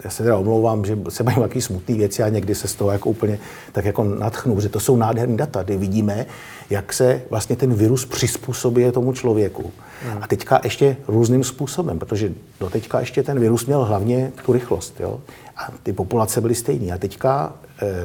Já 0.04 0.10
se 0.10 0.24
teda 0.24 0.38
omlouvám, 0.38 0.86
že 0.86 0.98
se 1.10 1.24
mají 1.24 1.38
nějaký 1.38 1.62
smutné 1.62 1.96
věci 1.96 2.24
a 2.24 2.30
někdy 2.30 2.56
se 2.56 2.68
z 2.68 2.76
toho 2.76 2.92
jako 2.92 3.10
úplně 3.10 3.40
tak 3.72 3.86
jako 3.86 4.04
natchnu, 4.04 4.60
že 4.60 4.70
to 4.70 4.80
jsou 4.80 4.96
nádherné 4.96 5.38
data, 5.38 5.64
kdy 5.64 5.78
vidíme, 5.78 6.26
jak 6.70 6.94
se 6.94 7.22
vlastně 7.30 7.56
ten 7.56 7.74
virus 7.74 8.06
přizpůsobuje 8.06 8.92
tomu 8.92 9.14
člověku. 9.14 9.72
Hmm. 10.04 10.24
A 10.24 10.28
teďka 10.28 10.62
ještě 10.64 10.98
různým 11.08 11.44
způsobem, 11.44 12.00
protože 12.00 12.32
do 12.60 12.70
teďka 12.70 13.00
ještě 13.00 13.24
ten 13.24 13.40
virus 13.40 13.66
měl 13.66 13.84
hlavně 13.84 14.32
tu 14.46 14.54
rychlost. 14.54 15.00
Jo? 15.00 15.20
A 15.58 15.72
ty 15.84 15.94
populace 15.94 16.42
byly 16.42 16.56
stejné. 16.56 16.94
A 16.94 16.98
teďka 16.98 17.54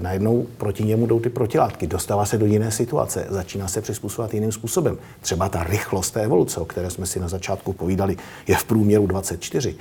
najednou 0.01 0.47
proti 0.57 0.85
němu 0.85 1.07
jdou 1.07 1.21
ty 1.21 1.29
protilátky. 1.29 1.87
Dostává 1.87 2.25
se 2.25 2.39
do 2.39 2.47
jiné 2.47 2.71
situace, 2.71 3.27
začíná 3.29 3.69
se 3.69 3.81
přizpůsobovat 3.81 4.35
jiným 4.35 4.53
způsobem. 4.53 4.99
Třeba 5.21 5.49
ta 5.49 5.65
rychlost 5.65 6.11
té 6.11 6.23
evoluce, 6.23 6.61
o 6.61 6.65
které 6.65 6.91
jsme 6.91 7.07
si 7.07 7.21
na 7.21 7.29
začátku 7.29 7.73
povídali, 7.73 8.17
je 8.47 8.57
v 8.57 8.65
průměru 8.65 9.07
24 9.07 9.77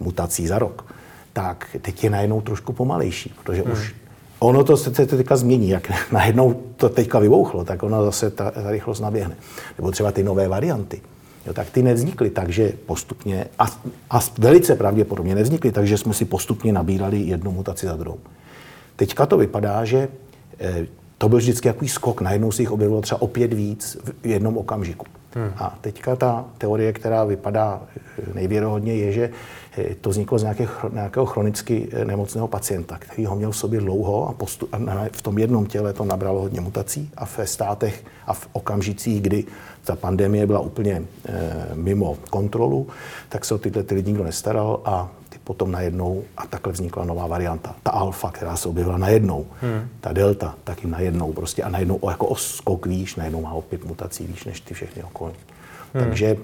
mutací 0.00 0.46
za 0.46 0.58
rok. 0.58 0.84
Tak 1.32 1.76
teď 1.82 2.04
je 2.04 2.10
najednou 2.10 2.40
trošku 2.40 2.72
pomalejší, 2.72 3.34
protože 3.42 3.62
hmm. 3.62 3.72
už 3.72 3.94
ono 4.38 4.64
to 4.64 4.76
se 4.76 4.90
teďka 4.90 5.36
změní, 5.36 5.68
jak 5.68 5.92
najednou 6.12 6.62
to 6.76 6.88
teďka 6.88 7.18
vybouchlo, 7.18 7.64
tak 7.64 7.82
ono 7.82 8.04
zase 8.04 8.30
ta, 8.30 8.50
ta 8.50 8.70
rychlost 8.70 9.00
naběhne. 9.00 9.36
Nebo 9.78 9.90
třeba 9.90 10.12
ty 10.12 10.22
nové 10.22 10.48
varianty. 10.48 11.00
Jo, 11.46 11.52
tak 11.52 11.70
ty 11.70 11.82
nevznikly 11.82 12.30
takže 12.30 12.72
postupně, 12.86 13.46
a, 13.58 13.66
a 14.10 14.20
velice 14.38 14.76
pravděpodobně 14.76 15.34
nevznikly, 15.34 15.72
takže 15.72 15.98
jsme 15.98 16.14
si 16.14 16.24
postupně 16.24 16.72
nabírali 16.72 17.20
jednu 17.20 17.52
mutaci 17.52 17.86
za 17.86 17.96
druhou. 17.96 18.18
Teďka 19.02 19.26
to 19.26 19.36
vypadá, 19.36 19.84
že 19.84 20.08
e, 20.60 20.86
to 21.18 21.28
byl 21.28 21.38
vždycky 21.38 21.68
takový 21.68 21.88
skok, 21.88 22.20
najednou 22.20 22.52
si 22.52 22.62
jich 22.62 22.70
objevilo 22.70 23.00
třeba 23.00 23.22
opět 23.22 23.52
víc 23.52 23.98
v 24.22 24.26
jednom 24.26 24.58
okamžiku. 24.58 25.06
Hmm. 25.34 25.52
A 25.56 25.78
teďka 25.80 26.16
ta 26.16 26.44
teorie, 26.58 26.92
která 26.92 27.24
vypadá 27.24 27.82
eh, 27.82 28.22
nejvěrohodně, 28.34 28.94
je, 28.94 29.12
že 29.12 29.30
eh, 29.78 29.94
to 30.00 30.10
vzniklo 30.10 30.38
z 30.38 30.42
nějakého, 30.42 30.90
nějakého 30.92 31.26
chronicky 31.26 31.88
nemocného 32.04 32.48
pacienta, 32.48 32.98
který 32.98 33.26
ho 33.26 33.36
měl 33.36 33.50
v 33.50 33.56
sobě 33.56 33.80
dlouho 33.80 34.28
a, 34.28 34.32
postup, 34.32 34.74
a 34.74 34.78
v 35.12 35.22
tom 35.22 35.38
jednom 35.38 35.66
těle 35.66 35.92
to 35.92 36.04
nabralo 36.04 36.40
hodně 36.40 36.60
mutací 36.60 37.10
a 37.16 37.28
ve 37.38 37.46
státech 37.46 38.04
a 38.26 38.32
v 38.34 38.48
okamžicích, 38.52 39.20
kdy 39.20 39.44
ta 39.84 39.96
pandemie 39.96 40.46
byla 40.46 40.60
úplně 40.60 40.92
e, 40.92 41.04
mimo 41.74 42.18
kontrolu, 42.30 42.86
tak 43.28 43.44
se 43.44 43.54
o 43.54 43.58
tyhle 43.58 43.82
ty 43.82 43.94
lidi 43.94 44.10
nikdo 44.10 44.24
nestaral 44.24 44.80
a 44.84 45.10
potom 45.44 45.72
najednou, 45.72 46.24
a 46.36 46.46
takhle 46.46 46.72
vznikla 46.72 47.04
nová 47.04 47.26
varianta. 47.26 47.74
Ta 47.82 47.90
alfa, 47.90 48.30
která 48.30 48.56
se 48.56 48.68
objevila 48.68 48.98
najednou, 48.98 49.46
hmm. 49.60 49.88
ta 50.00 50.12
delta, 50.12 50.54
taky 50.64 50.86
najednou 50.86 51.32
prostě 51.32 51.62
a 51.62 51.68
najednou 51.68 51.96
o, 51.96 52.10
jako 52.10 52.26
o 52.26 52.36
skok 52.36 52.86
výš, 52.86 53.16
najednou 53.16 53.42
má 53.42 53.52
opět 53.52 53.84
mutací 53.84 54.26
výš 54.26 54.44
než 54.44 54.60
ty 54.60 54.74
všechny 54.74 55.02
okolní. 55.02 55.36
Hmm. 55.94 56.04
Takže 56.04 56.36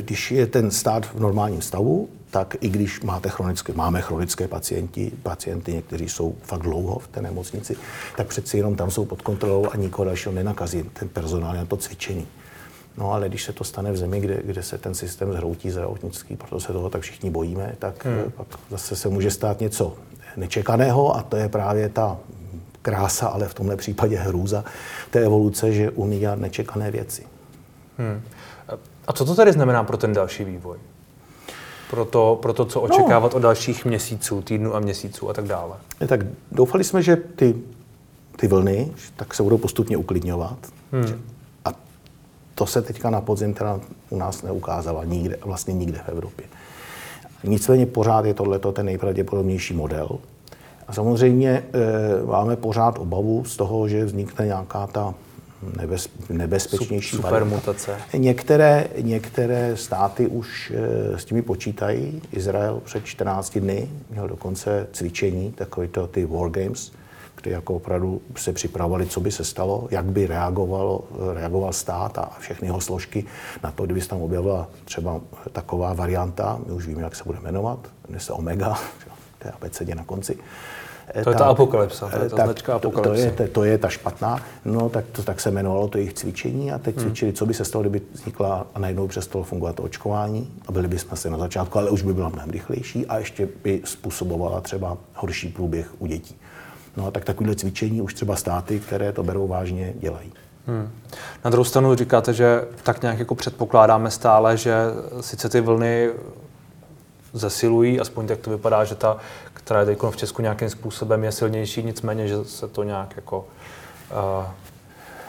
když 0.00 0.30
je 0.30 0.46
ten 0.46 0.70
stát 0.70 1.06
v 1.06 1.20
normálním 1.20 1.62
stavu, 1.62 2.08
tak 2.30 2.56
i 2.60 2.68
když 2.68 3.00
máte 3.00 3.28
chronické, 3.28 3.72
máme 3.72 4.00
chronické 4.00 4.48
pacienti, 4.48 5.12
pacienty, 5.22 5.72
někteří 5.72 6.08
jsou 6.08 6.34
fakt 6.42 6.62
dlouho 6.62 6.98
v 6.98 7.08
té 7.08 7.22
nemocnici, 7.22 7.76
tak 8.16 8.26
přeci 8.26 8.56
jenom 8.56 8.76
tam 8.76 8.90
jsou 8.90 9.04
pod 9.04 9.22
kontrolou 9.22 9.66
a 9.72 9.76
nikoho 9.76 10.04
dalšího 10.04 10.34
nenakazí. 10.34 10.82
Ten 10.82 11.08
personál 11.08 11.54
je 11.54 11.60
na 11.60 11.66
to 11.66 11.76
cvičený. 11.76 12.26
No 12.98 13.12
ale 13.12 13.28
když 13.28 13.44
se 13.44 13.52
to 13.52 13.64
stane 13.64 13.92
v 13.92 13.96
zemi, 13.96 14.20
kde, 14.20 14.42
kde 14.44 14.62
se 14.62 14.78
ten 14.78 14.94
systém 14.94 15.32
zhroutí 15.32 15.70
zdravotnický, 15.70 16.36
proto 16.36 16.60
se 16.60 16.72
toho 16.72 16.90
tak 16.90 17.02
všichni 17.02 17.30
bojíme, 17.30 17.74
tak 17.78 18.04
hmm. 18.04 18.32
pak 18.36 18.46
zase 18.70 18.96
se 18.96 19.08
může 19.08 19.30
stát 19.30 19.60
něco 19.60 19.94
nečekaného 20.36 21.16
a 21.16 21.22
to 21.22 21.36
je 21.36 21.48
právě 21.48 21.88
ta 21.88 22.16
krása, 22.82 23.28
ale 23.28 23.48
v 23.48 23.54
tomhle 23.54 23.76
případě 23.76 24.16
hrůza 24.16 24.64
té 25.10 25.20
evoluce, 25.20 25.72
že 25.72 25.90
umí 25.90 26.18
dělat 26.18 26.38
nečekané 26.38 26.90
věci. 26.90 27.26
Hmm. 27.98 28.22
A 29.06 29.12
co 29.12 29.24
to 29.24 29.34
tedy 29.34 29.52
znamená 29.52 29.84
pro 29.84 29.96
ten 29.96 30.12
další 30.12 30.44
vývoj? 30.44 30.78
Pro 31.90 32.04
to, 32.04 32.38
pro 32.42 32.52
to 32.52 32.64
co 32.64 32.80
očekávat 32.80 33.32
no. 33.32 33.36
od 33.36 33.40
dalších 33.40 33.84
měsíců, 33.84 34.42
týdnů 34.42 34.74
a 34.74 34.80
měsíců 34.80 35.30
a 35.30 35.32
tak 35.32 35.44
dále? 35.44 35.76
Tak 36.08 36.20
doufali 36.52 36.84
jsme, 36.84 37.02
že 37.02 37.16
ty, 37.16 37.54
ty 38.36 38.48
vlny 38.48 38.92
tak 39.16 39.34
se 39.34 39.42
budou 39.42 39.58
postupně 39.58 39.96
uklidňovat. 39.96 40.58
Hmm. 40.92 41.04
A 41.04 41.35
to 42.58 42.66
se 42.66 42.82
teďka 42.82 43.10
na 43.10 43.20
podzim 43.20 43.54
teda 43.54 43.80
u 44.10 44.18
nás 44.18 44.42
neukázalo 44.42 45.04
nikde, 45.04 45.38
vlastně 45.44 45.74
nikde 45.74 45.98
v 45.98 46.08
Evropě. 46.08 46.46
Nicméně 47.44 47.86
pořád 47.86 48.24
je 48.24 48.34
tohle 48.34 48.58
ten 48.58 48.86
nejpravděpodobnější 48.86 49.74
model. 49.74 50.18
A 50.88 50.92
samozřejmě 50.92 51.50
e, 51.50 51.62
máme 52.26 52.56
pořád 52.56 52.98
obavu 52.98 53.44
z 53.44 53.56
toho, 53.56 53.88
že 53.88 54.04
vznikne 54.04 54.46
nějaká 54.46 54.86
ta 54.86 55.14
nebez, 55.76 56.08
nebezpečnější 56.30 57.16
Super 57.16 57.44
mutace. 57.44 57.96
Některé, 58.16 58.88
některé 59.00 59.76
státy 59.76 60.26
už 60.26 60.72
e, 60.76 61.18
s 61.18 61.24
těmi 61.24 61.42
počítají. 61.42 62.22
Izrael 62.32 62.80
před 62.84 63.04
14 63.04 63.58
dny 63.58 63.88
měl 64.10 64.28
dokonce 64.28 64.86
cvičení, 64.92 65.52
takové 65.52 65.88
to 65.88 66.06
ty 66.06 66.26
war 66.26 66.50
games, 66.50 66.92
kde 67.42 67.50
jako 67.50 67.74
opravdu 67.74 68.20
se 68.36 68.52
připravovali, 68.52 69.06
co 69.06 69.20
by 69.20 69.30
se 69.30 69.44
stalo, 69.44 69.88
jak 69.90 70.04
by 70.04 70.26
reagovalo, 70.26 71.04
reagoval 71.34 71.72
stát 71.72 72.18
a 72.18 72.30
všechny 72.38 72.68
jeho 72.68 72.80
složky 72.80 73.24
na 73.64 73.70
to, 73.70 73.84
kdyby 73.84 74.00
se 74.00 74.08
tam 74.08 74.22
objevila 74.22 74.68
třeba 74.84 75.20
taková 75.52 75.92
varianta, 75.92 76.58
my 76.66 76.72
už 76.72 76.86
víme, 76.86 77.02
jak 77.02 77.16
se 77.16 77.24
bude 77.24 77.38
jmenovat, 77.40 77.78
jmenuje 78.08 78.20
se 78.20 78.32
Omega, 78.32 78.78
to 79.38 79.48
je 79.48 79.52
abecedě 79.52 79.94
na 79.94 80.04
konci, 80.04 80.38
to 81.24 81.30
je 81.30 81.36
ta 81.36 81.44
apokalypsa, 81.44 82.08
to 82.08 82.22
je 82.22 82.30
ta 82.30 82.36
tak, 82.36 82.46
značka 82.46 82.74
apokalypsa. 82.74 83.30
To, 83.30 83.36
to, 83.36 83.42
je, 83.42 83.48
to 83.48 83.64
je 83.64 83.78
ta 83.78 83.88
špatná, 83.88 84.40
no 84.64 84.88
tak, 84.88 85.04
to, 85.12 85.22
tak 85.22 85.40
se 85.40 85.48
jmenovalo 85.48 85.88
to 85.88 85.98
jejich 85.98 86.14
cvičení 86.14 86.72
a 86.72 86.78
teď 86.78 86.96
hmm. 86.96 87.04
cvičili, 87.04 87.32
co 87.32 87.46
by 87.46 87.54
se 87.54 87.64
stalo, 87.64 87.82
kdyby 87.82 88.02
vznikla 88.12 88.66
a 88.74 88.78
najednou 88.78 89.08
přestalo 89.08 89.44
fungovat 89.44 89.76
to 89.76 89.82
očkování 89.82 90.52
a 90.68 90.72
byli 90.72 90.88
bychom 90.88 91.16
se 91.16 91.30
na 91.30 91.38
začátku, 91.38 91.78
ale 91.78 91.90
už 91.90 92.02
by 92.02 92.14
byla 92.14 92.28
mnohem 92.28 92.50
rychlejší 92.50 93.06
a 93.06 93.18
ještě 93.18 93.48
by 93.64 93.82
způsobovala 93.84 94.60
třeba 94.60 94.98
horší 95.14 95.48
průběh 95.48 95.90
u 95.98 96.06
dětí. 96.06 96.36
No 96.96 97.06
a 97.06 97.10
tak 97.10 97.24
takovéhle 97.24 97.56
cvičení 97.56 98.02
už 98.02 98.14
třeba 98.14 98.36
státy, 98.36 98.80
které 98.80 99.12
to 99.12 99.22
berou 99.22 99.48
vážně, 99.48 99.94
dělají. 99.98 100.32
Hmm. 100.66 100.90
Na 101.44 101.50
druhou 101.50 101.64
stranu 101.64 101.94
říkáte, 101.94 102.32
že 102.32 102.64
tak 102.82 103.02
nějak 103.02 103.18
jako 103.18 103.34
předpokládáme 103.34 104.10
stále, 104.10 104.56
že 104.56 104.74
sice 105.20 105.48
ty 105.48 105.60
vlny 105.60 106.10
zesilují, 107.32 108.00
aspoň 108.00 108.26
tak 108.26 108.38
to 108.38 108.50
vypadá, 108.50 108.84
že 108.84 108.94
ta, 108.94 109.16
která 109.52 109.80
je 109.80 109.86
teď 109.86 109.98
v 110.10 110.16
Česku 110.16 110.42
nějakým 110.42 110.70
způsobem 110.70 111.24
je 111.24 111.32
silnější, 111.32 111.82
nicméně, 111.82 112.28
že 112.28 112.44
se 112.44 112.68
to 112.68 112.82
nějak 112.82 113.16
jako 113.16 113.46
uh, 114.10 114.46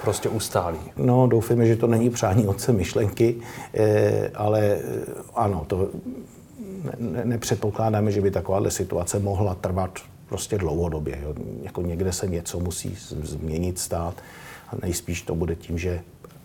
prostě 0.02 0.30
ustálí. 0.30 0.80
No, 0.98 1.28
doufejme, 1.28 1.66
že 1.66 1.76
to 1.76 1.88
není 1.88 2.10
přání 2.10 2.48
otce 2.48 2.74
myšlenky, 2.74 3.36
eh, 3.74 4.32
ale 4.36 4.62
eh, 4.62 4.82
ano, 5.36 5.66
to 5.68 5.90
ne, 7.00 7.22
nepředpokládáme, 7.24 8.12
že 8.12 8.22
by 8.22 8.32
takováhle 8.32 8.72
situace 8.72 9.20
mohla 9.20 9.56
trvat 9.56 10.00
prostě 10.30 10.58
dlouhodobě. 10.58 11.20
Jo. 11.24 11.34
Jako 11.64 11.82
někde 11.82 12.14
se 12.14 12.28
něco 12.28 12.60
musí 12.60 12.96
změnit, 13.24 13.80
stát 13.80 14.14
a 14.70 14.76
nejspíš 14.82 15.22
to 15.22 15.36
bude 15.36 15.56
tím, 15.56 15.78
že 15.78 16.02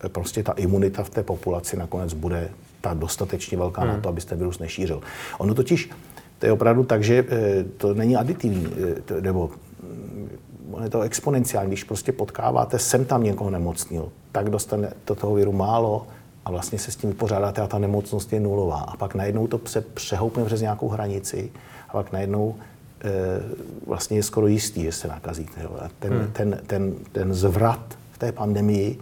prostě 0.07 0.43
ta 0.43 0.51
imunita 0.51 1.03
v 1.03 1.09
té 1.09 1.23
populaci 1.23 1.77
nakonec 1.77 2.13
bude 2.13 2.49
ta 2.81 2.93
dostatečně 2.93 3.57
velká 3.57 3.81
hmm. 3.81 3.89
na 3.89 3.99
to, 3.99 4.09
abyste 4.09 4.35
virus 4.35 4.59
nešířil. 4.59 5.01
Ono 5.37 5.53
totiž, 5.53 5.89
to 6.39 6.45
je 6.45 6.51
opravdu 6.51 6.83
tak, 6.83 7.03
že 7.03 7.25
eh, 7.29 7.63
to 7.77 7.93
není 7.93 8.15
aditivní, 8.15 8.67
eh, 9.17 9.21
nebo 9.21 9.51
mm, 9.83 10.29
je 10.83 10.89
to 10.89 11.01
exponenciální. 11.01 11.69
Když 11.69 11.83
prostě 11.83 12.11
potkáváte 12.11 12.79
sem 12.79 13.05
tam 13.05 13.23
někoho 13.23 13.49
nemocnil, 13.49 14.11
tak 14.31 14.49
dostane 14.49 14.93
do 15.07 15.15
toho 15.15 15.33
viru 15.33 15.51
málo 15.51 16.07
a 16.45 16.51
vlastně 16.51 16.79
se 16.79 16.91
s 16.91 16.95
tím 16.95 17.09
vypořádáte 17.09 17.61
a 17.61 17.67
ta 17.67 17.79
nemocnost 17.79 18.33
je 18.33 18.39
nulová. 18.39 18.79
A 18.79 18.97
pak 18.97 19.15
najednou 19.15 19.47
to 19.47 19.59
se 19.65 19.81
přehoupne 19.81 20.45
přes 20.45 20.61
nějakou 20.61 20.87
hranici 20.89 21.51
a 21.89 21.91
pak 21.91 22.11
najednou 22.11 22.55
vlastně 23.87 24.17
je 24.17 24.23
skoro 24.23 24.47
jistý, 24.47 24.83
že 24.83 24.91
se 24.91 25.07
nakazíte. 25.07 25.61
Jo. 25.63 25.69
A 25.79 25.89
ten, 25.99 26.13
hmm. 26.13 26.31
ten, 26.33 26.59
ten, 26.67 26.93
ten 27.11 27.33
zvrat 27.33 27.97
v 28.11 28.17
té 28.17 28.31
pandemii 28.31 28.99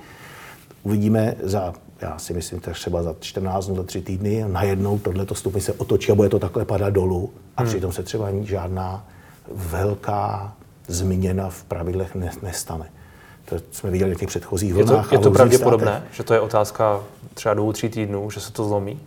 uvidíme 0.84 1.36
za 1.44 1.74
já 2.02 2.18
si 2.18 2.34
myslím, 2.34 2.60
třeba 2.60 3.04
za 3.04 3.16
14 3.20 3.66
dnů, 3.66 3.76
za 3.76 3.84
3 3.84 4.02
týdny, 4.02 4.46
najednou 4.48 5.00
tohleto 5.00 5.36
stupně 5.36 5.62
se 5.62 5.74
otočí 5.74 6.12
a 6.12 6.16
bude 6.16 6.30
to 6.30 6.40
takhle 6.40 6.66
padat 6.66 6.94
dolů. 6.94 7.30
A 7.58 7.62
hmm. 7.62 7.70
přitom 7.70 7.92
se 7.92 8.04
třeba 8.04 8.28
žádná 8.44 9.08
velká 9.52 10.54
změna 10.88 11.50
v 11.50 11.64
pravidlech 11.64 12.16
nestane. 12.42 12.92
To 13.46 13.56
jsme 13.72 13.92
viděli 13.92 14.16
v 14.16 14.18
těch 14.18 14.28
předchozích 14.28 14.74
vlnách. 14.74 15.06
Je 15.06 15.10
to, 15.10 15.16
je 15.16 15.20
to 15.20 15.32
pravděpodobné, 15.32 15.92
státech. 15.92 16.14
že 16.14 16.24
to 16.24 16.34
je 16.34 16.40
otázka 16.40 17.04
třeba 17.34 17.54
dvou, 17.54 17.72
tří 17.74 17.90
týdnů, 17.90 18.30
že 18.30 18.40
se 18.40 18.52
to 18.52 18.66
zlomí? 18.66 19.00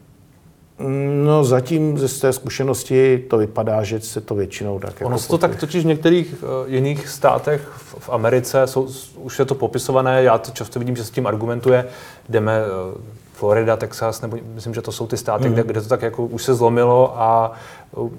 No 1.24 1.44
zatím 1.44 1.98
ze 1.98 2.20
té 2.20 2.32
zkušenosti 2.32 3.18
to 3.30 3.38
vypadá, 3.38 3.82
že 3.82 4.00
se 4.00 4.20
to 4.20 4.34
většinou 4.34 4.78
tak 4.78 4.94
Ono 5.04 5.16
jako 5.16 5.28
to 5.28 5.38
tak 5.38 5.56
totiž 5.56 5.84
v 5.84 5.86
některých 5.86 6.34
uh, 6.42 6.48
jiných 6.72 7.08
státech 7.08 7.60
v, 7.76 7.94
v 7.98 8.08
Americe 8.10 8.66
jsou, 8.66 8.88
už 9.16 9.38
je 9.38 9.44
to 9.44 9.54
popisované, 9.54 10.22
já 10.22 10.38
to 10.38 10.50
často 10.50 10.78
vidím, 10.78 10.96
že 10.96 11.04
s 11.04 11.10
tím 11.10 11.26
argumentuje, 11.26 11.86
jdeme 12.28 12.60
uh, 12.60 13.00
Florida, 13.32 13.76
Texas, 13.76 14.20
nebo 14.20 14.38
myslím, 14.54 14.74
že 14.74 14.82
to 14.82 14.92
jsou 14.92 15.06
ty 15.06 15.16
státy, 15.16 15.48
mm. 15.48 15.54
kde, 15.54 15.62
kde 15.62 15.80
to 15.80 15.88
tak 15.88 16.02
jako 16.02 16.26
už 16.26 16.42
se 16.42 16.54
zlomilo 16.54 17.20
a 17.20 17.52
uh, 17.96 18.10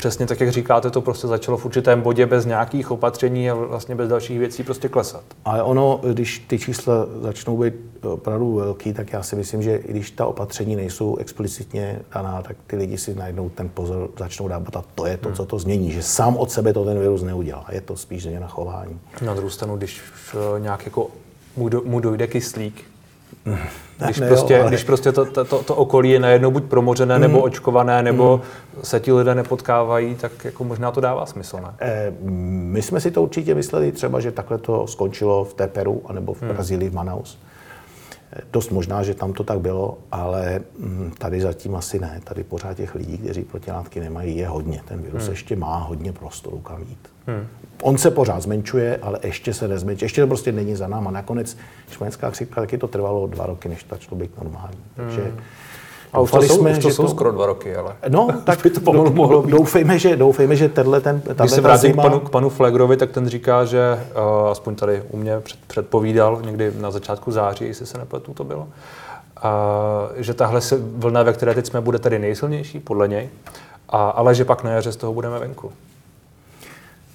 přesně 0.00 0.26
tak, 0.26 0.40
jak 0.40 0.50
říkáte, 0.50 0.90
to 0.90 1.00
prostě 1.00 1.26
začalo 1.26 1.58
v 1.58 1.64
určitém 1.64 2.00
bodě 2.00 2.26
bez 2.26 2.46
nějakých 2.46 2.90
opatření 2.90 3.50
a 3.50 3.54
vlastně 3.54 3.94
bez 3.94 4.08
dalších 4.08 4.38
věcí 4.38 4.62
prostě 4.62 4.88
klesat. 4.88 5.22
Ale 5.44 5.62
ono, 5.62 6.00
když 6.12 6.38
ty 6.38 6.58
čísla 6.58 7.06
začnou 7.20 7.58
být 7.58 7.74
opravdu 8.02 8.54
velký, 8.54 8.92
tak 8.92 9.12
já 9.12 9.22
si 9.22 9.36
myslím, 9.36 9.62
že 9.62 9.76
i 9.76 9.90
když 9.90 10.10
ta 10.10 10.26
opatření 10.26 10.76
nejsou 10.76 11.16
explicitně 11.16 12.00
daná, 12.14 12.42
tak 12.42 12.56
ty 12.66 12.76
lidi 12.76 12.98
si 12.98 13.14
najednou 13.14 13.48
ten 13.48 13.68
pozor 13.68 14.10
začnou 14.18 14.48
dávat 14.48 14.76
a 14.76 14.84
to 14.94 15.06
je 15.06 15.16
to, 15.16 15.28
hmm. 15.28 15.36
co 15.36 15.46
to 15.46 15.58
změní, 15.58 15.92
že 15.92 16.02
sám 16.02 16.36
od 16.36 16.50
sebe 16.50 16.72
to 16.72 16.84
ten 16.84 16.98
virus 16.98 17.22
neudělá. 17.22 17.66
Je 17.72 17.80
to 17.80 17.96
spíš 17.96 18.22
změna 18.22 18.46
chování. 18.46 19.00
Na 19.22 19.34
druhou 19.34 19.50
stranu, 19.50 19.76
když 19.76 20.00
nějak 20.58 20.84
jako 20.84 21.10
mu, 21.56 21.68
do, 21.68 21.82
mu 21.84 22.00
dojde 22.00 22.26
kyslík, 22.26 22.89
Když, 24.04 24.18
ne, 24.18 24.28
prostě, 24.28 24.54
jo, 24.54 24.60
ale... 24.60 24.68
když 24.68 24.84
prostě 24.84 25.12
to, 25.12 25.24
to, 25.24 25.44
to, 25.44 25.74
okolí 25.74 26.10
je 26.10 26.20
najednou 26.20 26.50
buď 26.50 26.64
promořené, 26.64 27.14
mm. 27.14 27.20
nebo 27.20 27.40
očkované, 27.40 28.02
nebo 28.02 28.40
mm. 28.76 28.82
se 28.84 29.00
ti 29.00 29.12
lidé 29.12 29.34
nepotkávají, 29.34 30.14
tak 30.14 30.44
jako 30.44 30.64
možná 30.64 30.90
to 30.90 31.00
dává 31.00 31.26
smysl, 31.26 31.56
ne? 31.56 31.74
E, 31.80 32.12
my 32.22 32.82
jsme 32.82 33.00
si 33.00 33.10
to 33.10 33.22
určitě 33.22 33.54
mysleli 33.54 33.92
třeba, 33.92 34.20
že 34.20 34.32
takhle 34.32 34.58
to 34.58 34.86
skončilo 34.86 35.44
v 35.44 35.54
té 35.54 35.66
Peru, 35.66 36.02
anebo 36.06 36.34
v 36.34 36.42
mm. 36.42 36.48
Brazílii, 36.48 36.90
v 36.90 36.94
Manaus. 36.94 37.38
Dost 38.52 38.70
možná, 38.70 39.02
že 39.02 39.14
tam 39.14 39.32
to 39.32 39.44
tak 39.44 39.60
bylo, 39.60 39.98
ale 40.12 40.60
mm, 40.78 41.12
tady 41.18 41.40
zatím 41.40 41.74
asi 41.74 41.98
ne. 41.98 42.20
Tady 42.24 42.44
pořád 42.44 42.76
těch 42.76 42.94
lidí, 42.94 43.18
kteří 43.18 43.42
protilátky 43.42 44.00
nemají, 44.00 44.36
je 44.36 44.48
hodně. 44.48 44.82
Ten 44.84 45.02
virus 45.02 45.22
hmm. 45.22 45.30
ještě 45.30 45.56
má 45.56 45.76
hodně 45.76 46.12
prostoru 46.12 46.58
kam 46.58 46.82
jít. 46.82 47.08
Hmm. 47.26 47.46
On 47.82 47.98
se 47.98 48.10
pořád 48.10 48.42
zmenšuje, 48.42 48.98
ale 49.02 49.18
ještě 49.22 49.54
se 49.54 49.68
nezmenšuje. 49.68 50.04
Ještě 50.04 50.20
to 50.20 50.26
prostě 50.26 50.52
není 50.52 50.76
za 50.76 50.88
náma. 50.88 51.10
Nakonec 51.10 51.56
švédská 51.90 52.30
křivka 52.30 52.60
taky 52.60 52.78
to 52.78 52.88
trvalo 52.88 53.26
dva 53.26 53.46
roky, 53.46 53.68
než 53.68 53.84
to 53.84 53.94
začalo 53.94 54.16
být 54.16 54.36
normální. 54.38 54.78
Takže 54.96 55.22
hmm. 55.22 55.40
A 56.12 56.20
už 56.20 56.30
to, 56.30 56.42
jsou, 56.42 56.58
jsme, 56.58 56.70
už 56.70 56.78
to 56.78 56.90
jsou 56.90 57.02
to... 57.02 57.08
skoro 57.08 57.32
dva 57.32 57.46
roky, 57.46 57.76
ale 57.76 57.96
no, 58.08 58.28
tak 58.44 58.62
by 58.62 58.70
to 58.70 58.80
pomalu 58.80 59.12
mohlo 59.12 59.42
být. 59.42 59.50
Doufejme, 59.50 59.98
že, 59.98 60.16
doufejme, 60.16 60.56
že 60.56 60.68
tenhle 60.68 61.00
ten 61.00 61.22
Když 61.38 61.50
se 61.50 61.60
vrátím 61.60 61.90
zima... 61.90 62.02
k 62.02 62.06
panu, 62.06 62.20
k 62.20 62.30
panu 62.30 62.48
Flegrovi, 62.48 62.96
tak 62.96 63.10
ten 63.10 63.28
říká, 63.28 63.64
že 63.64 64.06
uh, 64.42 64.48
aspoň 64.48 64.74
tady 64.74 65.02
u 65.10 65.16
mě 65.16 65.40
před, 65.40 65.60
předpovídal 65.66 66.40
někdy 66.44 66.72
na 66.80 66.90
začátku 66.90 67.32
září, 67.32 67.64
jestli 67.64 67.86
se 67.86 67.98
nepletu, 67.98 68.34
to 68.34 68.44
bylo, 68.44 68.60
uh, 68.60 68.68
že 70.16 70.34
tahle 70.34 70.60
vlna, 70.96 71.22
ve 71.22 71.32
které 71.32 71.54
teď 71.54 71.66
jsme, 71.66 71.80
bude 71.80 71.98
tady 71.98 72.18
nejsilnější, 72.18 72.80
podle 72.80 73.08
něj, 73.08 73.28
a, 73.88 74.10
ale 74.10 74.34
že 74.34 74.44
pak 74.44 74.64
na 74.64 74.70
jaře 74.70 74.92
z 74.92 74.96
toho 74.96 75.12
budeme 75.12 75.38
venku. 75.38 75.72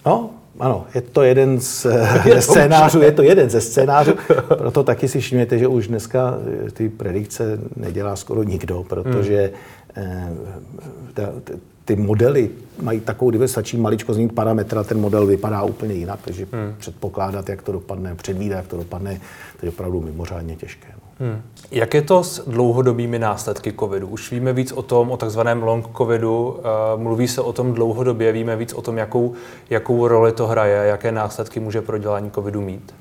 No, 0.05 0.29
ano, 0.59 0.85
je 0.95 1.01
to 1.01 1.23
jeden 1.23 1.59
z 1.59 1.87
je 2.25 2.41
scénářů, 2.41 3.01
je 3.01 3.11
to 3.11 3.21
jeden 3.21 3.49
ze 3.49 3.61
scénářů, 3.61 4.13
proto 4.47 4.83
taky 4.83 5.07
si 5.07 5.19
všimněte, 5.19 5.57
že 5.57 5.67
už 5.67 5.87
dneska 5.87 6.37
eh, 6.67 6.71
ty 6.71 6.89
predikce 6.89 7.59
nedělá 7.75 8.15
skoro 8.15 8.43
nikdo, 8.43 8.83
protože 8.83 9.51
hmm. 9.95 11.59
Ty 11.85 11.95
modely 11.95 12.49
mají 12.81 12.99
takovou 12.99 13.31
diversitu, 13.31 13.53
stačí 13.53 13.77
maličko 13.77 14.13
změnit 14.13 14.33
parametra, 14.33 14.83
ten 14.83 14.99
model 14.99 15.25
vypadá 15.25 15.63
úplně 15.63 15.93
jinak, 15.93 16.19
takže 16.25 16.47
hmm. 16.51 16.75
předpokládat, 16.77 17.49
jak 17.49 17.61
to 17.61 17.71
dopadne, 17.71 18.15
předvídat, 18.15 18.55
jak 18.55 18.67
to 18.67 18.77
dopadne, 18.77 19.21
to 19.59 19.65
je 19.65 19.69
opravdu 19.69 20.01
mimořádně 20.01 20.55
těžké. 20.55 20.87
No. 20.93 21.27
Hmm. 21.27 21.41
Jak 21.71 21.93
je 21.93 22.01
to 22.01 22.23
s 22.23 22.49
dlouhodobými 22.49 23.19
následky 23.19 23.73
covidu? 23.79 24.07
Už 24.07 24.31
víme 24.31 24.53
víc 24.53 24.71
o 24.71 24.81
tom, 24.81 25.11
o 25.11 25.17
takzvaném 25.17 25.63
long 25.63 25.97
covidu, 25.97 26.47
uh, 26.47 27.01
mluví 27.01 27.27
se 27.27 27.41
o 27.41 27.53
tom 27.53 27.73
dlouhodobě, 27.73 28.31
víme 28.31 28.55
víc 28.55 28.73
o 28.73 28.81
tom, 28.81 28.97
jakou, 28.97 29.33
jakou 29.69 30.07
roli 30.07 30.31
to 30.31 30.47
hraje, 30.47 30.75
jaké 30.75 31.11
následky 31.11 31.59
může 31.59 31.81
prodělání 31.81 32.31
covidu 32.31 32.61
mít? 32.61 32.93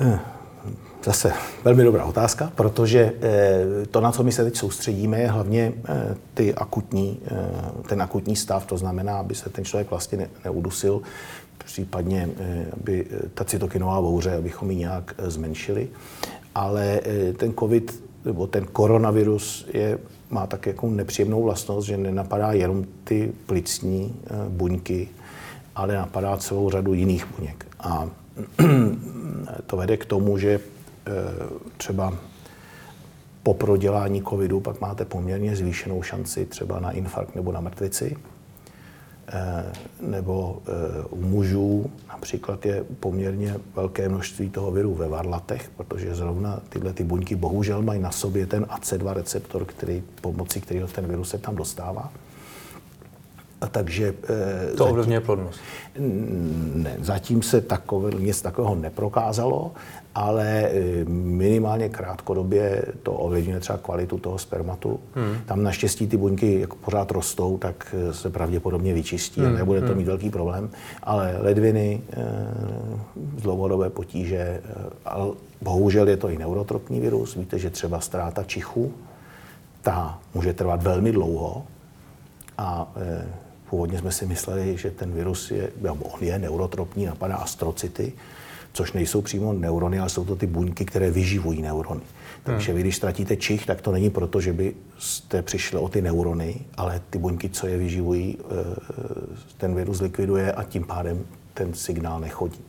Eh, 0.00 0.18
zase 1.08 1.32
velmi 1.64 1.84
dobrá 1.84 2.04
otázka, 2.04 2.52
protože 2.54 3.12
eh, 3.22 3.86
to, 3.90 4.00
na 4.00 4.12
co 4.12 4.22
my 4.22 4.32
se 4.32 4.44
teď 4.44 4.56
soustředíme, 4.56 5.20
je 5.20 5.28
hlavně 5.28 5.72
ty 6.34 6.54
akutní, 6.54 7.20
ten 7.88 8.02
akutní 8.02 8.36
stav, 8.36 8.66
to 8.66 8.76
znamená, 8.76 9.18
aby 9.18 9.34
se 9.34 9.50
ten 9.50 9.64
člověk 9.64 9.90
vlastně 9.90 10.28
neudusil, 10.44 11.02
případně 11.64 12.28
aby 12.80 13.06
ta 13.34 13.44
cytokinová 13.44 14.00
bouře, 14.00 14.36
abychom 14.36 14.70
ji 14.70 14.76
nějak 14.76 15.14
zmenšili 15.18 15.88
ale 16.58 17.00
ten 17.36 17.54
covid 17.54 18.02
nebo 18.24 18.46
ten 18.46 18.64
koronavirus 18.66 19.66
je, 19.72 19.98
má 20.30 20.46
tak 20.46 20.66
jako 20.66 20.90
nepříjemnou 20.90 21.42
vlastnost, 21.42 21.86
že 21.86 21.96
nenapadá 21.96 22.52
jenom 22.52 22.84
ty 23.04 23.32
plicní 23.46 24.14
buňky, 24.48 25.08
ale 25.76 25.94
napadá 25.94 26.36
celou 26.36 26.70
řadu 26.70 26.94
jiných 26.94 27.26
buněk. 27.36 27.66
A 27.80 28.08
to 29.66 29.76
vede 29.76 29.96
k 29.96 30.04
tomu, 30.04 30.38
že 30.38 30.60
třeba 31.76 32.14
po 33.42 33.54
prodělání 33.54 34.22
covidu 34.22 34.60
pak 34.60 34.80
máte 34.80 35.04
poměrně 35.04 35.56
zvýšenou 35.56 36.02
šanci 36.02 36.46
třeba 36.46 36.80
na 36.80 36.90
infarkt 36.90 37.34
nebo 37.34 37.52
na 37.52 37.60
mrtvici. 37.60 38.16
Eh, 39.32 39.72
nebo 40.00 40.62
eh, 40.66 41.04
u 41.10 41.16
mužů 41.16 41.90
například 42.08 42.66
je 42.66 42.84
poměrně 43.00 43.54
velké 43.76 44.08
množství 44.08 44.50
toho 44.50 44.70
viru 44.70 44.94
ve 44.94 45.08
varlatech, 45.08 45.70
protože 45.76 46.14
zrovna 46.14 46.60
tyhle 46.68 46.92
ty 46.92 47.04
buňky 47.04 47.36
bohužel 47.36 47.82
mají 47.82 48.00
na 48.00 48.10
sobě 48.10 48.46
ten 48.46 48.64
AC2 48.64 49.12
receptor, 49.12 49.64
který, 49.64 50.02
pomocí 50.20 50.60
kterého 50.60 50.88
ten 50.88 51.06
virus 51.06 51.28
se 51.28 51.38
tam 51.38 51.56
dostává. 51.56 52.12
A 53.60 53.66
takže... 53.66 54.14
Eh, 54.70 54.76
to 54.76 54.86
ovlivňuje 54.86 55.20
plodnost? 55.20 55.60
Ne, 56.74 56.96
zatím 57.00 57.42
se 57.42 57.60
takové, 57.60 58.10
nic 58.10 58.42
takového 58.42 58.74
neprokázalo, 58.74 59.72
ale 60.14 60.46
eh, 60.46 61.04
minimálně 61.14 61.88
krátkodobě 61.88 62.84
to 63.02 63.12
ovlivňuje 63.12 63.60
třeba 63.60 63.78
kvalitu 63.78 64.18
toho 64.18 64.38
spermatu. 64.38 65.00
Hmm. 65.14 65.34
Tam 65.46 65.62
naštěstí 65.62 66.06
ty 66.06 66.16
buňky 66.16 66.60
jako 66.60 66.76
pořád 66.76 67.10
rostou, 67.10 67.58
tak 67.58 67.94
eh, 67.98 68.14
se 68.14 68.30
pravděpodobně 68.30 68.94
vyčistí 68.94 69.40
hmm. 69.40 69.54
a 69.54 69.58
nebude 69.58 69.80
to 69.80 69.86
hmm. 69.86 69.96
mít 69.96 70.06
velký 70.06 70.30
problém. 70.30 70.70
Ale 71.02 71.36
ledviny, 71.40 72.02
dlouhodobé 73.16 73.90
potíže, 73.90 74.60
ale 75.04 75.30
bohužel 75.62 76.08
je 76.08 76.16
to 76.16 76.30
i 76.30 76.38
neurotropní 76.38 77.00
virus. 77.00 77.34
Víte, 77.34 77.58
že 77.58 77.70
třeba 77.70 78.00
ztráta 78.00 78.42
čichu, 78.44 78.92
ta 79.82 80.18
může 80.34 80.52
trvat 80.52 80.82
velmi 80.82 81.12
dlouho 81.12 81.62
a 82.58 82.92
Původně 83.70 83.98
jsme 83.98 84.12
si 84.12 84.26
mysleli, 84.26 84.76
že 84.76 84.90
ten 84.90 85.12
virus 85.12 85.50
je, 85.50 85.70
nebo 85.80 86.04
on 86.04 86.20
je 86.20 86.38
neurotropní, 86.38 87.06
napadá 87.06 87.36
astrocity, 87.36 88.12
což 88.72 88.92
nejsou 88.92 89.22
přímo 89.22 89.52
neurony, 89.52 89.98
ale 89.98 90.08
jsou 90.08 90.24
to 90.24 90.36
ty 90.36 90.46
buňky, 90.46 90.84
které 90.84 91.10
vyživují 91.10 91.62
neurony. 91.62 92.00
Takže 92.44 92.72
vy, 92.72 92.80
když 92.80 92.96
ztratíte 92.96 93.36
čich, 93.36 93.66
tak 93.66 93.80
to 93.80 93.92
není 93.92 94.10
proto, 94.10 94.40
že 94.40 94.52
byste 94.52 95.42
přišli 95.42 95.78
o 95.78 95.88
ty 95.88 96.02
neurony, 96.02 96.60
ale 96.76 97.00
ty 97.10 97.18
buňky, 97.18 97.48
co 97.48 97.66
je 97.66 97.78
vyživují, 97.78 98.38
eh, 98.40 98.44
ten 99.56 99.74
virus 99.74 100.00
likviduje 100.00 100.52
a 100.52 100.64
tím 100.64 100.84
pádem 100.84 101.24
ten 101.54 101.74
signál 101.74 102.20
nechodí. 102.20 102.60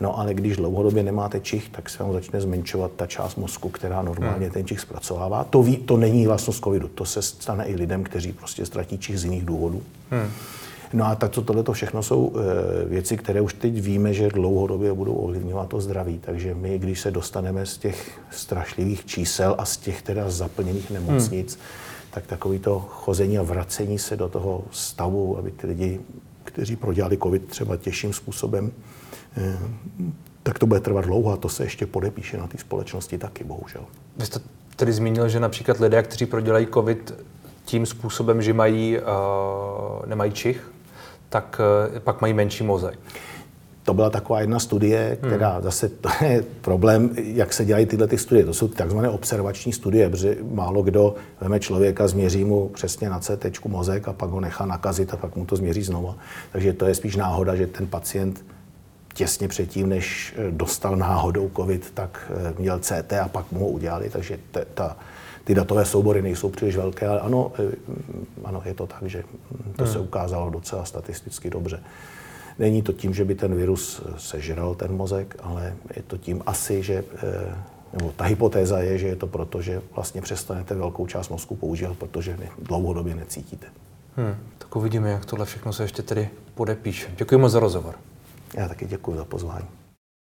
No 0.00 0.18
ale 0.18 0.34
když 0.34 0.56
dlouhodobě 0.56 1.02
nemáte 1.02 1.40
čich, 1.40 1.68
tak 1.68 1.90
se 1.90 2.02
vám 2.02 2.12
začne 2.12 2.40
zmenšovat 2.40 2.90
ta 2.96 3.06
část 3.06 3.36
mozku, 3.36 3.68
která 3.68 4.02
normálně 4.02 4.46
hmm. 4.46 4.54
ten 4.54 4.66
čich 4.66 4.80
zpracovává. 4.80 5.44
To, 5.44 5.62
ví, 5.62 5.76
to 5.76 5.96
není 5.96 6.26
vlastnost 6.26 6.64
covidu, 6.64 6.88
to 6.88 7.04
se 7.04 7.22
stane 7.22 7.64
i 7.64 7.74
lidem, 7.74 8.04
kteří 8.04 8.32
prostě 8.32 8.66
ztratí 8.66 8.98
čich 8.98 9.20
z 9.20 9.24
jiných 9.24 9.44
důvodů. 9.44 9.82
Hmm. 10.12 10.30
No 10.92 11.06
a 11.06 11.14
tak 11.14 11.32
co 11.32 11.42
tohle 11.42 11.62
to 11.62 11.72
všechno 11.72 12.02
jsou 12.02 12.32
e, 12.32 12.84
věci, 12.84 13.16
které 13.16 13.40
už 13.40 13.54
teď 13.54 13.80
víme, 13.80 14.14
že 14.14 14.28
dlouhodobě 14.28 14.92
budou 14.92 15.12
ovlivňovat 15.12 15.68
to 15.68 15.80
zdraví. 15.80 16.18
Takže 16.18 16.54
my, 16.54 16.78
když 16.78 17.00
se 17.00 17.10
dostaneme 17.10 17.66
z 17.66 17.78
těch 17.78 18.20
strašlivých 18.30 19.06
čísel 19.06 19.54
a 19.58 19.64
z 19.64 19.76
těch 19.76 20.02
teda 20.02 20.30
zaplněných 20.30 20.90
nemocnic, 20.90 21.54
hmm. 21.54 21.64
tak 22.10 22.26
takový 22.26 22.58
to 22.58 22.78
chození 22.78 23.38
a 23.38 23.42
vracení 23.42 23.98
se 23.98 24.16
do 24.16 24.28
toho 24.28 24.64
stavu, 24.70 25.38
aby 25.38 25.50
ty 25.50 25.66
lidi, 25.66 26.00
kteří 26.44 26.76
prodělali 26.76 27.18
covid 27.18 27.48
třeba 27.48 27.76
těžším 27.76 28.12
způsobem, 28.12 28.72
e, 29.36 29.58
tak 30.42 30.58
to 30.58 30.66
bude 30.66 30.80
trvat 30.80 31.04
dlouho 31.04 31.32
a 31.32 31.36
to 31.36 31.48
se 31.48 31.64
ještě 31.64 31.86
podepíše 31.86 32.36
na 32.36 32.46
té 32.46 32.58
společnosti 32.58 33.18
taky, 33.18 33.44
bohužel. 33.44 33.82
Vy 34.16 34.26
jste 34.26 34.40
tedy 34.76 34.92
zmínil, 34.92 35.28
že 35.28 35.40
například 35.40 35.80
lidé, 35.80 36.02
kteří 36.02 36.26
prodělají 36.26 36.66
covid 36.66 37.14
tím 37.64 37.86
způsobem, 37.86 38.42
že 38.42 38.52
mají, 38.52 38.98
uh, 38.98 40.06
nemají 40.06 40.32
čich, 40.32 40.70
tak 41.28 41.60
uh, 41.92 41.98
pak 41.98 42.20
mají 42.20 42.34
menší 42.34 42.64
mozek. 42.64 42.98
To 43.84 43.94
byla 43.94 44.10
taková 44.10 44.40
jedna 44.40 44.58
studie, 44.58 45.18
která 45.26 45.52
hmm. 45.52 45.62
zase 45.62 45.88
to 45.88 46.08
je 46.24 46.44
problém, 46.60 47.10
jak 47.16 47.52
se 47.52 47.64
dělají 47.64 47.86
tyhle 47.86 48.06
ty 48.06 48.18
studie. 48.18 48.44
To 48.44 48.54
jsou 48.54 48.68
takzvané 48.68 49.08
observační 49.08 49.72
studie, 49.72 50.10
protože 50.10 50.36
málo 50.50 50.82
kdo 50.82 51.14
veme 51.40 51.60
člověka, 51.60 52.08
změří 52.08 52.44
mu 52.44 52.68
přesně 52.68 53.10
na 53.10 53.20
CT 53.20 53.64
mozek 53.66 54.08
a 54.08 54.12
pak 54.12 54.30
ho 54.30 54.40
nechá 54.40 54.66
nakazit 54.66 55.14
a 55.14 55.16
pak 55.16 55.36
mu 55.36 55.46
to 55.46 55.56
změří 55.56 55.82
znova. 55.82 56.16
Takže 56.52 56.72
to 56.72 56.86
je 56.86 56.94
spíš 56.94 57.16
náhoda, 57.16 57.56
že 57.56 57.66
ten 57.66 57.86
pacient 57.86 58.44
těsně 59.14 59.48
předtím, 59.48 59.88
než 59.88 60.34
eh, 60.36 60.50
dostal 60.50 60.96
náhodou 60.96 61.50
COVID, 61.56 61.90
tak 61.94 62.30
eh, 62.30 62.54
měl 62.58 62.78
CT 62.78 63.12
a 63.12 63.28
pak 63.28 63.52
mu 63.52 63.60
ho 63.60 63.68
udělali, 63.68 64.10
takže 64.10 64.38
ta, 64.74 64.96
ty 65.44 65.54
datové 65.54 65.84
soubory 65.84 66.22
nejsou 66.22 66.50
příliš 66.50 66.76
velké, 66.76 67.08
ale 67.08 67.20
ano, 67.20 67.52
eh, 67.58 67.76
ano 68.44 68.62
je 68.64 68.74
to 68.74 68.86
tak, 68.86 69.02
že 69.02 69.24
to 69.76 69.84
hmm. 69.84 69.92
se 69.92 69.98
ukázalo 69.98 70.50
docela 70.50 70.84
statisticky 70.84 71.50
dobře. 71.50 71.80
Není 72.58 72.82
to 72.82 72.92
tím, 72.92 73.14
že 73.14 73.24
by 73.24 73.34
ten 73.34 73.54
virus 73.54 74.02
sežral 74.16 74.74
ten 74.74 74.92
mozek, 74.92 75.36
ale 75.42 75.74
je 75.96 76.02
to 76.02 76.18
tím 76.18 76.42
asi, 76.46 76.82
že 76.82 77.04
nebo 77.92 78.12
ta 78.16 78.24
hypotéza 78.24 78.78
je, 78.78 78.98
že 78.98 79.06
je 79.06 79.16
to 79.16 79.26
proto, 79.26 79.62
že 79.62 79.82
vlastně 79.94 80.22
přestanete 80.22 80.74
velkou 80.74 81.06
část 81.06 81.28
mozku 81.28 81.56
používat, 81.56 81.96
protože 81.98 82.38
dlouhodobě 82.58 83.14
necítíte. 83.14 83.66
Hmm, 84.16 84.36
tak 84.58 84.76
uvidíme, 84.76 85.10
jak 85.10 85.24
tohle 85.24 85.46
všechno 85.46 85.72
se 85.72 85.84
ještě 85.84 86.02
tedy 86.02 86.28
podepíše. 86.54 87.10
Děkuji 87.16 87.38
moc 87.38 87.52
za 87.52 87.60
rozhovor. 87.60 87.94
Já 88.54 88.68
taky 88.68 88.86
děkuji 88.86 89.16
za 89.16 89.24
pozvání. 89.24 89.66